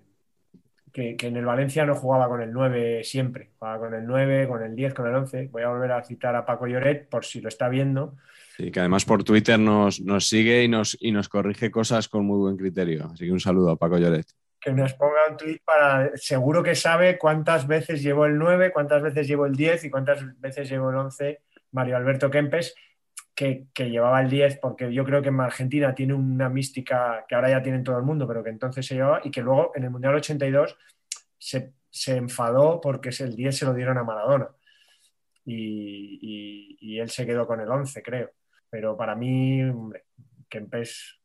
[0.92, 3.52] que, en el Valencia no jugaba con el 9 siempre.
[3.60, 5.50] Jugaba con el 9, con el 10, con el 11.
[5.52, 8.16] Voy a volver a citar a Paco Lloret por si lo está viendo.
[8.58, 12.26] Sí, que además por Twitter nos, nos sigue y nos, y nos corrige cosas con
[12.26, 13.10] muy buen criterio.
[13.12, 14.28] Así que un saludo a Paco Lloret.
[14.62, 16.16] Que nos ponga un tweet para.
[16.16, 20.40] Seguro que sabe cuántas veces llevó el 9, cuántas veces llevó el 10 y cuántas
[20.40, 21.42] veces llevó el 11
[21.72, 22.74] Mario Alberto Kempes,
[23.36, 27.36] que, que, llevaba el 10, porque yo creo que en Argentina tiene una mística que
[27.36, 29.84] ahora ya tiene todo el mundo, pero que entonces se llevaba y que luego en
[29.84, 30.78] el Mundial 82
[31.38, 34.48] se, se enfadó porque el 10 se lo dieron a Maradona.
[35.44, 38.32] Y, y, y, él se quedó con el 11, creo
[38.70, 40.06] pero para mí, hombre,
[40.50, 41.20] Kempes,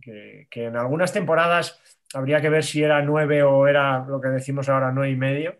[0.00, 1.80] que, que, en algunas temporadas
[2.14, 5.56] habría que ver si era nueve o era lo que decimos ahora nueve y medio,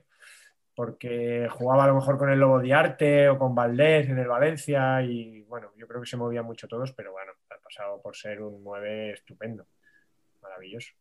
[0.75, 4.27] porque jugaba a lo mejor con el Lobo de Arte o con Valdés en el
[4.27, 8.17] Valencia y bueno, yo creo que se movían mucho todos, pero bueno, ha pasado por
[8.17, 9.67] ser un nueve estupendo,
[10.43, 10.93] maravilloso.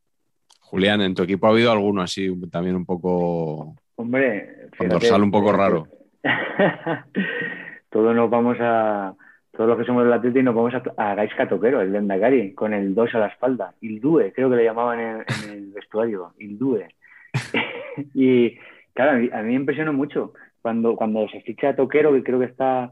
[0.60, 3.76] Julián, ¿en tu equipo ha habido alguno así también un poco...
[3.96, 5.88] Hombre, con dorsal un poco raro?
[7.90, 9.16] Todos nos vamos a,
[9.56, 12.74] todos los que somos del Atleti nos vamos a, a Gaisca Toquero, el Lendakari, con
[12.74, 13.74] el 2 a la espalda.
[13.82, 16.88] Ildue, creo que le llamaban en, el vestuario, Ildue.
[18.16, 18.58] y
[18.94, 22.46] claro, a mí, me impresionó mucho cuando, cuando se ficha a Toquero, que creo que
[22.46, 22.92] está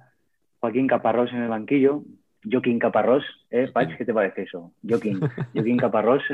[0.60, 2.04] Joaquín Caparrós en el banquillo.
[2.50, 3.98] Joaquín Caparrós, ¿eh, Pach?
[3.98, 4.72] ¿Qué te parece eso?
[4.88, 5.20] Joaquín,
[5.54, 6.24] Joaquín Caparrós.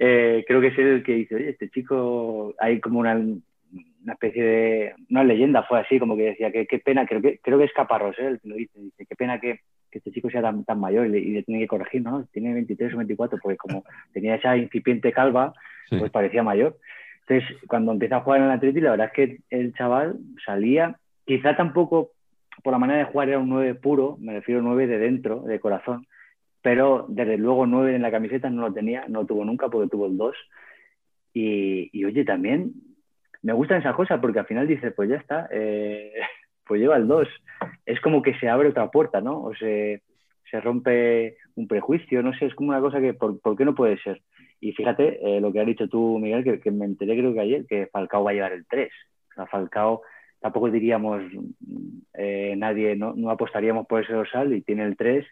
[0.00, 3.20] Eh, creo que es el que dice, oye, este chico, hay como una,
[4.08, 7.38] una especie de, una leyenda fue así, como que decía, que qué pena, creo que,
[7.42, 8.26] creo que es Caparrós, ¿eh?
[8.26, 9.60] el que lo dice, dice, qué pena que,
[9.90, 12.24] que este chico sea tan, tan mayor y le, tiene que corregir, ¿no?
[12.32, 15.52] Tiene 23 o 24, porque como tenía esa incipiente calva,
[15.90, 16.78] pues parecía mayor.
[17.26, 20.96] Entonces, cuando empieza a jugar en el Atleti, la verdad es que el chaval salía,
[21.26, 22.12] quizá tampoco
[22.62, 25.42] por la manera de jugar era un 9 puro, me refiero a 9 de dentro,
[25.42, 26.06] de corazón,
[26.62, 29.90] pero desde luego 9 en la camiseta no lo tenía, no lo tuvo nunca porque
[29.90, 30.34] tuvo el 2.
[31.34, 32.72] Y, y, oye, también
[33.42, 36.12] me gusta esa cosa porque al final dice, pues ya está, eh,
[36.66, 37.28] pues lleva el 2.
[37.86, 39.42] Es como que se abre otra puerta, ¿no?
[39.42, 40.02] O se,
[40.50, 43.98] se rompe un prejuicio, no sé, es como una cosa que, ¿por, qué no puede
[43.98, 44.22] ser?
[44.60, 47.66] Y fíjate eh, lo que has dicho tú, Miguel, que, me enteré creo que ayer,
[47.66, 48.90] que Falcao va a llevar el 3.
[49.30, 50.02] O sea, Falcao
[50.40, 51.22] tampoco diríamos,
[52.14, 55.26] eh, nadie, no, no, apostaríamos por ese dorsal y tiene el 3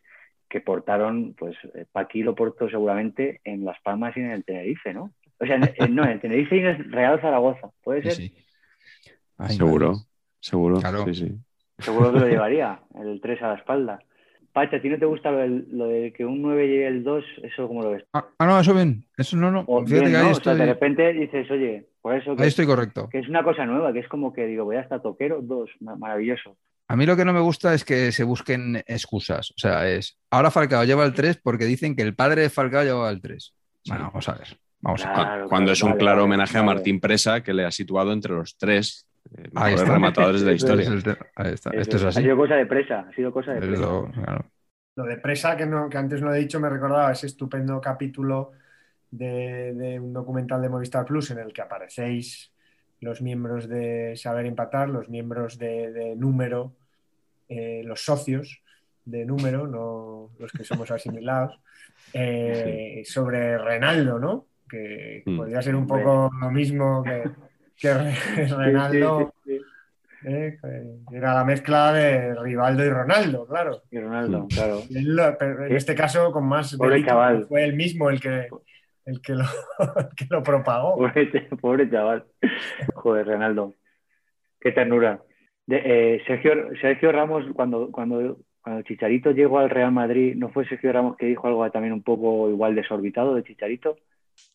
[0.49, 1.57] que portaron, pues
[1.93, 5.13] Paqui lo portó seguramente en Las Palmas y en el Tenerife, ¿no?
[5.39, 5.59] O sea,
[5.89, 8.13] no, en Tenerife y en el Real Zaragoza, ¿puede ser?
[8.13, 8.35] Sí.
[9.49, 9.95] seguro,
[10.41, 10.81] seguro.
[10.81, 11.05] Claro.
[11.07, 11.33] Sí, sí.
[11.79, 13.99] Seguro que lo llevaría, el 3 a la espalda.
[14.53, 17.05] Pacha, ¿a ti no te gusta lo, del- lo de que un 9 llegue el
[17.05, 17.25] 2?
[17.43, 18.05] ¿Eso cómo lo ves?
[18.15, 19.05] Ah, ah, no, eso bien.
[19.19, 19.65] Eso no, no.
[19.67, 20.31] O bien, que ahí ¿no?
[20.31, 23.11] O sea, de repente dices, oye, por eso que, ahí estoy correcto.
[23.11, 26.57] que es una cosa nueva, que es como que digo, voy hasta toquero, 2, maravilloso.
[26.89, 29.51] A mí lo que no me gusta es que se busquen excusas.
[29.51, 32.85] O sea, es ahora Falcao lleva el 3 porque dicen que el padre de Falcao
[32.85, 33.55] llevaba el 3.
[33.89, 34.57] Bueno, vamos a ver.
[34.81, 35.15] Vamos a ver.
[35.17, 36.63] Claro, Cu- Cuando claro, es un vale, claro vale, homenaje a.
[36.63, 39.93] Martín Presa, que le ha situado entre los tres eh, Ahí mejores está.
[39.95, 41.19] rematadores de la es historia.
[41.37, 41.71] ahí está.
[41.71, 42.23] Esto es Ha así.
[42.23, 44.43] sido cosa de presa, ha sido cosa de presa.
[44.97, 48.53] Lo de presa, que, no, que antes no he dicho, me recordaba ese estupendo capítulo
[49.11, 52.53] de, de un documental de Movistar Plus en el que aparecéis
[53.01, 56.73] los miembros de Saber Empatar, los miembros de, de Número,
[57.49, 58.63] eh, los socios
[59.05, 61.61] de Número, no los que somos asimilados,
[62.15, 64.47] eh, sobre Renaldo, ¿no?
[64.69, 65.37] Que Mm.
[65.37, 67.25] podría ser un poco lo mismo que,
[67.77, 69.33] que Re- Renaldo.
[69.45, 70.29] Sí, sí, sí.
[70.29, 70.59] eh,
[71.09, 73.83] que era la mezcla de Rivaldo y Ronaldo, claro.
[73.91, 74.47] Y Ronaldo, Mm.
[74.49, 74.81] claro.
[74.89, 75.19] Y él
[75.69, 77.47] en este caso con más Pobre delito, chaval.
[77.47, 78.49] fue él mismo el que,
[79.05, 79.49] el que, lo, el
[80.17, 80.97] que lo propagó.
[80.97, 81.31] Pobre,
[81.61, 82.25] pobre chaval.
[82.95, 83.75] Joder, Ronaldo.
[84.61, 85.21] Qué ternura.
[85.67, 85.83] De-
[86.17, 90.93] eh, Sergio, Sergio Ramos, cuando, cuando, cuando Chicharito llegó al Real Madrid, ¿no fue Sergio
[90.93, 93.97] Ramos que dijo algo también un poco igual desorbitado de Chicharito?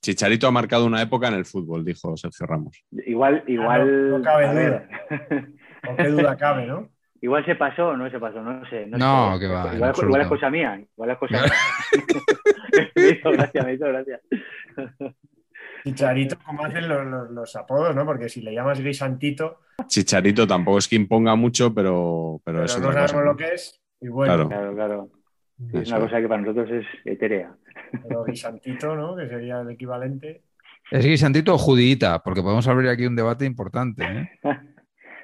[0.02, 2.84] Chicharito ha marcado una época en el fútbol, dijo Sergio Ramos.
[3.06, 4.10] Igual, igual.
[4.12, 4.90] no- no cabe a ver.
[5.90, 6.90] O qué duda cabe, ¿no?
[7.24, 8.88] Igual se pasó o no se pasó, no sé.
[8.88, 9.42] No, No, sé.
[9.42, 10.82] que va, Igual, es cosa mía.
[10.96, 11.52] Igual es cosa mía.
[12.96, 14.20] me hizo gracia, me hizo gracia.
[15.84, 18.06] Chicharito, como hacen los, los- los apodos, ¿no?
[18.06, 22.78] Porque si le llamas guisantito, Chicharito tampoco es que imponga mucho, pero, pero, pero es
[22.80, 23.24] no sabemos cosa.
[23.26, 24.50] lo que es, y bueno, Claro.
[24.50, 25.10] Claro, claro.
[25.74, 27.52] Es una cosa que para nosotros es etérea.
[28.08, 29.16] pero guisantito, ¿no?
[29.16, 30.42] Que sería el equivalente.
[30.92, 32.20] ¿Es guisantito o judita?
[32.24, 34.04] Porque podemos abrir aquí un debate importante.
[34.04, 34.30] ¿eh?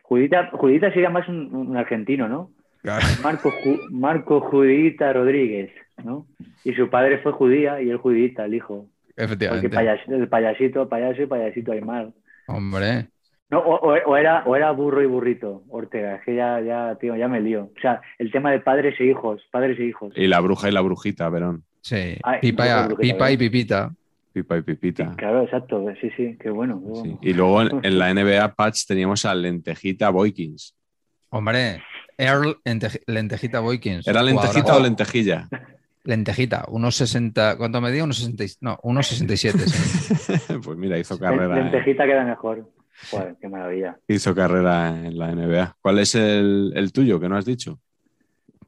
[0.03, 2.51] Judita, Judita sería más un, un argentino, ¿no?
[2.81, 3.05] Claro.
[3.21, 5.71] Marco, Ju- Marco Judita Rodríguez,
[6.03, 6.27] ¿no?
[6.63, 8.87] Y su padre fue judía y él judita, el hijo.
[9.07, 9.69] Porque Efectivamente.
[9.69, 12.11] payas- el payasito, payaso y payasito Aymar.
[12.47, 13.07] Hombre.
[13.49, 16.15] No, o, o- o era, o era burro y burrito, Ortega.
[16.15, 17.71] Es que ya, ya, tío, ya me lío.
[17.77, 20.13] O sea, el tema de padres e hijos, padres e hijos.
[20.17, 21.63] Y la bruja y la brujita, Verón.
[21.81, 22.17] Sí.
[22.23, 22.65] Ay, Pipa,
[23.31, 23.91] y pipita.
[24.33, 25.13] Pipa y Pipita.
[25.15, 25.85] Claro, exacto.
[26.01, 26.79] Sí, sí, qué bueno.
[26.81, 27.01] qué Sí.
[27.01, 27.19] bueno.
[27.21, 30.75] Y luego en, en la NBA Patch teníamos a Lentejita Boykins.
[31.29, 31.81] Hombre.
[32.17, 34.07] Earl Ente- Lentejita Boykins.
[34.07, 35.47] ¿Era lentejita o lentejilla?
[36.03, 36.65] Lentejita.
[36.69, 37.57] Unos 60.
[37.57, 38.03] ¿Cuánto medía?
[38.03, 38.43] Unos 60.
[38.61, 39.57] No, unos 67.
[39.59, 40.33] sí.
[40.63, 42.65] pues mira, hizo carrera, en, Lentejita queda mejor.
[43.11, 43.97] Joder, qué maravilla.
[44.07, 45.77] hizo carrera en la NBA.
[45.81, 47.79] ¿Cuál es el, el tuyo que no has dicho?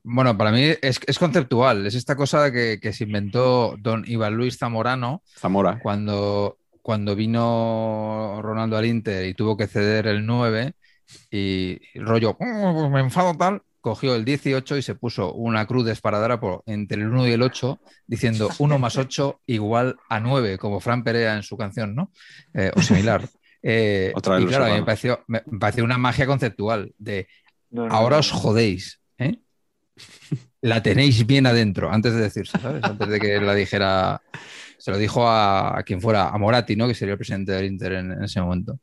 [0.04, 1.86] Bueno, para mí es, es conceptual.
[1.86, 5.80] Es esta cosa que, que se inventó don Iván Luis Zamorano Zamora.
[5.82, 10.74] cuando, cuando vino Ronaldo al Inter y tuvo que ceder el 9
[11.32, 15.86] y rollo, "Oh, pues me enfado tal, cogió el 18 y se puso una cruz
[15.86, 20.20] de esparadora por, entre el 1 y el 8 diciendo 1 más 8 igual a
[20.20, 22.12] 9, como Fran Perea en su canción, ¿no?
[22.54, 23.28] Eh, o similar.
[23.62, 27.28] Eh, Otra vez y claro, a mí me pareció, me pareció una magia conceptual de
[27.72, 29.38] No, no, ahora no, os jodéis, ¿eh?
[30.62, 32.84] La tenéis bien adentro, antes de decirse, ¿sabes?
[32.84, 34.22] Antes de que la dijera,
[34.78, 36.86] se lo dijo a, a quien fuera, a Moratti, ¿no?
[36.88, 38.78] Que sería el presidente del Inter en, en ese momento.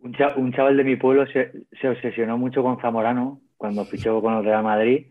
[0.00, 4.20] Un, cha- un chaval de mi pueblo se, se obsesionó mucho con Zamorano cuando fichó
[4.20, 5.06] con el Real Madrid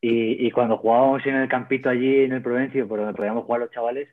[0.00, 3.60] y, y cuando jugábamos en el campito allí en el Provencio, por donde podíamos jugar
[3.60, 4.08] los chavales,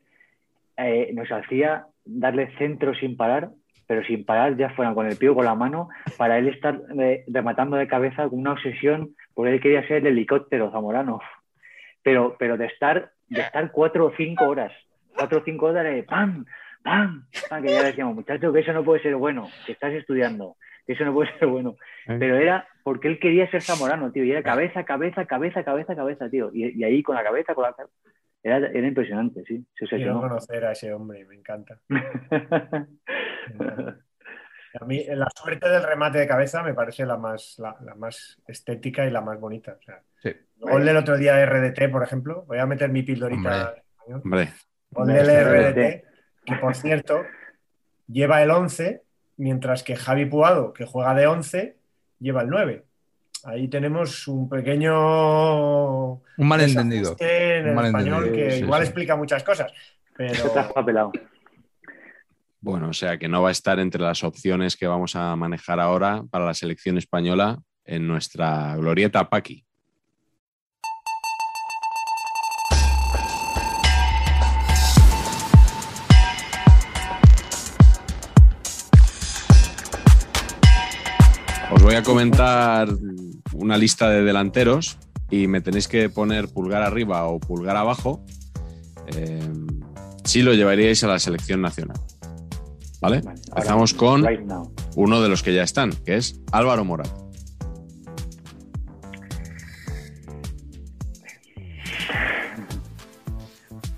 [0.76, 3.50] eh, nos hacía darle centro sin parar,
[3.88, 6.82] pero sin parar, ya fueran con el pie o con la mano, para él estar
[7.00, 11.20] eh, rematando de cabeza con una obsesión, porque él quería ser el helicóptero Zamorano.
[12.02, 14.72] Pero, pero de estar, de estar cuatro o cinco horas,
[15.16, 16.46] cuatro o cinco horas de ¡pam!
[16.84, 17.26] ¡pam!
[17.50, 17.64] ¡pam!
[17.64, 21.06] Que ya decíamos, muchacho, que eso no puede ser bueno, que estás estudiando, que eso
[21.06, 21.76] no puede ser bueno.
[22.06, 26.30] Pero era porque él quería ser Zamorano, tío, y era cabeza, cabeza, cabeza, cabeza, cabeza,
[26.30, 26.52] tío.
[26.54, 27.94] Y, y ahí con la cabeza, con la cabeza.
[28.44, 29.66] Era, era impresionante, sí.
[29.74, 31.80] Se Quiero conocer a ese hombre, me encanta.
[34.82, 38.42] A mí la suerte del remate de cabeza me parece la más, la, la más
[38.48, 39.78] estética y la más bonita.
[39.80, 40.30] O sea, Sí.
[40.30, 40.40] el
[40.72, 43.84] gol del otro día de RDT, por ejemplo, voy a meter mi pildorita Hombre.
[44.08, 44.22] en español.
[44.24, 44.50] Hombre,
[44.90, 46.06] Gol del RDT,
[46.46, 47.22] que por cierto
[48.08, 49.04] lleva el 11,
[49.38, 51.78] mientras que Javi Puado, que juega de 11,
[52.20, 52.84] lleva el 9.
[53.44, 57.16] Ahí tenemos un pequeño Un malentendido.
[57.20, 58.88] en Un el malentendido, español que sí, igual sí.
[58.88, 59.72] explica muchas cosas.
[60.18, 61.12] Pero Está papelado.
[62.64, 65.82] Bueno, o sea que no va a estar entre las opciones que vamos a manejar
[65.82, 69.66] ahora para la selección española en nuestra glorieta Paqui.
[81.70, 82.88] Os voy a comentar
[83.52, 84.98] una lista de delanteros
[85.30, 88.24] y me tenéis que poner pulgar arriba o pulgar abajo,
[89.18, 89.50] eh,
[90.24, 91.98] sí lo llevaríais a la selección nacional.
[93.04, 93.22] ¿Vale?
[93.50, 94.40] Empezamos con right
[94.96, 97.12] uno de los que ya están, que es Álvaro Morata.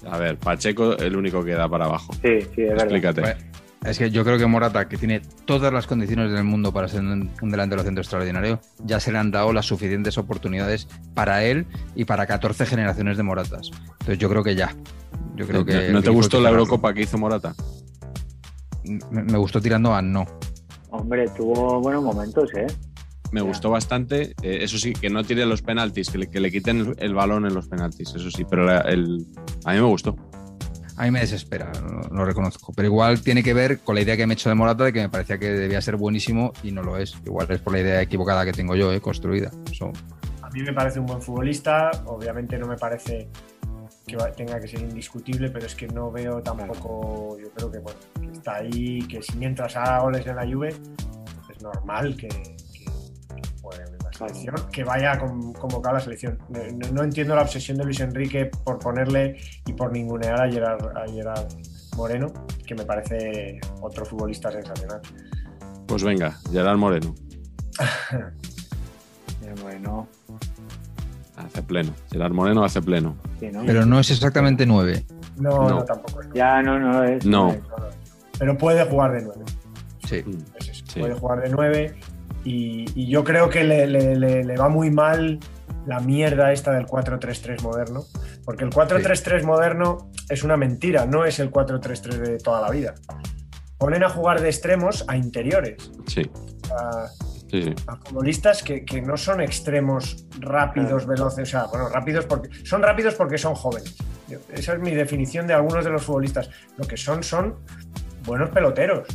[0.10, 2.14] A ver, Pacheco, el único que da para abajo.
[2.14, 2.86] Sí, sí, es verdad.
[2.86, 3.22] Explícate.
[3.22, 3.38] Pues,
[3.86, 7.02] Es que yo creo que Morata, que tiene todas las condiciones del mundo para ser
[7.02, 12.06] un, delantero centro extraordinario, ya se le han dado las suficientes oportunidades para él y
[12.06, 13.69] para 14 generaciones de Moratas.
[13.99, 14.76] Entonces yo creo que ya.
[15.36, 16.49] Yo creo que ¿No, te gustó la.
[16.49, 17.53] Eurocopa que hizo Morata?
[19.12, 20.26] Me, gustó tirando a no.
[20.91, 22.68] Hombre, tuvo buenos momentos, ¿eh?
[23.32, 23.48] Me Ya.
[23.48, 24.34] gustó bastante.
[24.41, 27.14] eh, eso sí, que no tire los penaltis, que le, que le quiten el, el
[27.14, 28.45] balón en los penaltis, eso sí.
[28.49, 29.26] Pero la- el,
[29.66, 30.16] a mí me gustó.
[30.98, 32.72] A mí me desespera, lo, lo reconozco.
[32.74, 34.94] Pero igual tiene que ver con la idea que me he hecho de Morata de
[34.94, 37.16] que me parecía que debía ser buenísimo y no lo es.
[37.26, 39.52] Igual es por la idea equivocada que tengo yo, eh, construida.
[40.41, 43.28] A mí me parece un buen futbolista, obviamente no me parece
[44.07, 47.80] que va- tenga que ser indiscutible, pero es que no veo tampoco, yo creo que,
[47.80, 52.27] bueno, que está ahí, que si mientras haga goles en la Juve, es normal que,
[52.27, 52.86] que-
[53.36, 56.38] que juegue en la selección, que vaya con- convocado a la selección.
[56.94, 61.07] No, entiendo la obsesión de Luis Enrique por ponerle y por ningunear a Gerard, a
[61.07, 61.48] Gerard
[61.98, 62.32] Moreno,
[62.65, 65.02] que me parece otro futbolista sensacional.
[65.88, 67.15] Pues venga, Gerard Moreno.
[69.61, 70.07] Bueno,
[71.38, 71.94] Hace pleno.
[72.12, 73.16] Gerard Moreno hace pleno.
[73.40, 73.64] sí, ¿no?
[73.66, 75.06] Pero no es exactamente 9.
[75.38, 75.70] No, No.
[75.70, 76.28] no, tampoco es.
[76.34, 77.26] Ya, no, no es.
[77.26, 77.52] No.
[77.52, 77.60] es.
[78.40, 79.44] Pero puede jugar de nueve.
[80.07, 80.24] Sí.
[80.26, 80.38] Mm.
[80.60, 80.99] Es eso, Sí.
[80.99, 81.95] puede jugar de 9
[82.44, 85.40] y, y yo creo que le, le- le- le va muy mal
[85.88, 88.03] la mierda esta del 4-3-3 moderno,
[88.45, 92.94] porque el 4-3-3 moderno es una mentira, no es el 4-3-3 de toda la vida.
[93.78, 96.22] Ponen a jugar de extremos a interiores, Sí,
[96.78, 97.06] a,
[97.49, 97.76] sí, sí.
[97.88, 102.81] a futbolistas que, que no son extremos rápidos, veloces, o sea, bueno, rápidos porque son
[102.81, 103.95] rápidos porque son jóvenes.
[104.51, 106.49] Esa es mi definición de algunos de los futbolistas.
[106.77, 107.55] Lo que son son
[108.23, 109.07] buenos peloteros.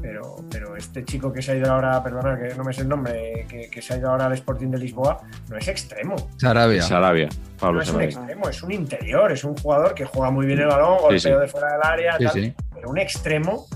[0.00, 2.88] Pero, pero este chico que se ha ido ahora, perdona que no me sé el
[2.90, 6.14] nombre, que, que se ha ido ahora al Sporting de Lisboa, no es extremo.
[6.36, 6.82] Sarabia.
[6.82, 7.28] Sarabia.
[7.58, 8.16] Pablo No es un Sarabia.
[8.18, 11.30] extremo, es un interior, es un jugador que juega muy bien el balón, golpeo sí.
[11.30, 12.32] de fuera del área, Sí, tal.
[12.34, 12.54] sí.
[12.74, 13.66] pero un extremo,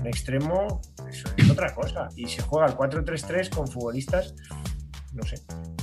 [0.00, 0.80] un extremo
[1.10, 2.08] eso es otra cosa.
[2.16, 4.34] Y se juega al 4-3-3 con futbolistas,
[5.12, 5.36] no sé,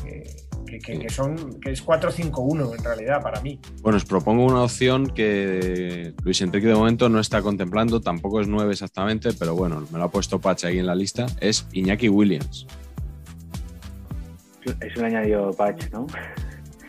[0.03, 0.23] que,
[0.67, 3.59] que- que- que son, que es 4-5-1 en realidad para mí.
[3.81, 8.47] Bueno, os propongo una opción que Luis Enrique de momento no está contemplando, tampoco es
[8.47, 12.09] 9 exactamente, pero bueno, me lo ha puesto Pache ahí en la lista, es Iñaki
[12.09, 12.65] Williams.
[14.81, 16.07] Es un añadido patch, ¿no?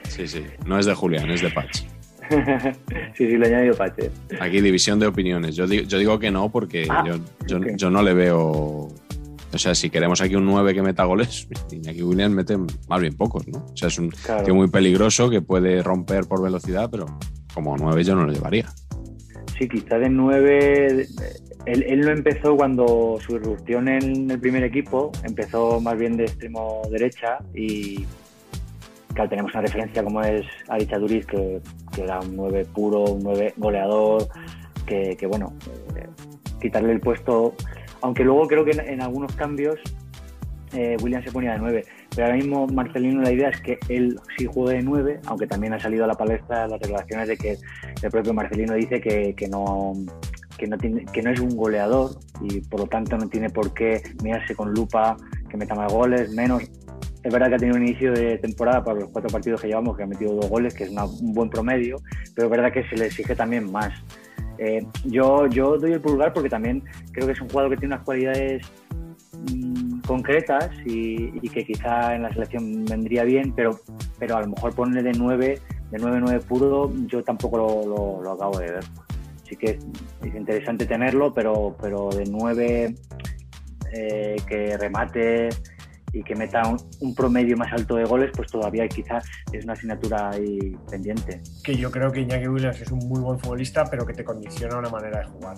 [0.09, 1.87] Sí, sí, no es de Julián, es de Pache.
[3.17, 3.99] sí, sí, le he añadido patch.
[3.99, 4.11] ¿eh?
[4.41, 5.55] Aquí división de opiniones.
[5.57, 7.17] Yo digo, yo digo que no porque Ah, yo,
[7.47, 7.67] yo- ok.
[7.77, 8.89] yo no le veo...
[9.53, 12.57] O sea, si queremos aquí un 9 que meta goles, Iñaki Williams mete
[12.89, 13.59] más bien pocos, ¿no?
[13.73, 14.45] O sea, es un Claro.
[14.45, 17.07] tío muy peligroso que puede romper por velocidad, pero
[17.55, 18.67] como 9 yo no lo llevaría.
[19.59, 21.07] Sí, quizá de 9.
[21.65, 26.25] Él, él no empezó cuando su irrupción en el primer equipo, empezó más bien de
[26.25, 28.05] extremo derecha y
[29.15, 31.61] claro, tenemos una referencia como es Ari Chaduriz, que,
[31.97, 34.29] que era un 9 puro, un 9 goleador,
[34.87, 35.55] que, bueno,
[35.97, 36.07] eh,
[36.61, 37.55] quitarle el puesto,
[38.03, 39.81] aunque luego creo que en, en algunos cambios
[40.73, 44.21] eh, William se ponía de 9, pero ahora mismo Marcelino la idea es que él
[44.37, 47.57] sí juegue de 9, aunque también ha salido a la palestra las declaraciones de que
[48.03, 49.95] el propio Marcelino dice que, que no
[50.59, 53.75] que no, tiene, que no es un goleador y por lo tanto no tiene por
[53.75, 55.17] qué mirarse con lupa
[55.49, 56.63] que meta más goles, menos.
[57.27, 59.97] Es verdad que ha tenido un inicio de temporada para los cuatro partidos que llevamos,
[59.97, 61.97] que ha metido dos goles, que es un buen promedio,
[62.37, 63.93] pero es verdad que se le exige también más.
[64.59, 67.97] Eh, yo, yo doy el pulgar porque también creo que es un jugador que tiene
[67.97, 68.65] unas cualidades
[69.53, 73.77] mm, concretas y, que quizá en la selección vendría bien, pero,
[74.21, 78.57] pero a lo mejor ponerle de 9, de 9-9 puro, yo tampoco lo, lo- acabo
[78.61, 78.85] de ver.
[79.43, 79.71] Sí que
[80.23, 82.95] es interesante tenerlo, pero, pero de 9
[83.93, 85.49] eh, que remate
[86.19, 89.75] y que meta un, un promedio más alto de goles, pues todavía quizás es una
[89.75, 91.43] asignatura ahí pendiente.
[91.63, 94.79] Que yo creo que Iñaki Williams es un muy buen futbolista, pero que te condiciona
[94.79, 95.57] una manera de jugar.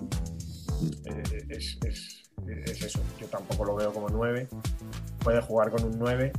[1.06, 2.24] Eh, Es, es-
[2.66, 3.00] es eso.
[3.20, 4.48] Yo tampoco lo veo como 9.
[5.22, 6.32] Puede jugar con un 9.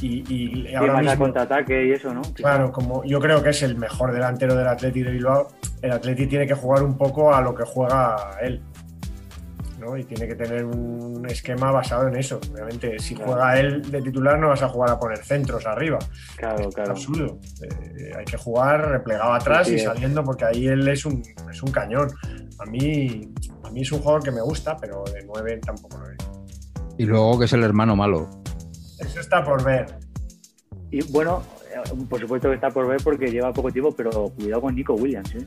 [0.00, 2.22] Y, y ahora a mismo, contraataque y eso, ¿no?
[2.34, 5.48] Claro, como yo creo que es el mejor delantero del Atleti de Bilbao,
[5.82, 8.60] el Atleti tiene que jugar un poco a lo que juega él.
[9.84, 9.96] ¿No?
[9.96, 12.40] Y tiene que tener un esquema basado en eso.
[12.52, 13.32] Obviamente, si Claro.
[13.32, 15.98] juega él de titular, no vas a jugar a poner centros arriba.
[16.36, 16.92] Claro, Es claro.
[16.92, 17.38] absurdo.
[17.62, 21.62] Eh, hay que jugar replegado atrás Sí, y saliendo porque ahí él es un, es
[21.62, 22.08] un cañón.
[22.58, 23.32] A mí,
[23.62, 26.16] a mí es un jugador que me gusta, pero de 9 tampoco lo es.
[26.98, 28.28] Y luego que es el hermano malo.
[28.98, 29.86] Eso está por ver.
[30.90, 31.42] Y bueno,
[32.08, 35.34] por supuesto que está por ver porque lleva poco tiempo, pero cuidado con Nico Williams,
[35.34, 35.44] ¿eh?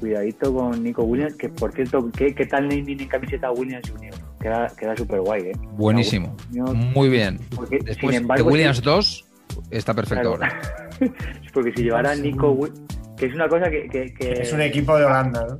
[0.00, 4.14] Cuidadito con Nico Williams, que por cierto, ¿qué, qué tal naming en camiseta Williams Junior?
[4.40, 5.52] Queda, queda súper guay, ¿eh?
[5.72, 6.34] Buenísimo.
[6.50, 7.38] Muy bien.
[7.54, 9.24] Porque, Después sin embargo, de Williams sí- 2,
[9.70, 10.52] está perfecto Claro.
[10.54, 10.60] ahora.
[11.54, 12.72] porque si llevara Nico Wi-
[13.16, 15.58] que es una cosa que, que- que- Es un equipo de Holanda, ¿no?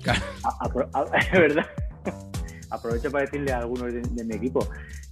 [0.44, 1.66] a- apro- a- es verdad.
[2.70, 4.66] Aprovecho para decirle a algunos de, de mi equipo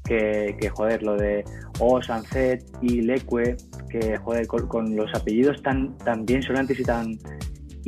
[0.05, 1.45] que, que, joder, lo de
[1.81, 3.57] O, Sancet y Leque,
[3.91, 7.19] que joder, con, con los apellidos tan, tan bien sonantes y tan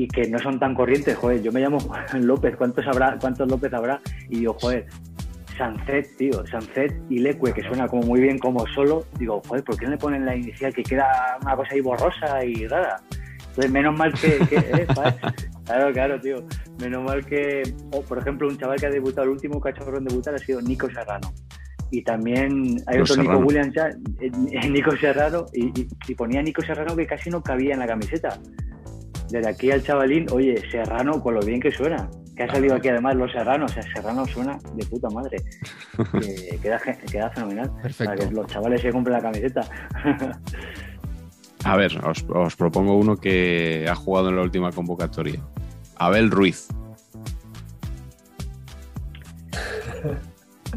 [0.02, 3.48] y que no son tan corrientes, joder, yo me llamo Juan López, ¿cuántos habrá, cuántos
[3.48, 4.00] López habrá?
[4.30, 4.86] Y digo, joder,
[5.58, 9.76] Sancet, tío, Sancet y Leque, que suena como muy bien como solo, digo, joder, ¿por
[9.76, 12.96] qué no le ponen la inicial que queda una cosa ahí borrosa y rara?
[13.50, 14.86] Entonces, menos mal que, que eh.
[15.66, 16.36] Claro, claro, tío.
[16.80, 17.62] Menos mal que,
[17.92, 20.60] o, por ejemplo, un chaval que ha debutado, el último cachorro en debutar ha sido
[20.62, 21.32] Nico Serrano.
[21.90, 23.46] Y también hay Los otro Nico Serrano.
[23.46, 23.88] Williams ya,
[24.20, 27.80] eh, eh, Nico Serrano, y, y- y ponía Nico Serrano que casi no cabía en
[27.80, 28.38] la camiseta.
[29.30, 32.10] Desde aquí al chavalín, oye, Serrano, con lo bien que suena.
[32.36, 35.36] Que ha salido aquí además los Serranos, o sea, Serrano suena de puta madre.
[36.20, 36.80] Que queda,
[37.10, 37.70] queda fenomenal.
[37.82, 38.14] Perfecto.
[38.14, 39.60] Para que los chavales se compren la camiseta.
[41.64, 45.40] A ver, os, os propongo uno que ha jugado en la última convocatoria.
[45.96, 46.68] Abel Ruiz.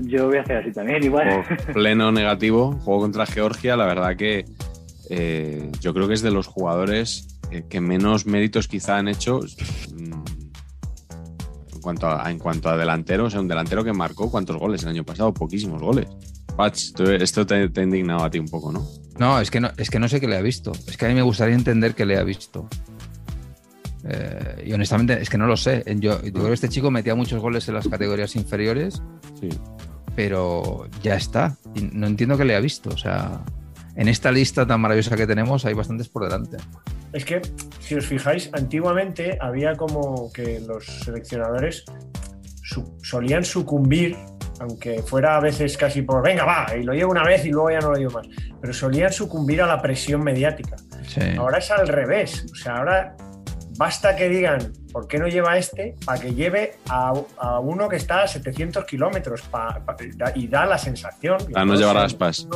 [0.01, 1.45] Yo voy a hacer así también, igual.
[1.73, 3.77] Pleno negativo, juego contra Georgia.
[3.77, 4.45] La verdad que
[5.09, 7.32] eh, yo creo que es de los jugadores
[7.69, 9.39] que menos méritos quizá han hecho
[9.95, 10.13] mm,
[11.75, 13.25] en cuanto a, en cuanto a delantero.
[13.25, 16.07] O sea, un delantero que marcó cuántos goles el año pasado, poquísimos goles.
[16.57, 18.85] Patch, tú- esto te, te ha indignado a ti un poco, ¿no?
[19.17, 20.71] No, es que no, es que no sé qué le ha visto.
[20.88, 22.67] Es que a mí me gustaría entender qué le ha visto.
[24.05, 25.84] Eh, y honestamente, es que no lo sé.
[25.99, 29.01] Yo, yo creo que este chico metía muchos goles en las categorías inferiores,
[29.39, 29.49] Sí.
[30.15, 31.57] pero ya está.
[31.75, 32.89] Y no entiendo qué le ha visto.
[32.89, 33.41] O sea,
[33.95, 36.57] en esta lista tan maravillosa que tenemos hay bastantes por delante.
[37.11, 37.41] Es que,
[37.80, 41.86] si os fijáis, antiguamente había como que los seleccionadores
[42.64, 44.18] su- solían sucumbir,
[44.60, 47.70] aunque fuera a veces casi por, venga, va, y lo llevo una vez y luego
[47.70, 48.28] ya no lo llevo más,
[48.60, 50.76] pero solían sucumbir a la presión mediática.
[51.07, 51.22] Sí.
[51.38, 53.15] Ahora es al revés, o sea, ahora
[53.78, 55.95] basta que digan, ¿por qué no lleva este?
[56.06, 59.44] Para que lleve a, a uno que está a 700 kilómetros
[60.36, 61.38] y da la sensación...
[61.52, 62.48] Para no llevar sé, aspas.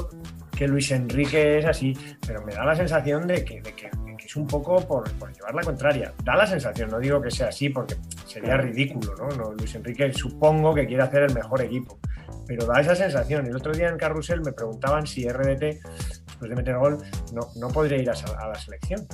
[0.58, 4.18] Que Luis Enrique es así, pero me da la sensación de que, de que- de
[4.18, 6.14] que es un poco por, por llevar la contraria.
[6.24, 9.28] Da la sensación, no digo que sea así porque sería ridículo, ¿no?
[9.38, 12.00] No, Luis Enrique supongo que quiere hacer el mejor equipo,
[12.48, 13.46] pero da esa sensación.
[13.46, 15.80] El otro día en Carrusel me preguntaban si RDT,
[16.26, 16.98] después de meter gol,
[17.34, 18.14] no, no podría ir a,
[18.48, 19.06] la selección.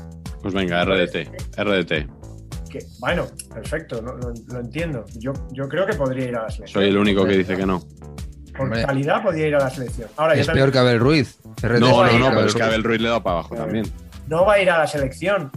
[0.41, 1.57] Pues venga, RDT.
[1.57, 2.10] RDT.
[2.70, 5.06] Que, bueno, perfecto, no- lo, lo entiendo.
[5.20, 6.82] Yo, yo creo que podría ir a la selección.
[6.82, 7.82] Soy el único que dice que no.
[8.53, 8.85] Por Hombre.
[8.85, 10.09] calidad podría ir a la selección.
[10.17, 11.39] Ahora, Es también- peor que Abel Ruiz.
[11.61, 12.69] RT No, no, no, pero Abel es que Ruiz.
[12.69, 13.85] Abel Ruiz le da para abajo también.
[14.27, 15.51] no va a ir a la selección.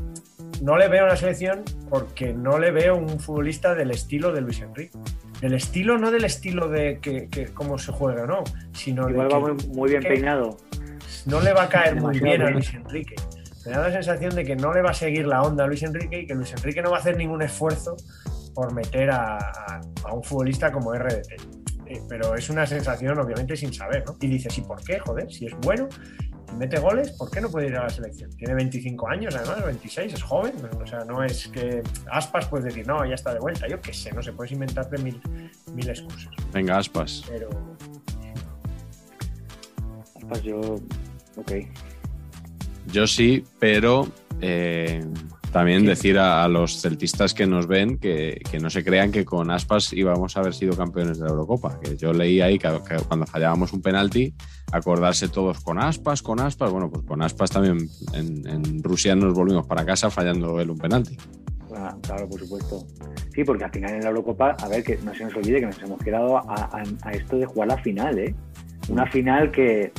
[0.63, 4.41] No le veo en la selección porque no le veo un futbolista del estilo de
[4.41, 4.97] Luis Enrique.
[5.43, 8.43] Del estilo, no del estilo de que, que cómo se juega, no,
[8.73, 10.57] sino Igual de va que muy, bien peinado.
[11.27, 12.51] no le va a caer muy bien a.
[12.51, 13.17] Luis Enrique.
[13.67, 15.83] Me da la sensación de que no le va a seguir la onda a Luis
[15.83, 17.97] Enrique y que Luis Enrique no va a hacer ningún esfuerzo
[18.55, 21.35] por meter a, a- a un futbolista como RDT.
[21.89, 24.17] Eh, pero es una sensación, obviamente, sin saber, ¿no?
[24.21, 24.99] Y dices, ¿y por qué?
[24.99, 25.89] Joder, si es bueno
[26.53, 28.31] y mete goles, ¿por qué no puede ir a la selección?
[28.37, 30.55] Tiene 25 años, además, 26, es joven.
[30.83, 33.69] O sea, no es que Aspas puedes decir, no, ya está de vuelta.
[33.69, 35.21] Yo qué sé, no se puedes inventarte mil,
[35.73, 36.31] mil excusas.
[36.53, 37.23] Venga, aspas.
[37.29, 37.49] Pero
[40.17, 40.61] Aspas, yo.
[41.37, 41.53] Ok.
[42.93, 44.09] Yo sí, pero
[44.41, 45.05] eh,
[45.57, 49.25] también decir a, a los celtistas que nos ven que, que no se crean que
[49.25, 51.81] con Aspas íbamos a haber sido campeones de la Eurocopa.
[51.81, 54.35] Que yo leí ahí que, que cuando fallábamos un penalti,
[54.71, 56.71] acordarse todos con Aspas, con Aspas.
[56.71, 60.77] Bueno, pues con Aspas también en, en Rusia nos volvimos para casa fallando él un
[60.77, 61.17] penalti.
[61.75, 62.87] Ah, claro, por supuesto.
[63.35, 65.67] Sí, porque al final en la Eurocopa, a ver, que no se nos olvide que
[65.67, 68.35] nos hemos quedado a, a- a esto de jugar la final, ¿eh?
[68.91, 69.91] Una final que,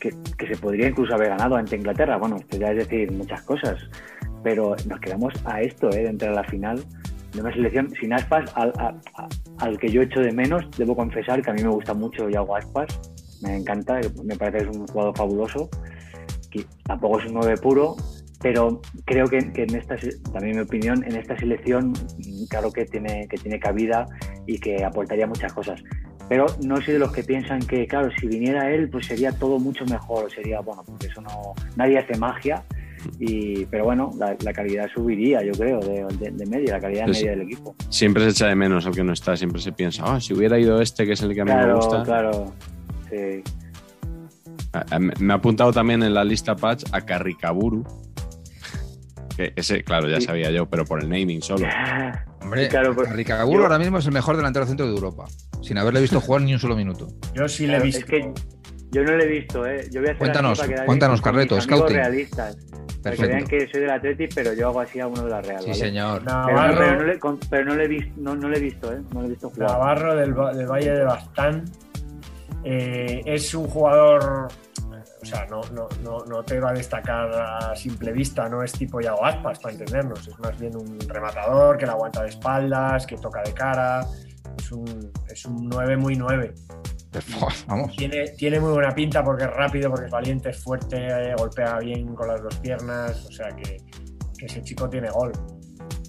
[0.00, 2.16] que, que se podría incluso haber ganado ante Inglaterra.
[2.16, 3.76] Bueno, esto ya es decir muchas cosas,
[4.42, 6.02] pero nos quedamos a esto, ¿eh?
[6.04, 6.82] De entrar a la final
[7.32, 8.94] de una selección sin aspas, al, a-
[9.58, 12.56] al que yo echo de menos, debo confesar que a mí me gusta mucho Iago
[12.56, 12.86] Aspas,
[13.42, 15.68] me encanta, me parece que es un jugador fabuloso,
[16.50, 17.96] que tampoco es un 9 puro,
[18.40, 19.96] pero creo que, que en esta,
[20.32, 21.92] también mi opinión, en esta selección,
[22.50, 24.06] claro que tiene, que tiene cabida
[24.46, 25.82] y que aportaría muchas cosas.
[26.28, 29.58] Pero no soy de los que piensan que, claro, si viniera él, pues sería todo
[29.58, 31.30] mucho mejor, sería, bueno, porque eso no,
[31.76, 32.62] nadie hace magia,
[33.18, 37.04] y, pero bueno, la, la calidad subiría, yo creo, de, de- de media, la calidad
[37.06, 37.74] Pues- media del equipo.
[37.88, 40.58] Siempre se echa de menos al que no está, siempre se piensa, ah, si hubiera
[40.58, 42.02] ido este, que es el que a mí me gusta.
[42.02, 42.52] claro,
[43.10, 43.42] sí.
[45.18, 47.84] Me ha apuntado también en la lista patch a Carricaburu.
[49.36, 51.66] Que ese, claro, ya sabía yo, pero por el naming solo.
[52.42, 55.26] Hombre, claro, pues, ahora mismo es el mejor delantero centro de Europa,
[55.62, 57.08] sin haberle visto jugar ni un solo minuto.
[57.34, 58.00] Yo sí le he visto.
[58.00, 58.32] Es que
[58.92, 59.88] yo no le he visto, ¿eh?
[59.90, 61.96] Yo voy a cuéntanos, cuéntanos, Carreto, scouting.
[61.96, 62.56] realistas.
[63.02, 65.40] Para que vean que soy del Atleti, pero yo hago así a uno de la
[65.40, 65.62] Real.
[65.62, 66.22] Sí, señor.
[66.24, 67.18] pero, no le,
[67.50, 69.00] pero, no, le, he visto, no, no le he visto, ¿eh?
[69.12, 69.70] No le he visto jugar.
[69.70, 71.64] Navarro del, del Valle de Bastán
[72.64, 74.48] eh, es un jugador
[75.22, 78.72] o sea, no, no, no, no, te va a destacar a simple vista, no es
[78.72, 83.06] tipo Yago Aspas, para entendernos, es más bien un rematador que la aguanta de espaldas,
[83.06, 84.04] que toca de cara,
[84.58, 86.52] es un, es un 9 muy 9.
[87.66, 87.94] Vamos.
[87.96, 92.14] Tiene, tiene muy buena pinta porque es rápido, porque es valiente, es fuerte, golpea bien
[92.14, 93.76] con las dos piernas, o sea que,
[94.40, 95.30] ese chico tiene gol,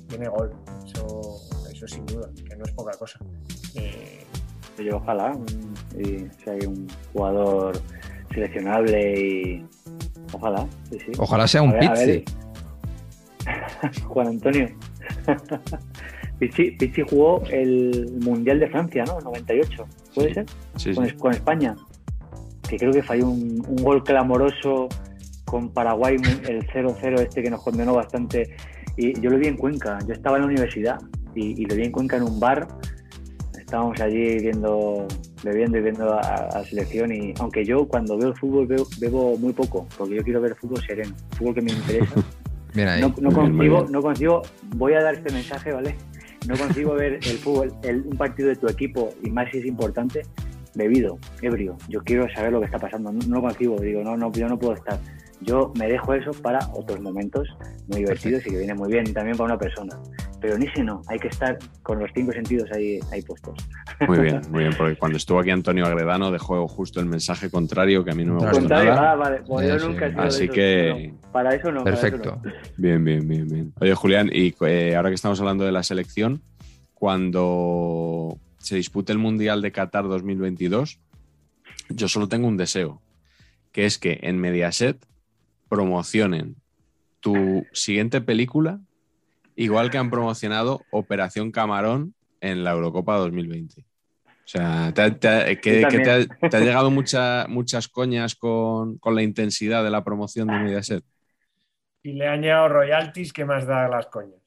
[0.07, 0.51] tiene gol,
[0.85, 1.21] eso,
[1.71, 3.19] eso sin duda, que no es poca cosa.
[3.75, 4.25] Eh,
[4.83, 5.37] yo ojalá,
[5.99, 7.79] y si hay un jugador
[8.33, 9.65] seleccionable y
[10.31, 10.65] ojalá.
[10.89, 11.11] Sí, sí.
[11.19, 12.25] Ojalá sea un Pizzi.
[14.07, 14.67] Juan Antonio.
[16.49, 19.19] Pizzi, jugó el Mundial de Francia, ¿no?
[19.19, 20.45] 98, ¿puede ser?
[20.75, 21.75] Sí, con, con, España.
[22.67, 24.89] Que creo que falló un, gol clamoroso
[25.45, 26.15] con Paraguay,
[26.47, 28.55] el 0-0 este que nos condenó bastante.
[28.97, 30.99] Y yo lo vi en Cuenca, yo estaba en la universidad
[31.35, 32.67] y, y lo vi en Cuenca en un bar.
[33.57, 35.07] Estábamos allí viendo
[35.43, 38.67] bebiendo y viendo a, la selección y aunque yo cuando veo el fútbol
[38.99, 42.15] bebo muy poco porque yo quiero ver fútbol sereno fútbol que me interesa
[42.75, 44.41] No, no consigo no consigo
[44.77, 45.95] voy a dar este mensaje vale
[46.47, 47.73] no consigo ver el fútbol
[48.05, 50.23] un partido de tu equipo y más si es importante
[50.75, 51.77] bebido ebrio.
[51.87, 54.57] Yo quiero saber lo que está pasando no, no consigo digo no no yo no
[54.57, 54.99] puedo estar
[55.43, 57.47] yo me dejo eso para otros momentos
[57.87, 59.99] muy divertidos y que viene muy bien también para una persona
[60.43, 63.55] pero en ese no, hay que estar con los cinco sentidos ahí, ahí puestos.
[64.05, 68.03] Muy bien, muy bien, porque cuando estuvo aquí Antonio Agredano dejó justo el mensaje contrario
[68.03, 69.13] que a mí no me gustó nada.
[69.13, 71.13] Ah, vale, pues yo nunca he sido Así que...
[71.31, 71.85] para eso no.
[71.85, 72.41] Perfecto.
[72.75, 73.73] Bien, bien, bien, bien.
[73.79, 76.41] Oye, Julián, y eh, ahora que estamos hablando de la selección,
[76.93, 80.99] cuando se dispute el Mundial de Qatar 2022,
[81.87, 83.01] yo solo tengo un deseo,
[83.71, 84.97] que es que en Mediaset
[85.73, 86.55] promocionen
[87.19, 88.79] tu siguiente película
[89.55, 93.81] igual que han promocionado Operación Camarón en la Eurocopa 2020.
[93.81, 93.85] O
[94.45, 100.47] sea, ¿te, te, que, te, ha, llegado muchas coñas con, la intensidad de la promoción
[100.47, 101.03] de Mediaset?
[102.03, 104.41] Y le han llegado royalties, ¿qué más da las coñas?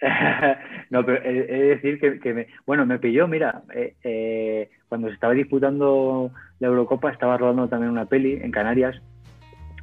[0.90, 5.14] no, pero he, de decir que, me, bueno, me pilló, mira, eh, eh, cuando se
[5.14, 9.02] estaba disputando la Eurocopa estaba rodando también una peli en Canarias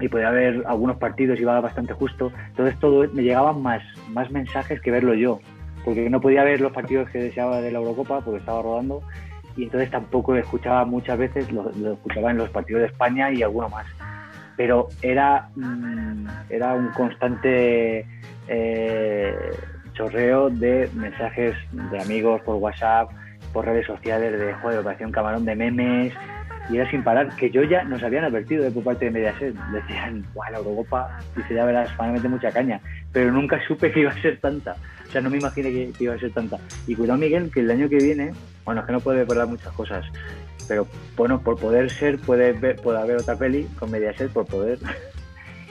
[0.01, 2.31] y podía haber algunos partidos, iba bastante justo.
[2.47, 5.39] Entonces todo me llegaban más, más mensajes que verlo yo,
[5.85, 9.01] porque no podía ver los partidos que deseaba de la Eurocopa porque estaba rodando
[9.55, 13.43] y entonces tampoco lo escuchaba muchas veces, lo, escuchaba en los partidos de España y
[13.43, 13.85] alguno más.
[14.55, 18.05] Pero era, mm, era un constante
[18.47, 19.35] eh,
[19.93, 23.11] chorreo de mensajes de amigos por WhatsApp,
[23.53, 26.13] por redes sociales, de joder, Operación Camarón, de memes,
[26.69, 29.53] y era sin parar, que yo ya nos habían advertido de por parte de Mediaset.
[29.71, 32.79] Decían, guau, la Eurocopa, dice, ya verás, van mucha caña.
[33.11, 34.75] Pero nunca supe que iba a ser tanta.
[35.07, 36.57] O sea, no me imaginé que, iba a ser tanta.
[36.87, 38.33] Y cuidado, Miguel, que el año que viene,
[38.63, 40.05] bueno, es que no puede perder muchas cosas.
[40.67, 44.79] Pero bueno, por poder ser, puede, puede haber otra peli con Mediaset, por poder.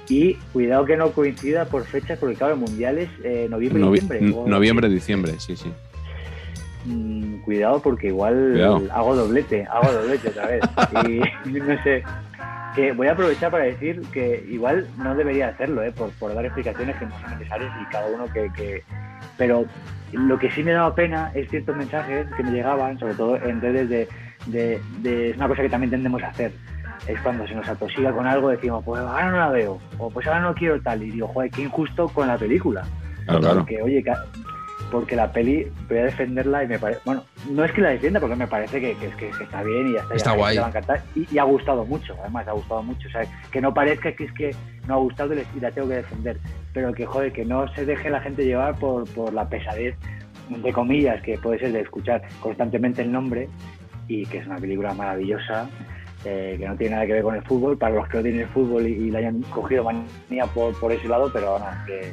[0.09, 4.21] Y cuidado que no coincida por fechas, porque claro, el mundial es eh, noviembre, diciembre.
[4.21, 5.73] Noviembre, diciembre, sí, sí.
[6.85, 10.63] Mm, cuidado porque igual hago doblete, hago doblete otra vez.
[11.09, 12.03] Y no sé,
[12.75, 15.93] que voy a aprovechar para decir que igual no debería hacerlo, ¿eh?
[15.93, 18.83] por, por dar explicaciones que no son necesarias y cada uno que, que...
[19.37, 19.65] Pero
[20.13, 23.61] lo que sí me daba pena es ciertos mensajes que me llegaban, sobre todo en
[23.61, 24.09] redes de,
[24.47, 26.53] de, de, Es una cosa que también tendemos a hacer.
[27.07, 30.27] Es cuando se nos atosiga con algo, decimos, pues ahora no la veo, o pues
[30.27, 32.85] ahora no quiero tal, y digo, joder, qué injusto con la película.
[33.25, 33.57] Claro, claro.
[33.61, 34.03] Porque, oye,
[34.91, 38.21] porque la peli voy a defenderla y me parece, bueno, no es que la defienda
[38.21, 40.59] porque me parece que, que, está bien y ya está, está guay.
[41.15, 44.33] y, ha gustado mucho, además ha gustado mucho, o sea, que no parezca que es
[44.33, 44.55] que
[44.87, 46.39] no ha gustado y la tengo que defender,
[46.73, 49.97] pero que joder, que no se deje la gente llevar por, por la pesadez,
[50.49, 53.49] de comillas, que puede ser de escuchar constantemente el nombre
[54.09, 55.69] y que es una película maravillosa
[56.25, 58.41] eh, que no tiene nada que ver con el fútbol, para los que no tienen
[58.43, 62.13] el fútbol y, y la hayan cogido manía por, por ese lado, pero bueno, que,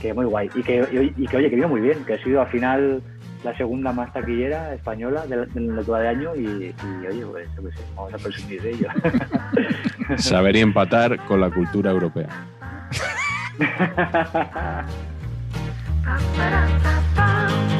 [0.00, 0.48] que muy guay.
[0.54, 3.02] Y que, y, que, oye, que vino muy bien, que ha sido al final
[3.44, 8.14] la segunda más taquillera española del, del de año y, y oye, pues, pues vamos
[8.14, 8.88] a presumir de ello.
[10.18, 12.28] Saber y empatar con la cultura europea.